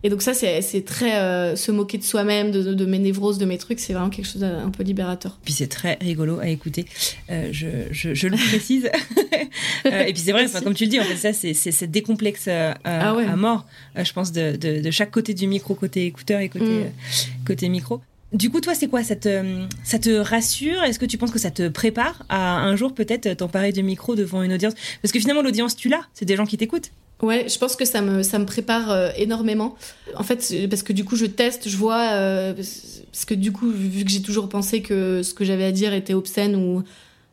Et 0.04 0.10
donc 0.10 0.22
ça, 0.22 0.34
c'est 0.34 0.86
très 0.86 1.16
euh, 1.16 1.56
se 1.56 1.72
moquer 1.72 1.98
de 1.98 2.04
soi-même, 2.04 2.52
de, 2.52 2.86
mes 2.86 3.00
névroses, 3.00 3.38
de 3.38 3.46
mes 3.46 3.58
trucs, 3.58 3.80
c'est 3.80 3.94
vraiment 3.94 4.10
quelque 4.10 4.26
chose 4.26 4.42
d'un 4.42 4.70
peu 4.70 4.84
libérateur. 4.84 5.40
Puis 5.46 5.54
c'est 5.54 5.68
très 5.68 5.98
rigolo 6.02 6.40
à 6.40 6.48
écouter, 6.48 6.86
je, 7.30 7.68
je, 7.92 8.28
le 8.28 8.50
précise. 8.50 8.90
et 9.86 10.14
puis 10.14 10.22
c'est 10.22 10.32
vrai, 10.32 10.46
comme 10.64 10.74
tu 10.74 10.86
le 10.86 10.90
dis, 10.90 11.00
en 11.00 11.04
fait, 11.04 11.16
ça 11.16 11.34
c'est 11.34 11.88
décomplexe 11.88 12.48
ah 12.48 12.76
à 12.84 13.36
mort, 13.36 13.66
je 13.96 14.12
pense, 14.14 14.32
de, 14.32 14.56
de, 14.58 14.92
chaque 14.92 15.12
côté 15.12 15.34
du 15.34 15.48
micro, 15.48 15.74
côté 15.74 16.06
écouteur 16.06 16.42
et 16.42 16.50
côté, 16.50 16.66
mm. 16.66 17.46
côté 17.46 17.70
micro. 17.70 18.02
Du 18.34 18.50
coup, 18.50 18.62
toi, 18.62 18.74
c'est 18.74 18.88
quoi? 18.88 19.04
Ça 19.04 19.16
te, 19.16 19.68
ça 19.84 20.00
te 20.00 20.10
rassure? 20.10 20.84
Est-ce 20.84 20.98
que 20.98 21.06
tu 21.06 21.20
penses 21.20 21.30
que 21.30 21.38
ça 21.38 21.52
te 21.52 21.70
prépare 21.70 22.24
à 22.30 22.62
un 22.62 22.76
jour 22.76 22.96
peut-être 22.96 23.32
t'emparer 23.38 23.72
du 23.72 23.84
micro 23.84 24.16
devant 24.16 24.42
une 24.42 24.54
audience? 24.54 24.74
Parce 25.04 25.12
que 25.12 25.20
finalement, 25.20 25.44
l'audience, 25.44 25.76
tu 25.76 25.88
l'as, 25.88 26.02
c'est 26.16 26.26
des 26.26 26.36
gens 26.36 26.48
qui 26.48 26.58
t'écoutent. 26.58 26.92
Ouais, 27.22 27.48
je 27.48 27.58
pense 27.58 27.76
que 27.76 27.86
ça 27.86 28.02
me, 28.02 28.22
ça 28.22 28.38
me 28.38 28.46
prépare 28.46 28.92
euh, 28.92 29.10
énormément. 29.18 29.76
En 30.16 30.24
fait, 30.24 30.54
parce 30.70 30.84
que 30.84 30.94
du 30.94 31.06
coup, 31.06 31.16
je 31.16 31.26
teste, 31.26 31.70
je 31.70 31.78
vois. 31.78 32.10
Euh, 32.12 32.54
parce 32.54 33.26
que 33.26 33.34
du 33.34 33.52
coup, 33.52 33.70
vu 33.70 34.04
que 34.04 34.12
j'ai 34.12 34.22
toujours 34.22 34.50
pensé 34.50 34.82
que 34.82 35.24
ce 35.24 35.34
que 35.34 35.46
j'avais 35.46 35.66
à 35.66 35.72
dire 35.72 35.94
était 35.94 36.14
obscène 36.14 36.56
ou 36.56 36.84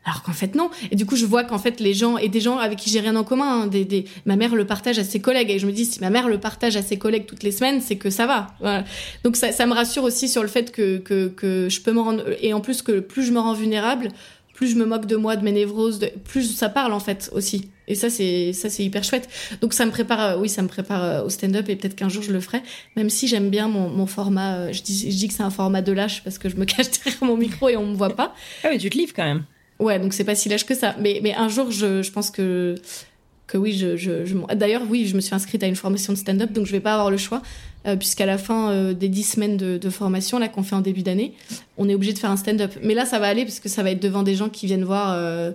alors 0.04 0.22
qu'en 0.22 0.32
fait 0.32 0.54
non. 0.54 0.70
Et 0.90 0.96
du 0.96 1.04
coup, 1.04 1.16
je 1.16 1.26
vois 1.26 1.44
qu'en 1.44 1.58
fait 1.58 1.78
les 1.80 1.92
gens 1.92 2.16
et 2.16 2.28
des 2.28 2.40
gens 2.40 2.58
avec 2.58 2.78
qui 2.78 2.90
j'ai 2.90 3.00
rien 3.00 3.16
en 3.16 3.24
commun, 3.24 3.62
hein, 3.62 3.66
des, 3.66 3.84
des, 3.84 4.06
ma 4.24 4.36
mère 4.36 4.54
le 4.54 4.66
partage 4.66 4.98
à 4.98 5.04
ses 5.04 5.20
collègues 5.20 5.50
et 5.50 5.58
je 5.58 5.66
me 5.66 5.72
dis 5.72 5.84
si 5.84 6.00
ma 6.00 6.10
mère 6.10 6.28
le 6.28 6.38
partage 6.38 6.76
à 6.76 6.82
ses 6.82 6.98
collègues 6.98 7.26
toutes 7.26 7.42
les 7.42 7.52
semaines, 7.52 7.80
c'est 7.80 7.96
que 7.96 8.08
ça 8.08 8.26
va. 8.26 8.48
Voilà. 8.60 8.84
Donc 9.24 9.36
ça, 9.36 9.52
ça, 9.52 9.66
me 9.66 9.74
rassure 9.74 10.04
aussi 10.04 10.28
sur 10.28 10.42
le 10.42 10.48
fait 10.48 10.72
que, 10.72 10.98
que, 10.98 11.28
que 11.28 11.68
je 11.68 11.80
peux 11.82 11.92
me 11.92 12.00
rendre 12.00 12.24
et 12.40 12.54
en 12.54 12.60
plus 12.60 12.82
que 12.82 13.00
plus 13.00 13.24
je 13.24 13.32
me 13.32 13.40
rends 13.40 13.54
vulnérable, 13.54 14.08
plus 14.60 14.68
je 14.68 14.76
me 14.76 14.84
moque 14.84 15.06
de 15.06 15.16
moi, 15.16 15.36
de 15.36 15.42
mes 15.42 15.52
névroses, 15.52 16.00
plus 16.22 16.54
ça 16.54 16.68
parle 16.68 16.92
en 16.92 17.00
fait 17.00 17.30
aussi. 17.32 17.70
Et 17.88 17.94
ça 17.94 18.10
c'est 18.10 18.52
ça 18.52 18.68
c'est 18.68 18.84
hyper 18.84 19.02
chouette. 19.02 19.26
Donc 19.62 19.72
ça 19.72 19.86
me 19.86 19.90
prépare, 19.90 20.20
euh, 20.20 20.38
oui, 20.38 20.50
ça 20.50 20.60
me 20.60 20.68
prépare 20.68 21.02
euh, 21.02 21.24
au 21.24 21.30
stand-up 21.30 21.66
et 21.70 21.76
peut-être 21.76 21.96
qu'un 21.96 22.10
jour 22.10 22.22
je 22.22 22.30
le 22.30 22.40
ferai. 22.40 22.60
Même 22.94 23.08
si 23.08 23.26
j'aime 23.26 23.48
bien 23.48 23.68
mon, 23.68 23.88
mon 23.88 24.04
format, 24.04 24.56
euh, 24.56 24.72
je 24.74 24.82
dis 24.82 25.10
je 25.10 25.16
dis 25.16 25.28
que 25.28 25.32
c'est 25.32 25.42
un 25.42 25.48
format 25.48 25.80
de 25.80 25.92
lâche 25.92 26.22
parce 26.24 26.36
que 26.36 26.50
je 26.50 26.56
me 26.56 26.64
cache 26.66 26.90
derrière 26.90 27.24
mon 27.24 27.38
micro 27.38 27.70
et 27.70 27.78
on 27.78 27.86
me 27.86 27.94
voit 27.94 28.14
pas. 28.14 28.34
Ah 28.62 28.68
oui, 28.70 28.76
tu 28.76 28.90
te 28.90 28.98
livres 28.98 29.14
quand 29.16 29.24
même. 29.24 29.44
Ouais, 29.78 29.98
donc 29.98 30.12
c'est 30.12 30.24
pas 30.24 30.34
si 30.34 30.50
lâche 30.50 30.66
que 30.66 30.74
ça. 30.74 30.94
Mais, 31.00 31.20
mais 31.22 31.34
un 31.34 31.48
jour, 31.48 31.70
je, 31.70 32.02
je 32.02 32.12
pense 32.12 32.30
que, 32.30 32.74
que 33.50 33.58
oui, 33.58 33.72
je, 33.72 33.96
je, 33.96 34.24
je... 34.24 34.36
D'ailleurs, 34.54 34.82
oui, 34.88 35.06
je 35.06 35.16
me 35.16 35.20
suis 35.20 35.34
inscrite 35.34 35.62
à 35.62 35.66
une 35.66 35.76
formation 35.76 36.12
de 36.12 36.18
stand-up, 36.18 36.52
donc 36.52 36.66
je 36.66 36.72
vais 36.72 36.80
pas 36.80 36.94
avoir 36.94 37.10
le 37.10 37.16
choix, 37.16 37.42
euh, 37.86 37.96
puisqu'à 37.96 38.26
la 38.26 38.38
fin 38.38 38.70
euh, 38.70 38.92
des 38.94 39.08
dix 39.08 39.24
semaines 39.24 39.56
de, 39.56 39.76
de 39.76 39.90
formation 39.90 40.38
là 40.38 40.48
qu'on 40.48 40.62
fait 40.62 40.76
en 40.76 40.80
début 40.80 41.02
d'année, 41.02 41.32
on 41.76 41.88
est 41.88 41.94
obligé 41.94 42.12
de 42.12 42.18
faire 42.18 42.30
un 42.30 42.36
stand-up. 42.36 42.72
Mais 42.82 42.94
là, 42.94 43.04
ça 43.06 43.18
va 43.18 43.26
aller, 43.26 43.44
parce 43.44 43.58
que 43.58 43.68
ça 43.68 43.82
va 43.82 43.90
être 43.90 44.00
devant 44.02 44.22
des 44.22 44.34
gens 44.34 44.48
qui 44.48 44.66
viennent 44.66 44.84
voir. 44.84 45.14
Euh, 45.14 45.52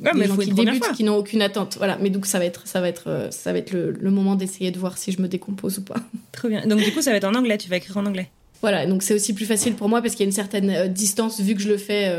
Ouais, 0.00 0.10
des 0.14 0.26
gens 0.26 0.36
qui 0.36 0.50
débutent, 0.50 0.92
qui 0.96 1.04
n'ont 1.04 1.14
aucune 1.14 1.42
attente. 1.42 1.76
Voilà. 1.78 1.96
Mais 2.00 2.10
donc 2.10 2.26
ça 2.26 2.40
va 2.40 2.44
être, 2.44 2.66
ça 2.66 2.80
va 2.80 2.88
être, 2.88 3.28
ça 3.30 3.52
va 3.52 3.58
être 3.58 3.70
le, 3.70 3.92
le 3.92 4.10
moment 4.10 4.34
d'essayer 4.34 4.72
de 4.72 4.78
voir 4.78 4.98
si 4.98 5.12
je 5.12 5.22
me 5.22 5.28
décompose 5.28 5.78
ou 5.78 5.82
pas. 5.82 5.94
Très 6.32 6.48
bien. 6.48 6.66
Donc 6.66 6.80
du 6.80 6.90
coup, 6.92 7.02
ça 7.02 7.12
va 7.12 7.18
être 7.18 7.24
en 7.24 7.34
anglais. 7.36 7.56
Tu 7.56 7.68
vas 7.68 7.76
écrire 7.76 7.98
en 7.98 8.06
anglais. 8.06 8.28
Voilà. 8.62 8.84
Donc 8.86 9.04
c'est 9.04 9.14
aussi 9.14 9.32
plus 9.32 9.46
facile 9.46 9.74
pour 9.74 9.88
moi 9.88 10.02
parce 10.02 10.14
qu'il 10.14 10.24
y 10.24 10.26
a 10.26 10.30
une 10.30 10.32
certaine 10.32 10.88
distance 10.88 11.40
vu 11.40 11.54
que 11.54 11.60
je 11.60 11.68
le 11.68 11.76
fais 11.76 12.12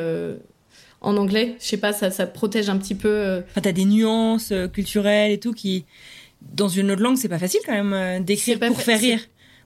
en 1.03 1.17
anglais. 1.17 1.55
Je 1.59 1.65
sais 1.65 1.77
pas, 1.77 1.93
ça, 1.93 2.09
ça 2.09 2.25
protège 2.25 2.69
un 2.69 2.77
petit 2.77 2.95
peu. 2.95 3.09
Euh. 3.09 3.41
Enfin, 3.51 3.61
t'as 3.61 3.71
des 3.71 3.85
nuances 3.85 4.51
euh, 4.51 4.67
culturelles 4.67 5.31
et 5.31 5.39
tout 5.39 5.53
qui, 5.53 5.85
dans 6.55 6.69
une 6.69 6.91
autre 6.91 7.01
langue, 7.01 7.17
c'est 7.17 7.29
pas 7.29 7.37
facile 7.37 7.59
quand 7.65 7.73
même 7.73 7.93
euh, 7.93 8.19
d'écrire 8.19 8.57
pour 8.59 8.81
faire 8.81 8.99
rire. 8.99 9.19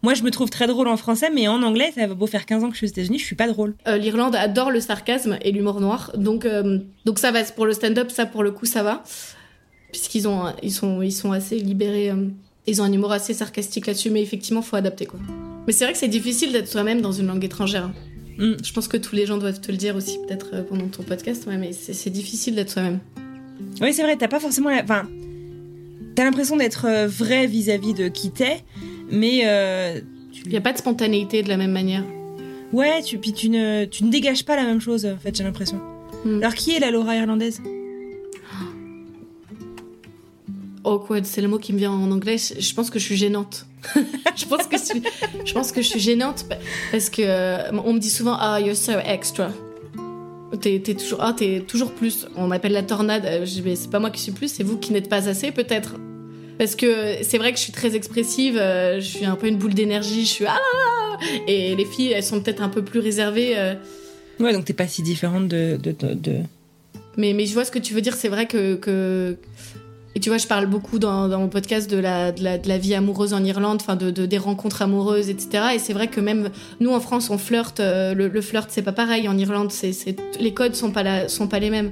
Moi, 0.03 0.13
je 0.13 0.23
me 0.23 0.29
trouve 0.29 0.49
très 0.49 0.67
drôle 0.67 0.87
en 0.87 0.97
français, 0.97 1.29
mais 1.33 1.47
en 1.47 1.63
anglais, 1.63 1.91
ça 1.95 2.05
va 2.05 2.13
beau 2.13 2.27
faire 2.27 2.45
15 2.45 2.63
ans 2.63 2.67
que 2.67 2.73
je 2.73 2.77
suis 2.77 2.85
aux 2.85 2.89
États-Unis, 2.89 3.17
je 3.17 3.25
suis 3.25 3.35
pas 3.35 3.47
drôle. 3.47 3.75
L'Irlande 3.87 4.35
adore 4.35 4.69
le 4.69 4.79
sarcasme 4.79 5.39
et 5.41 5.51
l'humour 5.51 5.81
noir, 5.81 6.11
donc 6.15 6.47
donc 7.05 7.17
ça 7.17 7.31
va. 7.31 7.43
Pour 7.43 7.65
le 7.65 7.73
stand-up, 7.73 8.11
ça 8.11 8.27
pour 8.27 8.43
le 8.43 8.51
coup, 8.51 8.67
ça 8.67 8.83
va, 8.83 9.03
puisqu'ils 9.91 10.27
ont 10.27 10.53
ils 10.61 10.71
sont 10.71 11.01
ils 11.01 11.11
sont 11.11 11.31
assez 11.31 11.57
libérés. 11.57 12.11
ils 12.67 12.79
ont 12.79 12.85
un 12.85 12.91
humour 12.93 13.11
assez 13.11 13.33
sarcastique 13.33 13.87
là-dessus, 13.87 14.11
mais 14.11 14.21
effectivement, 14.21 14.61
faut 14.61 14.75
adapter 14.75 15.07
quoi. 15.07 15.19
Mais 15.65 15.73
c'est 15.73 15.85
vrai 15.85 15.93
que 15.93 15.99
c'est 15.99 16.07
difficile 16.07 16.51
d'être 16.51 16.67
soi-même 16.67 17.01
dans 17.01 17.11
une 17.11 17.25
langue 17.25 17.43
étrangère. 17.43 17.89
Mm. 18.37 18.53
Je 18.63 18.73
pense 18.73 18.87
que 18.87 18.97
tous 18.97 19.15
les 19.15 19.25
gens 19.25 19.37
doivent 19.37 19.61
te 19.61 19.71
le 19.71 19.77
dire 19.77 19.95
aussi, 19.95 20.17
peut-être 20.27 20.51
euh, 20.53 20.63
pendant 20.63 20.87
ton 20.87 21.03
podcast, 21.03 21.45
ouais, 21.47 21.57
mais 21.57 21.71
c'est 21.73 22.09
difficile 22.09 22.55
d'être 22.55 22.69
soi-même. 22.69 22.99
Oui, 23.81 23.93
c'est 23.93 24.03
vrai, 24.03 24.15
t'as 24.17 24.27
pas 24.27 24.39
forcément. 24.39 24.69
La... 24.69 24.83
Enfin, 24.83 25.07
t'as 26.15 26.23
l'impression 26.23 26.57
d'être 26.57 26.85
euh, 26.85 27.07
vrai 27.07 27.47
vis-à-vis 27.47 27.93
de 27.93 28.07
qui 28.07 28.31
t'es, 28.31 28.63
mais. 29.11 29.41
Euh, 29.45 29.99
Il 30.45 30.51
n'y 30.51 30.57
a 30.57 30.61
pas 30.61 30.73
de 30.73 30.77
spontanéité 30.77 31.43
de 31.43 31.49
la 31.49 31.57
même 31.57 31.71
manière. 31.71 32.03
Ouais, 32.71 33.01
tu, 33.01 33.17
puis 33.17 33.33
tu 33.33 33.49
ne, 33.49 33.85
tu 33.85 34.03
ne 34.03 34.11
dégages 34.11 34.45
pas 34.45 34.55
la 34.55 34.63
même 34.63 34.81
chose, 34.81 35.05
en 35.05 35.17
fait, 35.17 35.35
j'ai 35.35 35.43
l'impression. 35.43 35.81
Mm. 36.25 36.37
Alors, 36.39 36.53
qui 36.53 36.75
est 36.75 36.79
la 36.79 36.91
Laura 36.91 37.15
irlandaise? 37.15 37.61
Awkward, 40.87 41.25
c'est 41.25 41.41
le 41.41 41.47
mot 41.47 41.59
qui 41.59 41.73
me 41.73 41.77
vient 41.77 41.91
en 41.91 42.11
anglais. 42.11 42.37
Je 42.37 42.73
pense 42.73 42.89
que 42.89 42.99
je 42.99 43.03
suis 43.03 43.17
gênante. 43.17 43.65
je 44.35 44.45
pense 44.45 44.67
que 44.67 44.77
je 44.77 44.83
suis, 44.83 45.03
je 45.45 45.53
pense 45.53 45.71
que 45.71 45.81
je 45.81 45.87
suis 45.87 45.99
gênante 45.99 46.45
parce 46.91 47.09
que 47.09 47.21
euh, 47.21 47.71
on 47.85 47.93
me 47.93 47.99
dit 47.99 48.09
souvent 48.09 48.35
ah 48.39 48.59
you're 48.59 48.75
so 48.75 48.93
extra. 49.05 49.51
T'es 50.61 50.79
toujours 50.79 51.19
ah 51.21 51.33
t'es 51.35 51.61
toujours 51.67 51.91
plus. 51.91 52.27
On 52.35 52.47
m'appelle 52.47 52.71
la 52.71 52.83
tornade. 52.83 53.25
Euh, 53.25 53.45
c'est 53.45 53.89
pas 53.89 53.99
moi 53.99 54.09
qui 54.09 54.21
suis 54.21 54.31
plus, 54.31 54.51
c'est 54.51 54.63
vous 54.63 54.77
qui 54.77 54.93
n'êtes 54.93 55.09
pas 55.09 55.27
assez 55.29 55.51
peut-être. 55.51 55.95
Parce 56.57 56.75
que 56.75 57.17
c'est 57.21 57.37
vrai 57.37 57.51
que 57.51 57.57
je 57.57 57.63
suis 57.63 57.73
très 57.73 57.95
expressive, 57.95 58.57
euh, 58.57 58.99
je 58.99 59.05
suis 59.05 59.25
un 59.25 59.35
peu 59.35 59.47
une 59.47 59.57
boule 59.57 59.75
d'énergie, 59.75 60.25
je 60.25 60.31
suis 60.31 60.45
ah 60.47 61.17
et 61.47 61.75
les 61.75 61.85
filles 61.85 62.13
elles 62.13 62.23
sont 62.23 62.41
peut-être 62.41 62.61
un 62.61 62.69
peu 62.69 62.83
plus 62.83 62.99
réservées. 62.99 63.55
Ouais 64.39 64.53
donc 64.53 64.65
t'es 64.65 64.73
pas 64.73 64.87
si 64.87 65.03
différente 65.03 65.47
de, 65.47 65.77
de, 65.81 65.91
de... 65.91 66.37
Mais, 67.17 67.33
mais 67.33 67.45
je 67.45 67.53
vois 67.53 67.65
ce 67.65 67.71
que 67.71 67.79
tu 67.79 67.93
veux 67.93 68.01
dire, 68.01 68.15
c'est 68.15 68.29
vrai 68.29 68.45
que, 68.45 68.75
que 68.75 69.37
et 70.17 70.19
tu 70.19 70.29
vois, 70.29 70.39
je 70.39 70.47
parle 70.47 70.65
beaucoup 70.65 70.97
dans, 70.97 71.27
mon 71.29 71.47
podcast 71.47 71.87
de 71.91 71.97
la, 71.97 72.31
de 72.31 72.41
la, 72.43 72.77
vie 72.79 72.95
amoureuse 72.95 73.35
en 73.35 73.43
Irlande, 73.43 73.77
enfin 73.81 73.95
de, 73.95 74.09
des 74.09 74.37
rencontres 74.39 74.81
amoureuses, 74.81 75.29
etc. 75.29 75.65
Et 75.75 75.77
c'est 75.77 75.93
vrai 75.93 76.07
que 76.07 76.19
même 76.19 76.49
nous 76.79 76.89
en 76.89 76.99
France, 76.99 77.29
on 77.29 77.37
flirte. 77.37 77.81
Euh, 77.81 78.15
le, 78.15 78.41
flirt, 78.41 78.67
c'est 78.71 78.81
pas 78.81 78.93
pareil. 78.93 79.29
En 79.29 79.37
Irlande, 79.37 79.71
les 80.39 80.53
codes 80.55 80.73
sont 80.73 80.89
pas, 80.89 81.27
sont 81.27 81.47
pas 81.47 81.59
les 81.59 81.69
mêmes. 81.69 81.91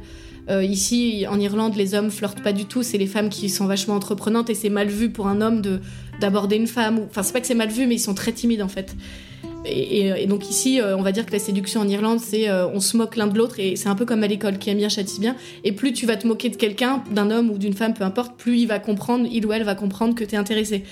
Euh, 0.49 0.63
ici, 0.63 1.27
en 1.29 1.39
Irlande, 1.39 1.75
les 1.75 1.93
hommes 1.93 2.09
flirtent 2.09 2.41
pas 2.41 2.51
du 2.51 2.65
tout. 2.65 2.81
C'est 2.81 2.97
les 2.97 3.05
femmes 3.05 3.29
qui 3.29 3.47
sont 3.47 3.67
vachement 3.67 3.93
entreprenantes 3.93 4.49
et 4.49 4.55
c'est 4.55 4.69
mal 4.69 4.87
vu 4.87 5.11
pour 5.11 5.27
un 5.27 5.39
homme 5.39 5.61
de 5.61 5.79
d'aborder 6.19 6.55
une 6.55 6.65
femme. 6.65 7.01
Enfin, 7.07 7.21
c'est 7.21 7.31
pas 7.31 7.41
que 7.41 7.47
c'est 7.47 7.53
mal 7.53 7.69
vu, 7.69 7.85
mais 7.85 7.93
ils 7.93 7.99
sont 7.99 8.15
très 8.15 8.31
timides 8.31 8.63
en 8.63 8.67
fait. 8.69 8.95
Et, 9.65 10.25
donc 10.27 10.49
ici, 10.49 10.79
euh, 10.79 10.95
on 10.97 11.01
va 11.01 11.11
dire 11.11 11.25
que 11.25 11.31
la 11.31 11.39
séduction 11.39 11.81
en 11.81 11.87
Irlande, 11.87 12.19
c'est 12.19 12.49
euh, 12.49 12.67
on 12.67 12.79
se 12.79 12.97
moque 12.97 13.15
l'un 13.15 13.27
de 13.27 13.37
l'autre 13.37 13.59
et 13.59 13.75
c'est 13.75 13.89
un 13.89 13.95
peu 13.95 14.05
comme 14.05 14.23
à 14.23 14.27
l'école, 14.27 14.57
qui 14.57 14.69
aime 14.69 14.77
bien 14.77 14.89
châtie 14.89 15.19
bien. 15.19 15.35
Et 15.63 15.71
plus 15.71 15.93
tu 15.93 16.05
vas 16.05 16.15
te 16.15 16.27
moquer 16.27 16.49
de 16.49 16.55
quelqu'un, 16.55 17.03
d'un 17.11 17.31
homme 17.31 17.49
ou 17.49 17.57
d'une 17.57 17.73
femme, 17.73 17.93
peu 17.93 18.03
importe, 18.03 18.37
plus 18.37 18.59
il 18.59 18.67
va 18.67 18.79
comprendre, 18.79 19.27
il 19.31 19.45
ou 19.45 19.53
elle 19.53 19.63
va 19.63 19.75
comprendre 19.75 20.15
que 20.15 20.23
t'es 20.23 20.37
intéressé. 20.37 20.83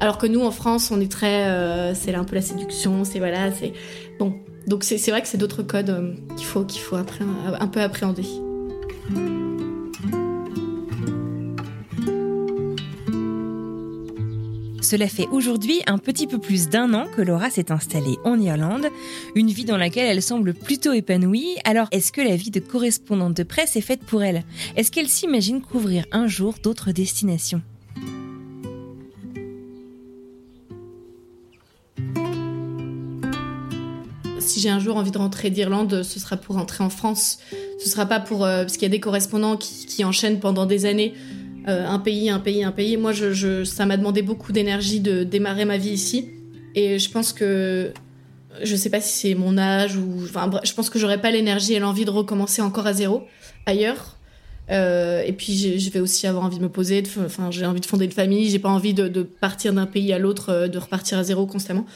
Alors 0.00 0.18
que 0.18 0.26
nous, 0.26 0.42
en 0.42 0.52
France, 0.52 0.90
on 0.90 1.00
est 1.00 1.10
très, 1.10 1.46
euh, 1.46 1.94
c'est 1.94 2.14
un 2.14 2.24
peu 2.24 2.36
la 2.36 2.42
séduction, 2.42 3.04
c'est 3.04 3.18
voilà, 3.18 3.50
c'est 3.52 3.72
bon. 4.18 4.34
Donc 4.66 4.84
c'est 4.84 4.98
vrai 5.10 5.22
que 5.22 5.28
c'est 5.28 5.38
d'autres 5.38 5.62
codes 5.62 6.14
qu'il 6.36 6.46
faut 6.46 6.62
qu'il 6.64 6.82
faut 6.82 6.96
un 6.96 7.66
peu 7.66 7.80
appréhender. 7.80 8.24
Cela 14.80 15.08
fait 15.08 15.26
aujourd'hui 15.32 15.80
un 15.86 15.98
petit 15.98 16.26
peu 16.26 16.38
plus 16.38 16.68
d'un 16.68 16.94
an 16.94 17.06
que 17.14 17.20
Laura 17.20 17.50
s'est 17.50 17.72
installée 17.72 18.16
en 18.24 18.38
Irlande, 18.40 18.86
une 19.34 19.48
vie 19.48 19.64
dans 19.64 19.76
laquelle 19.76 20.06
elle 20.06 20.22
semble 20.22 20.54
plutôt 20.54 20.92
épanouie. 20.92 21.56
Alors, 21.64 21.88
est-ce 21.90 22.12
que 22.12 22.20
la 22.20 22.36
vie 22.36 22.50
de 22.50 22.60
correspondante 22.60 23.34
de 23.34 23.42
presse 23.42 23.76
est 23.76 23.80
faite 23.80 24.04
pour 24.04 24.22
elle? 24.22 24.44
Est-ce 24.76 24.92
qu'elle 24.92 25.08
s'imagine 25.08 25.60
couvrir 25.60 26.04
un 26.12 26.28
jour 26.28 26.54
d'autres 26.62 26.92
destinations? 26.92 27.60
Si 34.38 34.60
j'ai 34.60 34.70
un 34.70 34.78
jour 34.78 34.96
envie 34.96 35.10
de 35.10 35.18
rentrer 35.18 35.50
d'Irlande, 35.50 36.02
ce 36.02 36.20
sera 36.20 36.36
pour 36.36 36.54
rentrer 36.54 36.82
en 36.82 36.88
France. 36.88 37.38
Ce 37.78 37.88
sera 37.88 38.06
pas 38.06 38.20
pour 38.20 38.44
euh, 38.44 38.62
parce 38.62 38.74
qu'il 38.74 38.84
y 38.84 38.86
a 38.86 38.88
des 38.88 39.00
correspondants 39.00 39.56
qui, 39.56 39.86
qui, 39.86 40.04
enchaînent 40.04 40.40
pendant 40.40 40.64
des 40.64 40.86
années 40.86 41.14
euh, 41.68 41.86
un 41.86 41.98
pays, 41.98 42.30
un 42.30 42.38
pays, 42.38 42.64
un 42.64 42.72
pays. 42.72 42.96
Moi, 42.96 43.12
je, 43.12 43.64
ça 43.64 43.86
m'a 43.86 43.96
demandé 43.96 44.22
beaucoup 44.22 44.52
d'énergie 44.52 45.00
de 45.00 45.22
démarrer 45.22 45.64
ma 45.64 45.76
vie 45.76 45.90
ici. 45.90 46.30
Et 46.74 46.98
je 46.98 47.10
pense 47.10 47.32
que 47.32 47.92
je 48.62 48.76
sais 48.76 48.90
pas 48.90 49.00
si 49.00 49.12
c'est 49.12 49.34
mon 49.34 49.58
âge 49.58 49.96
ou 49.96 50.24
enfin 50.24 50.50
je 50.64 50.72
pense 50.72 50.90
que 50.90 50.98
j'aurais 50.98 51.20
pas 51.20 51.30
l'énergie 51.30 51.74
et 51.74 51.78
l'envie 51.78 52.04
de 52.04 52.10
recommencer 52.10 52.60
encore 52.60 52.86
à 52.86 52.92
zéro 52.92 53.24
ailleurs 53.66 54.16
Euh, 54.70 55.22
et 55.24 55.32
puis 55.32 55.78
je 55.78 55.90
vais 55.90 56.00
aussi 56.00 56.26
avoir 56.26 56.44
envie 56.44 56.58
de 56.58 56.62
me 56.62 56.68
poser, 56.68 57.02
enfin 57.24 57.50
j'ai 57.50 57.64
envie 57.64 57.80
de 57.80 57.86
fonder 57.86 58.04
une 58.04 58.12
famille, 58.12 58.50
j'ai 58.50 58.58
pas 58.58 58.68
envie 58.68 58.92
de, 58.92 59.22
partir 59.22 59.72
d'un 59.72 59.86
pays 59.86 60.12
à 60.12 60.18
l'autre, 60.18 60.50
euh, 60.50 60.68
de 60.68 60.78
repartir 60.78 61.16
à 61.18 61.24
zéro 61.24 61.46
constamment. 61.46 61.86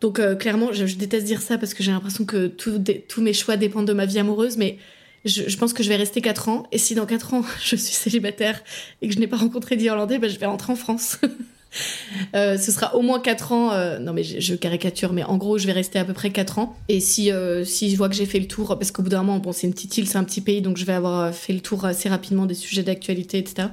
Donc 0.00 0.20
clairement, 0.38 0.72
je, 0.72 0.86
je, 0.86 0.96
déteste 0.96 1.24
dire 1.24 1.40
ça 1.40 1.56
parce 1.56 1.72
que 1.72 1.84
j'ai 1.84 1.92
l'impression 1.92 2.24
que 2.24 2.48
tous 2.48 3.22
mes 3.22 3.32
choix 3.32 3.56
dépendent 3.56 3.86
de 3.86 3.94
ma 3.94 4.06
vie 4.06 4.18
amoureuse, 4.18 4.56
mais 4.56 4.78
je, 5.26 5.48
je, 5.48 5.56
pense 5.58 5.72
que 5.72 5.82
je 5.82 5.88
vais 5.88 5.96
rester 5.96 6.20
4 6.20 6.48
ans. 6.48 6.66
Et 6.72 6.78
si 6.78 6.94
dans 6.94 7.06
4 7.06 7.34
ans 7.34 7.42
je 7.62 7.76
suis 7.76 7.94
célibataire 7.94 8.62
et 9.02 9.08
que 9.08 9.14
je 9.14 9.18
n'ai 9.18 9.26
pas 9.26 9.36
rencontré 9.36 9.76
d'Irlandais, 9.76 10.18
ben, 10.18 10.30
je 10.30 10.38
vais 10.38 10.46
rentrer 10.46 10.72
en 10.72 10.76
France. 10.76 11.18
Euh, 12.34 12.56
ce 12.56 12.72
sera 12.72 12.94
au 12.96 13.02
moins 13.02 13.20
4 13.20 13.52
ans. 13.52 13.72
Euh, 13.72 13.98
non, 13.98 14.12
mais 14.12 14.22
je, 14.22 14.54
caricature, 14.54 15.12
mais 15.12 15.24
en 15.24 15.36
gros, 15.36 15.58
je 15.58 15.66
vais 15.66 15.72
rester 15.72 15.98
à 15.98 16.04
peu 16.04 16.12
près 16.12 16.30
4 16.30 16.58
ans. 16.58 16.76
Et 16.88 17.00
si, 17.00 17.30
euh, 17.30 17.64
si 17.64 17.90
je 17.90 17.96
vois 17.96 18.08
que 18.08 18.14
j'ai 18.14 18.26
fait 18.26 18.38
le 18.38 18.46
tour, 18.46 18.78
parce 18.78 18.90
qu'au 18.90 19.02
bout 19.02 19.08
d'un 19.08 19.22
moment, 19.22 19.38
bon, 19.38 19.52
c'est 19.52 19.66
une 19.66 19.74
petite 19.74 19.96
île, 19.98 20.08
c'est 20.08 20.18
un 20.18 20.24
petit 20.24 20.40
pays, 20.40 20.62
donc 20.62 20.76
je 20.76 20.84
vais 20.84 20.92
avoir 20.92 21.34
fait 21.34 21.52
le 21.52 21.60
tour 21.60 21.84
assez 21.84 22.08
rapidement 22.08 22.46
des 22.46 22.54
sujets 22.54 22.82
d'actualité, 22.82 23.38
etc. 23.38 23.68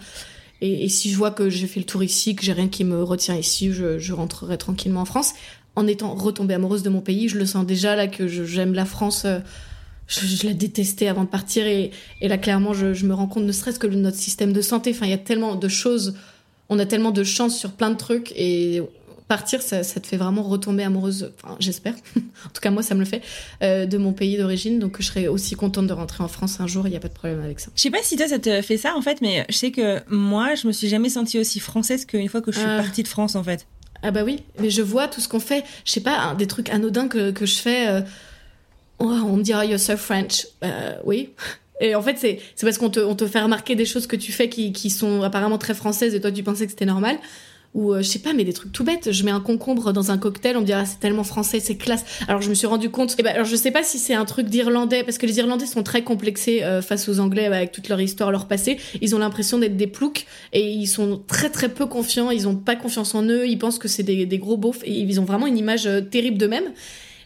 Et, 0.62 0.88
si 0.89 1.12
je 1.12 1.18
vois 1.18 1.32
que 1.32 1.49
j'ai 1.49 1.68
fait 1.68 1.80
le 1.80 1.86
tour 1.86 2.04
ici, 2.04 2.36
que 2.36 2.43
j'ai 2.43 2.54
rien 2.54 2.68
qui 2.68 2.84
me 2.84 3.04
retient 3.04 3.36
ici, 3.36 3.72
je, 3.74 3.99
je 3.99 4.14
rentrerai 4.14 4.58
tranquillement 4.58 5.01
en 5.01 5.06
France. 5.06 5.34
En 5.76 5.88
étant 5.88 6.14
retombée 6.14 6.54
amoureuse 6.54 6.84
de 6.84 6.89
mon 6.89 7.01
pays, 7.01 7.28
je 7.30 7.38
le 7.38 7.45
sens 7.45 7.66
déjà 7.66 7.95
là 7.95 8.08
que 8.08 8.28
j'aime 8.28 8.74
la 8.74 8.86
France. 8.86 9.26
Je, 10.08 10.26
je, 10.26 10.45
la 10.45 10.54
détestais 10.54 11.08
avant 11.08 11.24
de 11.24 11.30
partir 11.30 11.66
et, 11.66 11.91
et 12.20 12.28
là 12.28 12.38
clairement 12.38 12.74
je, 12.74 12.93
je, 12.93 13.06
me 13.06 13.14
rends 13.14 13.28
compte 13.28 13.45
ne 13.45 13.51
serait-ce 13.51 13.80
que 13.80 13.88
notre 13.88 14.18
système 14.18 14.51
de 14.51 14.62
santé 14.62 14.91
enfin 14.91 15.06
il 15.06 15.12
y 15.12 15.14
a 15.14 15.18
tellement 15.18 15.56
de 15.56 15.68
choses 15.70 16.16
on 16.68 16.78
a 16.78 16.86
tellement 16.86 17.12
de 17.12 17.24
chance 17.24 17.58
sur 17.58 17.72
plein 17.72 17.89
de 17.89 17.95
trucs 17.95 18.34
et 18.36 18.82
partir, 19.34 19.62
ça, 19.62 19.84
te 19.84 20.06
fait 20.06 20.18
vraiment 20.18 20.43
retomber 20.43 20.84
amoureuse, 20.84 21.32
enfin, 21.41 21.56
j'espère, 21.60 21.95
en 22.16 22.49
tout 22.54 22.62
cas 22.62 22.70
moi 22.70 22.84
ça 22.84 22.93
me 22.93 22.99
le 22.99 23.06
fait, 23.06 23.22
euh, 23.64 23.86
de 23.86 23.97
mon 23.97 24.14
pays 24.14 24.38
d'origine, 24.38 24.80
donc 24.80 24.97
je 24.99 25.08
serais 25.08 25.28
aussi 25.28 25.56
contente 25.56 25.88
de 25.88 25.93
rentrer 25.93 26.24
en 26.24 26.28
France 26.28 26.60
un 26.60 26.68
jour, 26.68 26.88
il 26.88 26.91
n'y 26.91 26.97
a 26.97 26.99
pas 26.99 27.08
de 27.08 27.14
problème 27.14 27.41
avec 27.41 27.60
ça. 27.60 27.72
Je 27.76 27.82
sais 27.82 27.89
pas 27.89 28.04
si 28.04 28.16
toi 28.16 28.28
ça 28.28 28.39
te 28.39 28.62
fait 28.62 28.78
ça 28.78 28.95
en 28.95 29.01
fait, 29.01 29.22
mais 29.22 29.45
je 29.49 29.56
sais 29.56 29.72
que 29.72 29.99
moi 30.08 30.56
je 30.56 30.68
me 30.68 30.72
suis 30.72 30.88
jamais 30.88 31.10
sentie 31.10 31.39
aussi 31.39 31.60
française 31.60 32.06
qu'une 32.06 32.30
fois 32.30 32.41
que 32.41 32.51
je 32.51 32.60
suis 32.60 32.68
ah. 32.68 32.78
partie 32.78 33.04
de 33.04 33.08
France 33.08 33.36
en 33.36 33.43
fait. 33.43 33.66
Ah 34.04 34.12
bah 34.12 34.24
oui, 34.24 34.43
mais 34.60 34.70
je 34.70 34.82
vois 34.82 35.08
tout 35.08 35.22
ce 35.22 35.28
qu'on 35.28 35.39
fait, 35.39 35.64
je 35.86 35.93
sais 35.93 36.01
pas, 36.01 36.36
des 36.38 36.45
trucs 36.45 36.70
anodins 36.70 37.08
que, 37.08 37.32
que 37.32 37.45
je 37.45 37.56
fais, 37.56 37.88
euh, 37.88 38.01
on 38.99 39.37
me 39.37 39.43
dira 39.43 39.65
you're 39.65 39.79
so 39.79 39.97
French, 39.97 40.47
euh, 40.63 40.95
oui, 41.05 41.29
et 41.79 41.95
en 41.95 42.01
fait, 42.01 42.17
c'est, 42.17 42.39
c'est 42.55 42.65
parce 42.65 42.77
qu'on 42.77 42.89
te, 42.89 42.99
on 42.99 43.15
te 43.15 43.27
fait 43.27 43.41
remarquer 43.41 43.75
des 43.75 43.85
choses 43.85 44.07
que 44.07 44.15
tu 44.15 44.31
fais 44.31 44.47
qui, 44.47 44.71
qui 44.71 44.89
sont 44.89 45.21
apparemment 45.21 45.57
très 45.57 45.73
françaises 45.73 46.15
et 46.15 46.21
toi, 46.21 46.31
tu 46.31 46.43
pensais 46.43 46.65
que 46.65 46.71
c'était 46.71 46.85
normal. 46.85 47.17
Ou 47.73 47.91
euh, 47.91 48.03
je 48.03 48.07
sais 48.07 48.19
pas, 48.19 48.33
mais 48.33 48.43
des 48.43 48.53
trucs 48.53 48.71
tout 48.71 48.83
bêtes. 48.83 49.11
Je 49.11 49.23
mets 49.25 49.31
un 49.31 49.39
concombre 49.39 49.91
dans 49.93 50.11
un 50.11 50.19
cocktail, 50.19 50.55
on 50.55 50.61
me 50.61 50.65
dira 50.65 50.85
c'est 50.85 50.99
tellement 50.99 51.23
français, 51.23 51.59
c'est 51.59 51.75
classe. 51.75 52.05
Alors 52.27 52.41
je 52.41 52.49
me 52.49 52.53
suis 52.53 52.67
rendu 52.67 52.91
compte. 52.91 53.15
Eh 53.17 53.23
ben, 53.23 53.33
alors 53.33 53.47
je 53.47 53.55
sais 53.55 53.71
pas 53.71 53.81
si 53.81 53.97
c'est 53.97 54.13
un 54.13 54.25
truc 54.25 54.47
d'Irlandais, 54.47 55.03
parce 55.03 55.17
que 55.17 55.25
les 55.25 55.39
Irlandais 55.39 55.65
sont 55.65 55.81
très 55.81 56.03
complexés 56.03 56.63
euh, 56.63 56.83
face 56.83 57.09
aux 57.09 57.19
Anglais 57.19 57.47
avec 57.47 57.71
toute 57.71 57.89
leur 57.89 57.99
histoire, 57.99 58.31
leur 58.31 58.47
passé. 58.47 58.77
Ils 59.01 59.15
ont 59.15 59.19
l'impression 59.19 59.57
d'être 59.57 59.75
des 59.75 59.87
ploucs 59.87 60.27
et 60.53 60.69
ils 60.69 60.85
sont 60.85 61.23
très 61.27 61.49
très 61.49 61.67
peu 61.67 61.87
confiants. 61.87 62.29
Ils 62.29 62.47
ont 62.47 62.55
pas 62.55 62.75
confiance 62.75 63.15
en 63.15 63.23
eux. 63.23 63.47
Ils 63.47 63.57
pensent 63.57 63.79
que 63.79 63.87
c'est 63.87 64.03
des, 64.03 64.27
des 64.27 64.37
gros 64.37 64.55
beaufs 64.55 64.83
et 64.83 64.91
ils 64.91 65.19
ont 65.19 65.25
vraiment 65.25 65.47
une 65.47 65.57
image 65.57 65.87
euh, 65.87 65.99
terrible 65.99 66.37
d'eux-mêmes. 66.37 66.71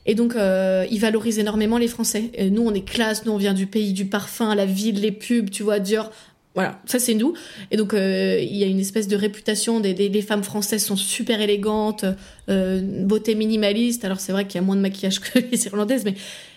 Et 0.07 0.15
donc, 0.15 0.35
euh, 0.35 0.85
ils 0.89 0.99
valorisent 0.99 1.37
énormément 1.37 1.77
les 1.77 1.87
Français. 1.87 2.31
Nous, 2.49 2.61
on 2.61 2.73
est 2.73 2.85
classe, 2.85 3.25
nous, 3.25 3.33
on 3.33 3.37
vient 3.37 3.53
du 3.53 3.67
pays 3.67 3.93
du 3.93 4.05
parfum, 4.05 4.55
la 4.55 4.65
ville, 4.65 4.99
les 5.01 5.11
pubs, 5.11 5.49
tu 5.49 5.63
vois, 5.63 5.79
Dior. 5.79 6.11
Voilà, 6.57 6.81
ça 6.85 6.97
c'est 6.97 7.13
nous. 7.13 7.35
Et 7.69 7.77
donc 7.77 7.93
euh, 7.93 8.39
il 8.41 8.57
y 8.57 8.63
a 8.63 8.65
une 8.65 8.79
espèce 8.79 9.07
de 9.07 9.15
réputation 9.15 9.79
des, 9.79 9.93
des, 9.93 10.21
femmes 10.23 10.43
françaises 10.43 10.83
sont 10.83 10.95
super 10.95 11.39
élégantes, 11.39 12.03
euh, 12.49 12.81
beauté 13.03 13.35
minimaliste. 13.35 14.03
Alors 14.05 14.19
c'est 14.19 14.31
vrai 14.31 14.47
qu'il 14.47 14.55
y 14.55 14.63
a 14.63 14.65
moins 14.65 14.75
de 14.75 14.81
maquillage 14.81 15.19
que 15.21 15.37
les 15.37 15.65
irlandaises, 15.67 16.03
mais 16.03 16.15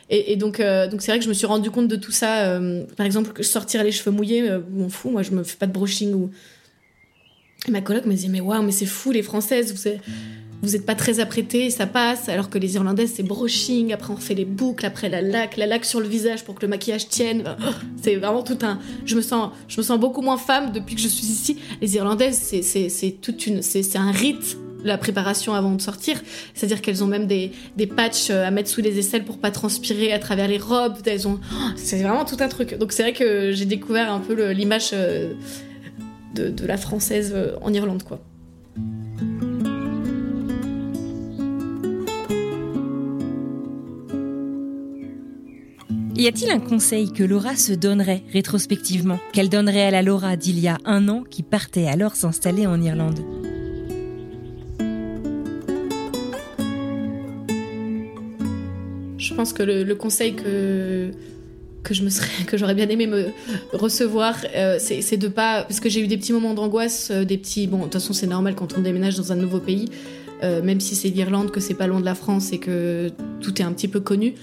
et, 0.08 0.36
donc 0.36 0.58
euh, 0.58 0.88
donc 0.88 1.02
c'est 1.02 1.12
vrai 1.12 1.18
que 1.18 1.24
je 1.26 1.28
me 1.28 1.34
suis 1.34 1.44
rendu 1.44 1.70
compte 1.70 1.86
de 1.86 1.96
tout 1.96 2.12
ça. 2.12 2.58
Par 2.96 3.04
exemple, 3.04 3.44
sortir 3.44 3.84
les 3.84 3.92
cheveux 3.92 4.10
mouillés, 4.10 4.50
m'en 4.72 4.88
fous. 4.88 5.10
Moi, 5.10 5.22
je 5.22 5.32
me 5.32 5.42
fais 5.42 5.58
pas 5.58 5.66
de 5.66 5.72
brushing 5.72 6.14
ou. 6.14 6.30
Ma 7.68 7.82
coloc 7.82 8.06
me 8.06 8.14
dit 8.14 8.30
mais 8.30 8.40
waouh, 8.40 8.62
mais 8.62 8.72
c'est 8.72 8.86
fou 8.86 9.12
les 9.12 9.22
françaises. 9.22 9.70
Vous 9.70 9.76
savez 9.76 10.00
vous 10.62 10.70
n'êtes 10.70 10.84
pas 10.84 10.94
très 10.94 11.20
apprêté, 11.20 11.70
ça 11.70 11.86
passe, 11.86 12.28
alors 12.28 12.50
que 12.50 12.58
les 12.58 12.74
Irlandaises, 12.74 13.12
c'est 13.14 13.22
brushing, 13.22 13.92
après 13.92 14.12
on 14.12 14.16
fait 14.16 14.34
les 14.34 14.44
boucles, 14.44 14.84
après 14.84 15.08
la 15.08 15.22
laque, 15.22 15.56
la 15.56 15.66
laque 15.66 15.84
sur 15.84 16.00
le 16.00 16.08
visage 16.08 16.44
pour 16.44 16.54
que 16.54 16.62
le 16.62 16.68
maquillage 16.68 17.08
tienne. 17.08 17.44
C'est 18.02 18.16
vraiment 18.16 18.42
tout 18.42 18.58
un... 18.62 18.78
Je 19.06 19.16
me 19.16 19.22
sens, 19.22 19.52
je 19.68 19.78
me 19.78 19.82
sens 19.82 19.98
beaucoup 19.98 20.22
moins 20.22 20.36
femme 20.36 20.72
depuis 20.72 20.94
que 20.94 21.00
je 21.00 21.08
suis 21.08 21.26
ici. 21.26 21.58
Les 21.80 21.94
Irlandaises, 21.94 22.38
c'est 22.38 23.46
une... 23.46 23.62
C'est 23.62 23.96
un 23.96 24.10
rite 24.10 24.58
la 24.82 24.96
préparation 24.96 25.52
avant 25.54 25.72
de 25.72 25.80
sortir. 25.82 26.20
C'est-à-dire 26.54 26.80
qu'elles 26.80 27.04
ont 27.04 27.06
même 27.06 27.26
des, 27.26 27.52
des 27.76 27.86
patchs 27.86 28.30
euh, 28.30 28.46
à 28.46 28.50
mettre 28.50 28.70
sous 28.70 28.80
les 28.80 28.98
aisselles 28.98 29.24
pour 29.24 29.38
pas 29.38 29.50
transpirer 29.50 30.10
à 30.12 30.18
travers 30.18 30.48
les 30.48 30.56
robes. 30.56 30.96
Elles 31.04 31.28
ont... 31.28 31.38
C'est 31.76 32.02
vraiment 32.02 32.24
tout 32.24 32.38
un 32.40 32.48
truc. 32.48 32.78
Donc 32.78 32.92
c'est 32.92 33.02
vrai 33.02 33.12
que 33.12 33.52
j'ai 33.52 33.66
découvert 33.66 34.10
un 34.10 34.20
peu 34.20 34.52
l'image 34.52 34.90
euh, 34.94 35.34
de, 36.34 36.48
de 36.48 36.66
la 36.66 36.78
française 36.78 37.32
euh, 37.34 37.56
en 37.60 37.74
Irlande, 37.74 38.02
quoi. 38.04 38.22
Y 46.20 46.28
a-t-il 46.28 46.50
un 46.50 46.60
conseil 46.60 47.10
que 47.10 47.24
Laura 47.24 47.56
se 47.56 47.72
donnerait 47.72 48.22
rétrospectivement, 48.30 49.18
qu'elle 49.32 49.48
donnerait 49.48 49.86
à 49.86 49.90
la 49.90 50.02
Laura 50.02 50.36
d'il 50.36 50.58
y 50.58 50.68
a 50.68 50.76
un 50.84 51.08
an 51.08 51.24
qui 51.30 51.42
partait 51.42 51.86
alors 51.86 52.14
s'installer 52.14 52.66
en 52.66 52.78
Irlande? 52.78 53.20
Je 59.16 59.32
pense 59.32 59.54
que 59.54 59.62
le, 59.62 59.94
conseil 59.94 60.34
que 60.34 61.10
que 61.82 61.94
je 61.94 62.04
me 62.04 62.10
serais, 62.10 62.44
que 62.46 62.58
j'aurais 62.58 62.74
bien 62.74 62.90
aimé 62.90 63.06
me 63.06 63.28
recevoir, 63.72 64.36
euh, 64.54 64.76
c'est 64.78 65.16
de 65.16 65.28
pas, 65.28 65.62
parce 65.62 65.80
que 65.80 65.88
j'ai 65.88 66.02
eu 66.02 66.06
des 66.06 66.18
petits 66.18 66.34
moments 66.34 66.52
d'angoisse, 66.52 67.08
euh, 67.10 67.24
des 67.24 67.38
petits, 67.38 67.66
bon, 67.66 67.78
de 67.78 67.82
toute 67.84 67.94
façon 67.94 68.12
c'est 68.12 68.26
normal 68.26 68.56
quand 68.56 68.76
on 68.76 68.82
déménage 68.82 69.16
dans 69.16 69.32
un 69.32 69.36
nouveau 69.36 69.58
pays, 69.58 69.88
euh, 70.42 70.62
même 70.62 70.80
si 70.80 70.96
c'est 70.96 71.08
l'Irlande, 71.08 71.50
que 71.50 71.60
c'est 71.60 71.72
pas 71.72 71.86
loin 71.86 71.98
de 71.98 72.04
la 72.04 72.14
France 72.14 72.52
et 72.52 72.58
que 72.58 73.10
tout 73.40 73.62
est 73.62 73.64
un 73.64 73.72
petit 73.72 73.88
peu 73.88 74.00
connu. 74.00 74.34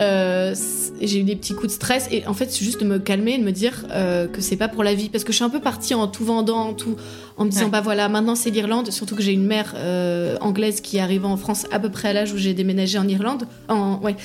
Euh, 0.00 0.54
j'ai 1.00 1.20
eu 1.20 1.22
des 1.22 1.36
petits 1.36 1.54
coups 1.54 1.68
de 1.68 1.72
stress 1.72 2.08
et 2.10 2.26
en 2.26 2.34
fait 2.34 2.50
c'est 2.50 2.64
juste 2.64 2.80
de 2.80 2.84
me 2.84 2.98
calmer 2.98 3.38
de 3.38 3.44
me 3.44 3.52
dire 3.52 3.86
euh, 3.90 4.26
que 4.26 4.40
c'est 4.40 4.56
pas 4.56 4.68
pour 4.68 4.82
la 4.82 4.94
vie. 4.94 5.08
Parce 5.08 5.24
que 5.24 5.32
je 5.32 5.36
suis 5.36 5.44
un 5.44 5.50
peu 5.50 5.60
partie 5.60 5.94
en 5.94 6.08
tout 6.08 6.24
vendant 6.24 6.72
tout 6.72 6.96
en 7.36 7.44
me 7.44 7.50
disant 7.50 7.68
bah 7.68 7.80
voilà 7.80 8.08
maintenant 8.08 8.34
c'est 8.34 8.50
l'Irlande. 8.50 8.90
Surtout 8.90 9.14
que 9.14 9.22
j'ai 9.22 9.32
une 9.32 9.46
mère 9.46 9.74
euh, 9.76 10.36
anglaise 10.40 10.80
qui 10.80 10.96
est 10.96 11.00
arrivée 11.00 11.26
en 11.26 11.36
France 11.36 11.66
à 11.70 11.78
peu 11.78 11.90
près 11.90 12.08
à 12.08 12.12
l'âge 12.12 12.32
où 12.32 12.36
j'ai 12.36 12.54
déménagé 12.54 12.98
en 12.98 13.06
Irlande. 13.06 13.46
En 13.68 14.00
ouais. 14.00 14.16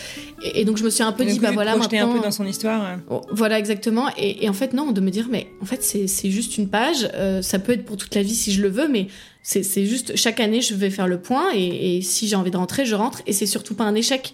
Et, 0.55 0.65
donc 0.65 0.78
je 0.78 0.84
me 0.84 0.89
suis 0.89 1.03
un 1.03 1.11
peu 1.11 1.26
dit 1.26 1.39
bah 1.39 1.51
voilà 1.51 1.76
maintenant 1.76 2.11
un 2.11 2.17
peu 2.17 2.24
dans 2.24 2.32
son 2.32 2.45
histoire 2.45 2.97
oh, 3.09 3.22
voilà 3.32 3.59
exactement. 3.59 4.09
Et, 4.17 4.45
et, 4.45 4.49
en 4.49 4.53
fait 4.53 4.74
non 4.74 4.91
de 4.91 5.01
me 5.01 5.11
dire 5.11 5.28
mais 5.30 5.47
en 5.61 5.65
fait 5.65 5.84
c'est 5.84 6.32
juste 6.32 6.57
une 6.57 6.70
page. 6.70 7.09
Euh, 7.13 7.41
ça 7.41 7.59
peut 7.59 7.74
être 7.74 7.86
pour 7.86 7.97
toute 7.97 8.15
la 8.15 8.24
vie 8.24 8.36
si 8.36 8.51
je 8.51 8.61
le 8.61 8.70
veux 8.70 8.88
mais 8.88 9.07
c'est 9.41 9.86
juste 9.86 10.15
chaque 10.15 10.39
année 10.39 10.61
je 10.61 10.76
vais 10.76 10.91
faire 10.91 11.07
le 11.07 11.20
point 11.20 11.45
et, 11.55 11.97
et 11.97 12.01
si 12.01 12.28
j'ai 12.28 12.36
envie 12.36 12.51
de 12.51 12.57
rentrer 12.57 12.86
je 12.86 12.95
rentre. 12.95 13.22
Et 13.28 13.34
c'est 13.34 13.45
surtout 13.45 13.76
pas 13.76 13.84
un 13.84 13.95
échec 13.95 14.34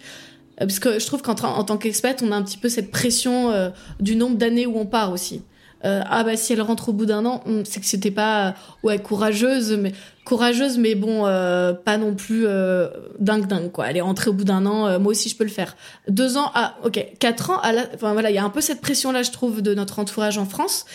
parce 0.57 0.79
que 0.79 0.99
je 0.99 1.05
trouve 1.05 1.21
qu'en 1.21 1.33
en 1.33 1.63
tant 1.63 1.77
qu'expat, 1.77 2.21
on 2.23 2.31
a 2.31 2.35
un 2.35 2.43
petit 2.43 2.57
peu 2.57 2.69
cette 2.69 2.91
pression 2.91 3.51
euh, 3.51 3.69
du 3.99 4.15
nombre 4.15 4.37
d'années 4.37 4.65
où 4.65 4.77
on 4.77 4.85
part 4.85 5.11
aussi. 5.11 5.41
Euh, 5.83 6.01
ah 6.09 6.23
bah 6.23 6.35
si 6.35 6.53
elle 6.53 6.61
rentre 6.61 6.89
au 6.89 6.93
bout 6.93 7.05
d'un 7.05 7.25
an, 7.25 7.43
c'est 7.63 7.79
que 7.79 7.85
c'était 7.85 8.09
pas 8.09 8.55
ouais 8.81 8.97
courageuse, 8.97 9.77
mais 9.79 9.91
courageuse, 10.23 10.79
mais 10.79 10.95
bon 10.95 11.23
pas 11.23 11.97
non 11.97 12.15
plus 12.15 12.47
dingue 13.19 13.45
dingue 13.45 13.71
quoi. 13.71 13.87
Elle 13.87 13.97
est 13.97 14.01
rentrée 14.01 14.31
au 14.31 14.33
bout 14.33 14.45
d'un 14.45 14.65
an, 14.65 14.99
moi 14.99 15.11
aussi 15.11 15.29
je 15.29 15.35
peux 15.35 15.43
le 15.43 15.49
faire. 15.51 15.75
Deux 16.07 16.37
ans, 16.37 16.49
ah 16.55 16.75
ok, 16.83 17.05
quatre 17.19 17.51
ans, 17.51 17.61
voilà, 17.99 18.31
il 18.31 18.35
y 18.35 18.39
a 18.39 18.43
un 18.43 18.49
peu 18.49 18.61
cette 18.61 18.81
pression 18.81 19.11
là 19.11 19.21
je 19.21 19.29
trouve 19.29 19.61
de 19.61 19.75
notre 19.75 19.99
entourage 19.99 20.39
en 20.39 20.45
France. 20.45 20.85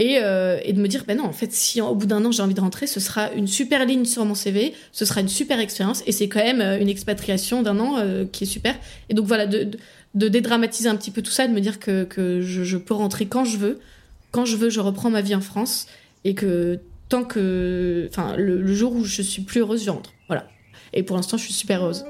Et, 0.00 0.18
euh, 0.20 0.58
et, 0.64 0.72
de 0.72 0.80
me 0.80 0.88
dire 0.88 1.04
ben 1.06 1.18
non 1.18 1.24
en 1.24 1.32
fait 1.32 1.52
si 1.52 1.80
au 1.80 1.94
bout 1.94 2.06
d'un 2.06 2.24
an 2.24 2.32
j'ai 2.32 2.42
envie 2.42 2.54
de 2.54 2.60
rentrer 2.60 2.88
ce 2.88 2.98
sera 2.98 3.30
une 3.30 3.46
super 3.46 3.86
ligne 3.86 4.04
sur 4.04 4.24
mon 4.24 4.34
CV 4.34 4.74
ce 4.90 5.04
sera 5.04 5.20
une 5.20 5.28
super 5.28 5.60
expérience 5.60 6.02
et 6.06 6.10
c'est 6.10 6.28
quand 6.28 6.42
même 6.42 6.60
euh, 6.60 6.80
une 6.80 6.88
expatriation 6.88 7.62
d'un 7.62 7.78
an 7.78 7.98
euh, 7.98 8.24
qui 8.24 8.42
est 8.42 8.46
super. 8.48 8.74
Et 9.08 9.14
donc 9.14 9.26
voilà 9.26 9.46
de, 9.46 9.70
dédramatiser 10.14 10.88
un 10.88 10.96
petit 10.96 11.12
peu 11.12 11.22
tout 11.22 11.30
ça 11.30 11.46
de 11.46 11.52
me 11.52 11.60
dire 11.60 11.78
que, 11.78 12.02
que 12.02 12.40
je, 12.40 12.76
peux 12.76 12.94
rentrer 12.94 13.26
quand 13.26 13.44
je 13.44 13.56
veux 13.56 13.78
quand 14.32 14.44
je 14.44 14.56
veux 14.56 14.68
je 14.68 14.80
reprends 14.80 15.10
ma 15.10 15.20
vie 15.20 15.36
en 15.36 15.40
France 15.40 15.86
et 16.24 16.34
que 16.34 16.80
tant 17.08 17.22
que 17.22 18.08
enfin 18.10 18.34
le 18.36 18.74
jour 18.74 18.96
où 18.96 19.04
je 19.04 19.22
suis 19.22 19.42
plus 19.42 19.60
heureuse 19.60 19.84
je 19.84 19.90
rentre. 19.90 20.12
Voilà. 20.26 20.48
Et 20.92 21.04
pour 21.04 21.14
l'instant 21.14 21.36
je 21.36 21.44
suis 21.44 21.52
super 21.52 21.84
heureuse 21.84 22.04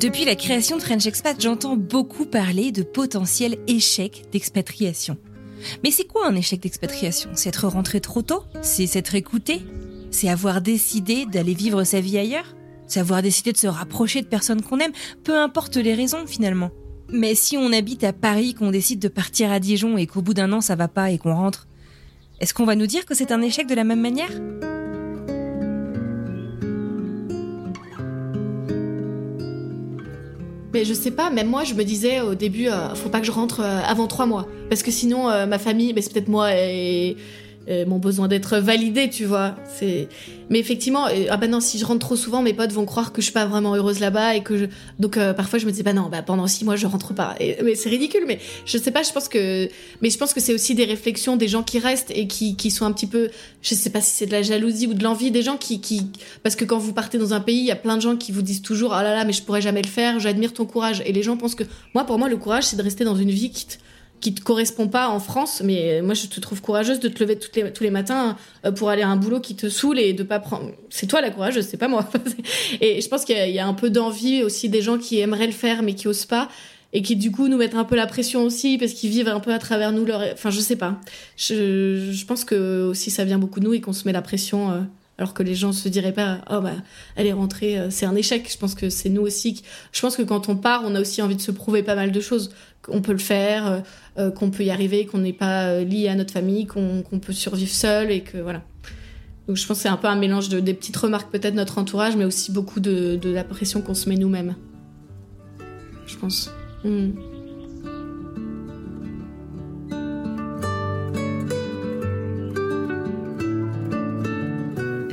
Depuis 0.00 0.24
la 0.24 0.34
création 0.34 0.78
de 0.78 0.82
French 0.82 1.04
Expat, 1.04 1.38
j'entends 1.38 1.76
beaucoup 1.76 2.24
parler 2.24 2.72
de 2.72 2.82
potentiel 2.82 3.58
échec 3.66 4.24
d'expatriation. 4.32 5.18
Mais 5.84 5.90
c'est 5.90 6.06
quoi 6.06 6.26
un 6.26 6.34
échec 6.36 6.58
d'expatriation? 6.62 7.28
C'est 7.34 7.50
être 7.50 7.68
rentré 7.68 8.00
trop 8.00 8.22
tôt? 8.22 8.44
C'est 8.62 8.86
s'être 8.86 9.14
écouté? 9.14 9.60
C'est 10.10 10.30
avoir 10.30 10.62
décidé 10.62 11.26
d'aller 11.26 11.52
vivre 11.52 11.84
sa 11.84 12.00
vie 12.00 12.16
ailleurs? 12.16 12.56
C'est 12.86 13.00
avoir 13.00 13.20
décidé 13.20 13.52
de 13.52 13.58
se 13.58 13.66
rapprocher 13.66 14.22
de 14.22 14.26
personnes 14.26 14.62
qu'on 14.62 14.78
aime? 14.78 14.92
Peu 15.22 15.38
importe 15.38 15.76
les 15.76 15.92
raisons 15.92 16.26
finalement. 16.26 16.70
Mais 17.10 17.34
si 17.34 17.58
on 17.58 17.70
habite 17.70 18.02
à 18.02 18.14
Paris, 18.14 18.54
qu'on 18.54 18.70
décide 18.70 19.00
de 19.00 19.08
partir 19.08 19.52
à 19.52 19.60
Dijon 19.60 19.98
et 19.98 20.06
qu'au 20.06 20.22
bout 20.22 20.32
d'un 20.32 20.50
an 20.54 20.62
ça 20.62 20.76
va 20.76 20.88
pas 20.88 21.10
et 21.10 21.18
qu'on 21.18 21.34
rentre, 21.34 21.68
est-ce 22.40 22.54
qu'on 22.54 22.64
va 22.64 22.74
nous 22.74 22.86
dire 22.86 23.04
que 23.04 23.14
c'est 23.14 23.32
un 23.32 23.42
échec 23.42 23.66
de 23.66 23.74
la 23.74 23.84
même 23.84 24.00
manière? 24.00 24.30
Mais 30.72 30.84
je 30.84 30.94
sais 30.94 31.10
pas, 31.10 31.30
même 31.30 31.48
moi, 31.48 31.64
je 31.64 31.74
me 31.74 31.82
disais 31.82 32.20
au 32.20 32.34
début, 32.34 32.68
euh, 32.68 32.94
faut 32.94 33.08
pas 33.08 33.20
que 33.20 33.26
je 33.26 33.32
rentre 33.32 33.60
euh, 33.60 33.80
avant 33.84 34.06
trois 34.06 34.26
mois. 34.26 34.46
Parce 34.68 34.82
que 34.82 34.90
sinon, 34.90 35.28
euh, 35.28 35.46
ma 35.46 35.58
famille, 35.58 35.92
mais 35.92 36.00
c'est 36.00 36.12
peut-être 36.12 36.28
moi 36.28 36.54
et, 36.54 37.16
et 37.70 37.84
mon 37.84 37.98
besoin 37.98 38.26
d'être 38.26 38.58
validé, 38.58 39.08
tu 39.08 39.24
vois. 39.24 39.54
C'est, 39.78 40.08
mais 40.50 40.58
effectivement, 40.58 41.06
euh, 41.06 41.26
ah 41.30 41.36
bah 41.36 41.46
non, 41.46 41.60
si 41.60 41.78
je 41.78 41.84
rentre 41.84 42.00
trop 42.00 42.16
souvent, 42.16 42.42
mes 42.42 42.52
potes 42.52 42.72
vont 42.72 42.84
croire 42.84 43.12
que 43.12 43.20
je 43.20 43.26
suis 43.26 43.32
pas 43.32 43.46
vraiment 43.46 43.76
heureuse 43.76 44.00
là-bas 44.00 44.34
et 44.34 44.42
que 44.42 44.68
donc 44.98 45.16
euh, 45.16 45.32
parfois 45.32 45.60
je 45.60 45.66
me 45.66 45.70
dis 45.70 45.84
bah 45.84 45.92
non, 45.92 46.08
bah 46.10 46.22
pendant 46.22 46.48
six 46.48 46.64
mois 46.64 46.74
je 46.74 46.88
rentre 46.88 47.14
pas. 47.14 47.36
Mais 47.38 47.76
c'est 47.76 47.88
ridicule, 47.88 48.24
mais 48.26 48.40
je 48.66 48.76
sais 48.76 48.90
pas, 48.90 49.04
je 49.04 49.12
pense 49.12 49.28
que, 49.28 49.68
mais 50.02 50.10
je 50.10 50.18
pense 50.18 50.34
que 50.34 50.40
c'est 50.40 50.52
aussi 50.52 50.74
des 50.74 50.84
réflexions 50.84 51.36
des 51.36 51.46
gens 51.46 51.62
qui 51.62 51.78
restent 51.78 52.10
et 52.10 52.26
qui, 52.26 52.56
qui 52.56 52.72
sont 52.72 52.84
un 52.84 52.92
petit 52.92 53.06
peu, 53.06 53.30
je 53.62 53.74
sais 53.76 53.90
pas 53.90 54.00
si 54.00 54.10
c'est 54.10 54.26
de 54.26 54.32
la 54.32 54.42
jalousie 54.42 54.88
ou 54.88 54.94
de 54.94 55.04
l'envie 55.04 55.30
des 55.30 55.42
gens 55.42 55.56
qui, 55.56 55.80
qui, 55.80 56.08
parce 56.42 56.56
que 56.56 56.64
quand 56.64 56.78
vous 56.78 56.92
partez 56.92 57.18
dans 57.18 57.34
un 57.34 57.40
pays, 57.40 57.58
il 57.58 57.66
y 57.66 57.70
a 57.70 57.76
plein 57.76 57.96
de 57.96 58.02
gens 58.02 58.16
qui 58.16 58.32
vous 58.32 58.42
disent 58.42 58.62
toujours 58.62 58.94
ah 58.94 59.04
là 59.04 59.14
là, 59.14 59.24
mais 59.24 59.32
je 59.32 59.42
pourrais 59.42 59.62
jamais 59.62 59.82
le 59.82 59.88
faire, 59.88 60.18
j'admire 60.18 60.52
ton 60.52 60.66
courage. 60.66 61.04
Et 61.06 61.12
les 61.12 61.22
gens 61.22 61.36
pensent 61.36 61.54
que, 61.54 61.64
moi 61.94 62.02
pour 62.02 62.18
moi 62.18 62.28
le 62.28 62.36
courage 62.36 62.64
c'est 62.64 62.76
de 62.76 62.82
rester 62.82 63.04
dans 63.04 63.14
une 63.14 63.30
vie 63.30 63.50
qui 63.50 63.66
te, 63.66 63.74
qui 64.20 64.34
te 64.34 64.42
correspond 64.42 64.88
pas 64.88 65.08
en 65.08 65.18
France, 65.18 65.62
mais 65.64 66.02
moi 66.02 66.14
je 66.14 66.26
te 66.26 66.40
trouve 66.40 66.60
courageuse 66.60 67.00
de 67.00 67.08
te 67.08 67.20
lever 67.22 67.38
toutes 67.38 67.56
les, 67.56 67.72
tous 67.72 67.82
les 67.82 67.90
matins 67.90 68.36
euh, 68.64 68.72
pour 68.72 68.90
aller 68.90 69.02
à 69.02 69.08
un 69.08 69.16
boulot 69.16 69.40
qui 69.40 69.56
te 69.56 69.68
saoule 69.68 69.98
et 69.98 70.12
de 70.12 70.22
pas 70.22 70.38
prendre. 70.38 70.70
C'est 70.90 71.06
toi 71.06 71.20
la 71.20 71.30
courageuse, 71.30 71.66
c'est 71.66 71.76
pas 71.76 71.88
moi. 71.88 72.08
et 72.80 73.00
je 73.00 73.08
pense 73.08 73.24
qu'il 73.24 73.50
y 73.50 73.58
a 73.58 73.66
un 73.66 73.74
peu 73.74 73.90
d'envie 73.90 74.42
aussi 74.42 74.68
des 74.68 74.82
gens 74.82 74.98
qui 74.98 75.18
aimeraient 75.20 75.46
le 75.46 75.52
faire 75.52 75.82
mais 75.82 75.94
qui 75.94 76.06
osent 76.06 76.26
pas 76.26 76.48
et 76.92 77.02
qui 77.02 77.16
du 77.16 77.30
coup 77.30 77.48
nous 77.48 77.56
mettent 77.56 77.74
un 77.74 77.84
peu 77.84 77.96
la 77.96 78.06
pression 78.06 78.42
aussi 78.42 78.76
parce 78.76 78.92
qu'ils 78.92 79.10
vivent 79.10 79.28
un 79.28 79.40
peu 79.40 79.52
à 79.52 79.58
travers 79.58 79.92
nous 79.92 80.04
leur. 80.04 80.22
Enfin 80.32 80.50
je 80.50 80.60
sais 80.60 80.76
pas. 80.76 81.00
Je, 81.36 82.10
je 82.12 82.26
pense 82.26 82.44
que 82.44 82.82
aussi 82.88 83.10
ça 83.10 83.24
vient 83.24 83.38
beaucoup 83.38 83.60
de 83.60 83.64
nous 83.64 83.74
et 83.74 83.80
qu'on 83.80 83.92
se 83.92 84.06
met 84.06 84.12
la 84.12 84.22
pression. 84.22 84.70
euh, 84.72 84.80
alors 85.20 85.34
que 85.34 85.42
les 85.42 85.54
gens 85.54 85.72
se 85.72 85.88
diraient 85.88 86.14
pas, 86.14 86.38
oh 86.50 86.60
bah, 86.62 86.72
elle 87.14 87.26
est 87.26 87.32
rentrée, 87.34 87.78
euh, 87.78 87.90
c'est 87.90 88.06
un 88.06 88.16
échec. 88.16 88.50
Je 88.50 88.56
pense 88.58 88.74
que 88.74 88.88
c'est 88.88 89.10
nous 89.10 89.20
aussi. 89.20 89.52
qui- 89.54 89.64
Je 89.92 90.00
pense 90.00 90.16
que 90.16 90.22
quand 90.22 90.48
on 90.48 90.56
part, 90.56 90.82
on 90.86 90.94
a 90.94 91.00
aussi 91.00 91.20
envie 91.20 91.36
de 91.36 91.42
se 91.42 91.50
prouver 91.52 91.82
pas 91.82 91.94
mal 91.94 92.10
de 92.10 92.20
choses. 92.20 92.50
Qu'on 92.82 93.02
peut 93.02 93.12
le 93.12 93.18
faire, 93.18 93.66
euh, 93.66 93.80
euh, 94.18 94.30
qu'on 94.30 94.50
peut 94.50 94.64
y 94.64 94.70
arriver, 94.70 95.04
qu'on 95.04 95.18
n'est 95.18 95.34
pas 95.34 95.80
lié 95.82 96.08
à 96.08 96.14
notre 96.14 96.32
famille, 96.32 96.64
qu'on 96.66 97.02
peut 97.20 97.34
survivre 97.34 97.70
seul 97.70 98.10
et 98.10 98.22
que 98.22 98.38
voilà. 98.38 98.62
Donc 99.46 99.56
je 99.58 99.66
pense 99.66 99.76
que 99.76 99.82
c'est 99.82 99.88
un 99.90 99.98
peu 99.98 100.08
un 100.08 100.16
mélange 100.16 100.48
de 100.48 100.58
des 100.60 100.72
petites 100.72 100.96
remarques 100.96 101.30
peut-être 101.30 101.54
notre 101.54 101.76
entourage, 101.76 102.16
mais 102.16 102.24
aussi 102.24 102.50
beaucoup 102.50 102.80
de, 102.80 103.16
de 103.16 103.30
la 103.30 103.44
pression 103.44 103.82
qu'on 103.82 103.94
se 103.94 104.08
met 104.08 104.16
nous-mêmes. 104.16 104.54
Je 106.06 106.16
pense. 106.16 106.50
Mm. 106.84 107.10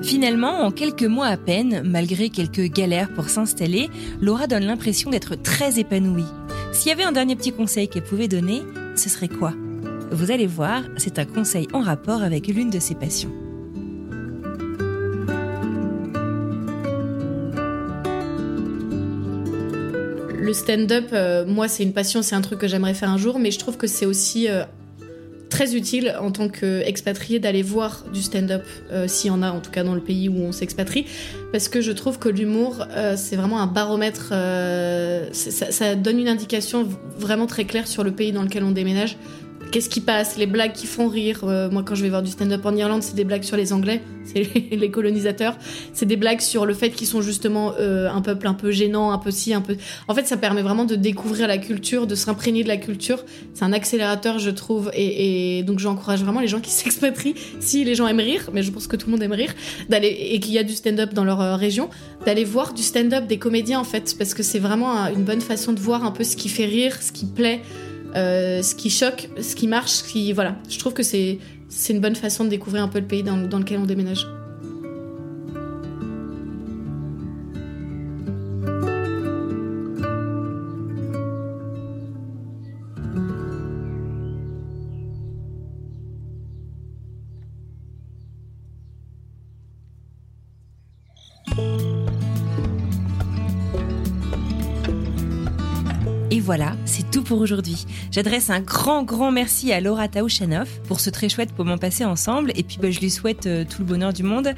Finalement, 0.08 0.62
en 0.62 0.72
quelques 0.72 1.04
mois 1.04 1.26
à 1.26 1.36
peine, 1.36 1.82
malgré 1.84 2.30
quelques 2.30 2.72
galères 2.72 3.14
pour 3.14 3.28
s'installer, 3.28 3.90
Laura 4.22 4.48
donne 4.48 4.64
l'impression 4.64 5.10
d'être 5.10 5.36
très 5.36 5.80
épanouie. 5.80 6.24
S'il 6.72 6.88
y 6.88 6.92
avait 6.94 7.04
un 7.04 7.12
dernier 7.12 7.36
petit 7.36 7.52
conseil 7.52 7.90
qu'elle 7.90 8.06
pouvait 8.06 8.30
donner, 8.30 8.62
ce 8.96 9.10
serait 9.10 9.28
quoi? 9.28 9.54
Vous 10.12 10.32
allez 10.32 10.48
voir, 10.48 10.84
c'est 10.96 11.20
un 11.20 11.26
conseil 11.26 11.68
en 11.74 11.82
rapport 11.82 12.24
avec 12.24 12.48
l'une 12.48 12.70
de 12.70 12.80
ses 12.80 12.96
passions. 12.96 13.34
Le 20.40 20.54
stand-up, 20.54 21.10
euh, 21.12 21.46
moi, 21.46 21.68
c'est 21.68 21.84
une 21.84 21.92
passion, 21.92 22.22
c'est 22.22 22.36
un 22.36 22.42
truc 22.42 22.60
que 22.60 22.70
j'aimerais 22.70 22.94
faire 22.94 23.10
un 23.10 23.18
jour, 23.18 23.40
mais 23.40 23.52
je 23.52 23.60
trouve 23.60 23.76
que 23.76 23.88
c'est 23.88 24.06
aussi 24.06 24.48
euh, 24.48 24.64
très 25.50 25.76
utile 25.76 26.16
en 26.20 26.32
tant 26.32 26.50
qu'expatrié 26.50 27.40
d'aller 27.40 27.62
voir 27.62 28.04
du 28.14 28.22
stand-up, 28.22 28.64
euh, 28.92 29.08
s'il 29.08 29.30
y 29.30 29.32
en 29.32 29.42
a 29.42 29.52
en 29.52 29.60
tout 29.60 29.72
cas 29.72 29.84
dans 29.84 29.96
le 29.96 30.02
pays 30.02 30.30
où 30.30 30.38
on 30.40 30.52
s'expatrie, 30.52 31.06
parce 31.52 31.70
que 31.70 31.82
je 31.82 31.92
trouve 31.92 32.20
que 32.20 32.30
l'humour, 32.30 32.86
euh, 32.92 33.16
c'est 33.18 33.36
vraiment 33.36 33.60
un 33.60 33.68
baromètre, 33.68 34.30
euh, 34.32 35.28
ça, 35.32 35.96
donne 35.96 36.20
une 36.20 36.28
indication 36.28 36.88
vraiment 37.18 37.48
très 37.48 37.66
claire 37.66 37.88
sur 37.88 38.04
le 38.04 38.12
pays 38.12 38.32
dans 38.32 38.44
lequel 38.44 38.64
on 38.64 38.72
déménage. 38.72 39.18
Qu'est-ce 39.72 39.90
qui 39.90 40.00
passe? 40.00 40.38
Les 40.38 40.46
blagues 40.46 40.72
qui 40.72 40.88
font 40.88 41.08
rire. 41.10 41.42
Euh, 41.44 41.70
moi, 41.70 41.84
quand 41.86 41.94
je 41.94 42.02
vais 42.02 42.10
voir 42.10 42.24
du 42.24 42.32
stand-up 42.32 42.66
en 42.66 42.76
Irlande, 42.76 43.04
c'est 43.04 43.16
des 43.16 43.26
blagues 43.26 43.44
sur 43.44 43.58
les 43.58 43.74
Anglais, 43.74 44.02
c'est 44.24 44.48
les, 44.72 44.90
colonisateurs. 44.90 45.58
C'est 45.94 46.06
des 46.06 46.16
blagues 46.16 46.40
sur 46.40 46.66
le 46.66 46.74
fait 46.74 46.90
qu'ils 46.90 47.06
sont 47.08 47.22
justement 47.22 47.74
euh, 47.80 48.10
un 48.10 48.22
peuple 48.22 48.48
un 48.48 48.54
peu 48.54 48.72
gênant, 48.72 49.12
un 49.12 49.18
peu 49.18 49.30
si, 49.30 49.54
un 49.54 49.62
peu. 49.62 49.76
En 50.08 50.16
fait, 50.16 50.26
ça 50.26 50.38
permet 50.38 50.62
vraiment 50.62 50.86
de 50.86 50.96
découvrir 50.96 51.48
la 51.48 51.58
culture, 51.58 52.08
de 52.08 52.16
s'imprégner 52.16 52.64
de 52.64 52.70
la 52.70 52.78
culture. 52.78 53.24
C'est 53.54 53.66
un 53.66 53.74
accélérateur, 53.74 54.40
je 54.40 54.50
trouve. 54.52 54.90
Et, 54.94 55.60
et 55.60 55.64
donc, 55.64 55.80
j'encourage 55.80 56.24
vraiment 56.24 56.40
les 56.40 56.48
gens 56.48 56.62
qui 56.62 56.72
s'expatrient, 56.72 57.36
si 57.60 57.84
les 57.84 57.94
gens 57.96 58.08
aiment 58.08 58.20
rire, 58.20 58.50
mais 58.54 58.64
je 58.64 58.72
pense 58.72 58.88
que 58.88 58.96
tout 58.96 59.08
le 59.08 59.12
monde 59.12 59.24
aime 59.24 59.34
rire, 59.34 59.54
d'aller 59.90 60.08
et 60.08 60.40
qu'il 60.40 60.54
y 60.54 60.60
a 60.60 60.64
du 60.64 60.74
stand-up 60.74 61.14
dans 61.14 61.26
leur 61.26 61.42
euh, 61.42 61.56
région, 61.58 61.90
d'aller 62.26 62.46
voir 62.46 62.74
du 62.74 62.84
stand-up 62.84 63.28
des 63.28 63.38
comédiens 63.38 63.80
en 63.80 63.84
fait, 63.84 64.16
parce 64.18 64.34
que 64.34 64.44
c'est 64.44 64.60
vraiment 64.60 64.98
un- 64.98 65.14
une 65.14 65.24
bonne 65.24 65.42
façon 65.42 65.74
de 65.74 65.80
voir 65.80 66.06
un 66.06 66.12
peu 66.12 66.24
ce 66.24 66.38
qui 66.38 66.48
fait 66.48 66.66
rire, 66.66 66.98
ce 67.02 67.12
qui 67.12 67.26
plaît. 67.26 67.62
Euh, 68.18 68.64
ce 68.64 68.76
qui 68.76 68.90
choque, 68.90 69.30
ce 69.40 69.56
qui 69.56 69.68
marche, 69.68 69.92
ce 69.92 70.34
voilà. 70.34 70.56
Je 70.70 70.80
trouve 70.80 70.94
que 70.94 71.04
c'est 71.04 71.40
une 71.90 72.00
bonne 72.00 72.16
façon 72.16 72.44
de 72.44 72.50
découvrir 72.50 72.84
un 72.84 72.88
peu 72.88 73.00
le 73.00 73.06
pays 73.06 73.24
dans 73.24 73.38
lequel 73.38 73.80
on 73.80 73.86
déménage. 73.86 74.26
C'est 96.88 97.12
tout 97.12 97.22
pour 97.22 97.40
aujourd'hui. 97.40 97.86
J'adresse 98.12 98.50
un 98.50 98.62
grand, 98.62 99.04
grand 99.04 99.32
merci 99.32 99.72
à 99.72 99.82
Laura 99.82 100.08
Taouchanoff 100.08 100.82
pour 100.88 101.00
ce 101.00 101.10
très 101.10 101.30
chouette 101.30 101.56
moment 101.58 101.78
passé 101.78 102.06
ensemble. 102.06 102.52
Et 102.56 102.64
puis, 102.64 102.78
bah, 102.82 102.90
je 102.90 103.00
lui 103.00 103.12
souhaite 103.12 103.46
euh, 103.46 103.66
tout 103.66 103.82
le 103.82 103.86
bonheur 103.86 104.14
du 104.14 104.24
monde. 104.24 104.54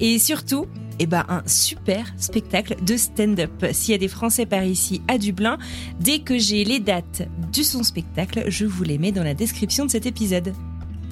Et 0.00 0.18
surtout, 0.18 0.66
eh 0.98 1.06
ben, 1.06 1.24
un 1.28 1.42
super 1.46 2.12
spectacle 2.16 2.76
de 2.82 2.96
stand-up. 2.96 3.66
S'il 3.72 3.92
y 3.92 3.94
a 3.94 3.98
des 3.98 4.08
Français 4.08 4.46
par 4.46 4.64
ici 4.64 5.02
à 5.08 5.18
Dublin, 5.18 5.58
dès 6.00 6.20
que 6.20 6.38
j'ai 6.38 6.64
les 6.64 6.80
dates 6.80 7.28
de 7.52 7.62
son 7.62 7.82
spectacle, 7.82 8.44
je 8.48 8.64
vous 8.64 8.84
les 8.84 8.98
mets 8.98 9.12
dans 9.12 9.24
la 9.24 9.34
description 9.34 9.84
de 9.84 9.90
cet 9.90 10.06
épisode. 10.06 10.54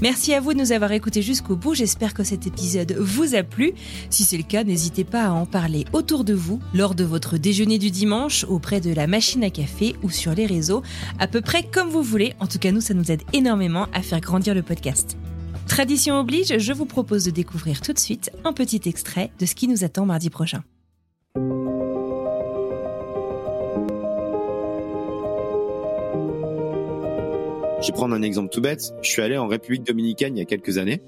Merci 0.03 0.35
à 0.35 0.41
vous 0.41 0.53
de 0.53 0.59
nous 0.59 0.73
avoir 0.73 0.91
écoutés 0.91 1.23
jusqu'au 1.23 1.55
bout. 1.55 1.75
J'espère 1.75 2.13
que 2.13 2.25
cet 2.25 2.49
épisode 2.49 2.97
vous 2.99 3.37
a 3.37 3.45
plu. 3.45 3.73
Si 4.11 4.25
c'est 4.25 4.37
le 4.37 4.43
cas, 4.43 4.65
n'hésitez 4.65 5.05
pas 5.05 5.27
à 5.27 5.31
en 5.31 5.47
parler 5.47 5.85
autour 5.93 6.25
de 6.25 6.35
vous, 6.35 6.59
lors 6.75 6.97
de 6.97 7.05
votre 7.05 7.39
déjeuner 7.39 7.79
du 7.79 7.93
dimanche, 7.93 8.45
auprès 8.49 8.81
de 8.81 8.93
la 8.93 9.07
machine 9.07 9.45
à 9.45 9.51
café 9.51 9.95
ou 10.03 10.11
sur 10.11 10.35
les 10.35 10.47
réseaux, 10.47 10.83
à 11.21 11.29
peu 11.29 11.41
près 11.41 11.63
comme 11.63 11.89
vous 11.89 12.03
voulez. 12.03 12.35
En 12.41 12.49
tout 12.49 12.59
cas, 12.59 12.73
nous, 12.73 12.81
ça 12.81 12.95
nous 12.95 13.13
aide 13.13 13.23
énormément 13.33 13.87
à 13.93 14.03
faire 14.03 14.21
grandir 14.21 14.57
le 14.57 14.63
podcast. 14.63 15.17
Tradition 15.69 16.19
oblige, 16.19 16.59
je 16.59 16.73
vous 16.73 16.87
propose 16.87 17.25
de 17.25 17.31
découvrir 17.31 17.81
tout 17.81 17.93
de 17.93 18.01
suite 18.01 18.33
un 18.43 18.53
petit 18.53 18.81
extrait 18.87 19.31
de 19.39 19.47
ce 19.47 19.55
qui 19.55 19.69
nous 19.69 19.85
attend 19.85 20.05
mardi 20.05 20.31
prochain. 20.31 20.65
Je 27.83 27.89
vais 27.89 27.95
prendre 27.95 28.15
un 28.15 28.23
exemple 28.23 28.49
tout 28.49 28.61
bête. 28.61 28.95
Je 29.03 29.09
suis 29.09 29.23
allé 29.23 29.37
en 29.37 29.49
République 29.49 29.83
dominicaine 29.83 30.37
il 30.37 30.39
y 30.39 30.43
a 30.43 30.45
quelques 30.45 30.79
années, 30.79 31.03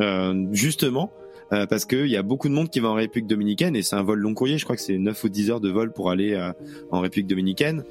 euh, 0.00 0.44
justement 0.52 1.10
euh, 1.52 1.64
parce 1.64 1.86
qu'il 1.86 2.06
y 2.08 2.16
a 2.16 2.22
beaucoup 2.22 2.50
de 2.50 2.52
monde 2.52 2.68
qui 2.68 2.80
va 2.80 2.88
en 2.88 2.94
République 2.94 3.26
dominicaine 3.26 3.74
et 3.74 3.82
c'est 3.82 3.96
un 3.96 4.02
vol 4.02 4.18
long 4.18 4.34
courrier. 4.34 4.58
Je 4.58 4.64
crois 4.64 4.76
que 4.76 4.82
c'est 4.82 4.98
9 4.98 5.24
ou 5.24 5.28
10 5.30 5.50
heures 5.50 5.60
de 5.60 5.70
vol 5.70 5.90
pour 5.90 6.10
aller 6.10 6.34
euh, 6.34 6.52
en 6.90 7.00
République 7.00 7.28
dominicaine 7.28 7.82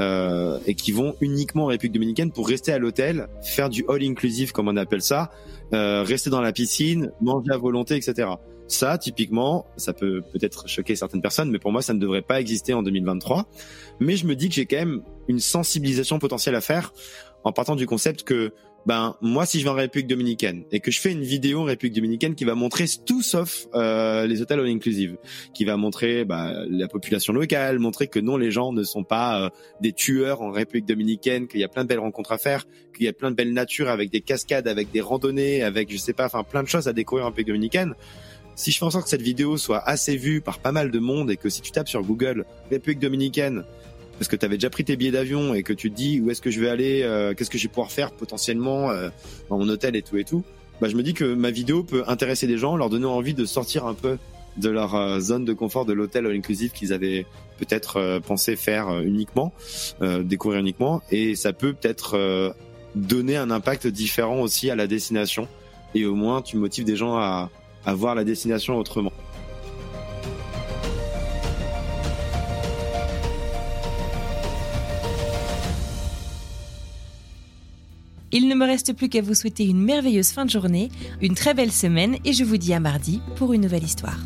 euh, 0.00 0.58
et 0.66 0.74
qui 0.74 0.90
vont 0.90 1.14
uniquement 1.20 1.64
en 1.64 1.66
République 1.66 1.92
dominicaine 1.92 2.32
pour 2.32 2.48
rester 2.48 2.72
à 2.72 2.78
l'hôtel, 2.78 3.28
faire 3.42 3.68
du 3.68 3.84
all 3.88 4.02
inclusive 4.02 4.50
comme 4.50 4.66
on 4.66 4.76
appelle 4.76 5.02
ça, 5.02 5.30
euh, 5.72 6.02
rester 6.02 6.30
dans 6.30 6.40
la 6.40 6.52
piscine, 6.52 7.12
manger 7.20 7.52
à 7.52 7.56
volonté, 7.56 7.94
etc. 7.94 8.28
Ça, 8.66 8.98
typiquement, 8.98 9.66
ça 9.76 9.92
peut 9.92 10.22
peut-être 10.32 10.68
choquer 10.68 10.96
certaines 10.96 11.20
personnes, 11.20 11.50
mais 11.50 11.58
pour 11.58 11.70
moi, 11.70 11.82
ça 11.82 11.92
ne 11.92 11.98
devrait 12.00 12.22
pas 12.22 12.40
exister 12.40 12.72
en 12.72 12.82
2023. 12.82 13.46
Mais 14.00 14.16
je 14.16 14.26
me 14.26 14.34
dis 14.34 14.48
que 14.48 14.54
j'ai 14.54 14.66
quand 14.66 14.78
même 14.78 15.02
une 15.28 15.38
sensibilisation 15.38 16.18
potentielle 16.18 16.54
à 16.54 16.60
faire 16.60 16.92
en 17.44 17.52
partant 17.52 17.76
du 17.76 17.86
concept 17.86 18.24
que 18.24 18.52
ben 18.86 19.16
moi 19.22 19.46
si 19.46 19.60
je 19.60 19.64
vais 19.64 19.70
en 19.70 19.74
République 19.74 20.08
dominicaine 20.08 20.64
et 20.70 20.80
que 20.80 20.90
je 20.90 21.00
fais 21.00 21.12
une 21.12 21.22
vidéo 21.22 21.60
en 21.60 21.64
République 21.64 21.94
dominicaine 21.94 22.34
qui 22.34 22.44
va 22.44 22.54
montrer 22.54 22.84
tout 23.06 23.22
sauf 23.22 23.66
euh, 23.74 24.26
les 24.26 24.42
hôtels 24.42 24.60
all 24.60 24.66
inclusive, 24.66 25.16
qui 25.54 25.64
va 25.64 25.76
montrer 25.76 26.24
bah, 26.24 26.52
la 26.68 26.88
population 26.88 27.32
locale, 27.32 27.78
montrer 27.78 28.08
que 28.08 28.18
non 28.18 28.36
les 28.36 28.50
gens 28.50 28.72
ne 28.72 28.82
sont 28.82 29.04
pas 29.04 29.40
euh, 29.40 29.50
des 29.80 29.92
tueurs 29.92 30.42
en 30.42 30.50
République 30.50 30.86
dominicaine, 30.86 31.46
qu'il 31.46 31.60
y 31.60 31.64
a 31.64 31.68
plein 31.68 31.84
de 31.84 31.88
belles 31.88 31.98
rencontres 31.98 32.32
à 32.32 32.38
faire, 32.38 32.66
qu'il 32.94 33.06
y 33.06 33.08
a 33.08 33.12
plein 33.12 33.30
de 33.30 33.36
belles 33.36 33.52
natures 33.52 33.88
avec 33.88 34.10
des 34.10 34.20
cascades, 34.20 34.68
avec 34.68 34.90
des 34.90 35.00
randonnées, 35.00 35.62
avec 35.62 35.90
je 35.90 35.96
sais 35.96 36.12
pas, 36.12 36.26
enfin 36.26 36.44
plein 36.44 36.62
de 36.62 36.68
choses 36.68 36.88
à 36.88 36.92
découvrir 36.92 37.24
en 37.24 37.28
République 37.28 37.48
dominicaine. 37.48 37.94
Si 38.56 38.70
je 38.70 38.78
fais 38.78 38.84
en 38.84 38.90
sorte 38.90 39.04
que 39.04 39.10
cette 39.10 39.22
vidéo 39.22 39.56
soit 39.56 39.80
assez 39.80 40.16
vue 40.16 40.40
par 40.40 40.60
pas 40.60 40.70
mal 40.70 40.92
de 40.92 40.98
monde 41.00 41.30
et 41.30 41.36
que 41.36 41.48
si 41.48 41.60
tu 41.60 41.72
tapes 41.72 41.88
sur 41.88 42.02
Google 42.02 42.44
République 42.70 43.00
dominicaine 43.00 43.64
parce 44.18 44.28
que 44.28 44.36
tu 44.36 44.44
avais 44.44 44.56
déjà 44.56 44.70
pris 44.70 44.84
tes 44.84 44.96
billets 44.96 45.10
d'avion 45.10 45.54
et 45.54 45.62
que 45.62 45.72
tu 45.72 45.90
te 45.90 45.96
dis 45.96 46.20
où 46.20 46.30
est-ce 46.30 46.40
que 46.40 46.50
je 46.50 46.60
vais 46.60 46.68
aller, 46.68 47.02
euh, 47.02 47.34
qu'est-ce 47.34 47.50
que 47.50 47.58
je 47.58 47.64
vais 47.64 47.68
pouvoir 47.68 47.90
faire 47.90 48.12
potentiellement 48.12 48.90
euh, 48.90 49.10
dans 49.50 49.58
mon 49.58 49.68
hôtel 49.68 49.96
et 49.96 50.02
tout 50.02 50.16
et 50.16 50.24
tout, 50.24 50.44
bah 50.80 50.88
je 50.88 50.96
me 50.96 51.02
dis 51.02 51.14
que 51.14 51.24
ma 51.24 51.50
vidéo 51.50 51.82
peut 51.82 52.04
intéresser 52.06 52.46
des 52.46 52.58
gens, 52.58 52.76
leur 52.76 52.90
donner 52.90 53.06
envie 53.06 53.34
de 53.34 53.44
sortir 53.44 53.86
un 53.86 53.94
peu 53.94 54.18
de 54.56 54.68
leur 54.70 55.20
zone 55.20 55.44
de 55.44 55.52
confort 55.52 55.84
de 55.84 55.92
l'hôtel 55.92 56.26
inclusive 56.26 56.70
qu'ils 56.70 56.92
avaient 56.92 57.26
peut-être 57.58 58.20
pensé 58.24 58.54
faire 58.54 59.00
uniquement, 59.00 59.52
découvrir 60.00 60.60
uniquement, 60.60 61.02
et 61.10 61.34
ça 61.34 61.52
peut 61.52 61.72
peut-être 61.72 62.54
donner 62.94 63.36
un 63.36 63.50
impact 63.50 63.88
différent 63.88 64.40
aussi 64.40 64.70
à 64.70 64.76
la 64.76 64.86
destination, 64.86 65.48
et 65.96 66.06
au 66.06 66.14
moins 66.14 66.40
tu 66.40 66.56
motives 66.56 66.84
des 66.84 66.94
gens 66.94 67.16
à, 67.16 67.50
à 67.84 67.94
voir 67.94 68.14
la 68.14 68.22
destination 68.22 68.78
autrement. 68.78 69.12
Il 78.36 78.48
ne 78.48 78.56
me 78.56 78.66
reste 78.66 78.94
plus 78.94 79.08
qu'à 79.08 79.22
vous 79.22 79.34
souhaiter 79.34 79.64
une 79.64 79.80
merveilleuse 79.80 80.32
fin 80.32 80.44
de 80.44 80.50
journée, 80.50 80.90
une 81.22 81.36
très 81.36 81.54
belle 81.54 81.70
semaine 81.70 82.16
et 82.24 82.32
je 82.32 82.42
vous 82.42 82.56
dis 82.56 82.74
à 82.74 82.80
mardi 82.80 83.22
pour 83.36 83.52
une 83.52 83.60
nouvelle 83.60 83.84
histoire. 83.84 84.18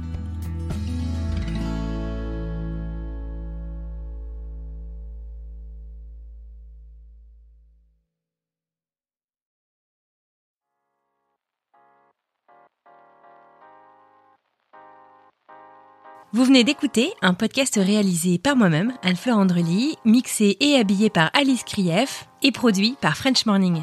Vous 16.32 16.44
venez 16.44 16.64
d'écouter 16.64 17.12
un 17.20 17.34
podcast 17.34 17.74
réalisé 17.76 18.38
par 18.38 18.56
moi-même, 18.56 18.94
Anne-Fleur 19.02 19.36
Andrely, 19.36 19.96
mixé 20.06 20.56
et 20.60 20.76
habillé 20.76 21.10
par 21.10 21.30
Alice 21.34 21.64
Krief 21.64 22.26
et 22.42 22.52
produit 22.52 22.96
par 23.02 23.14
French 23.14 23.44
Morning. 23.44 23.82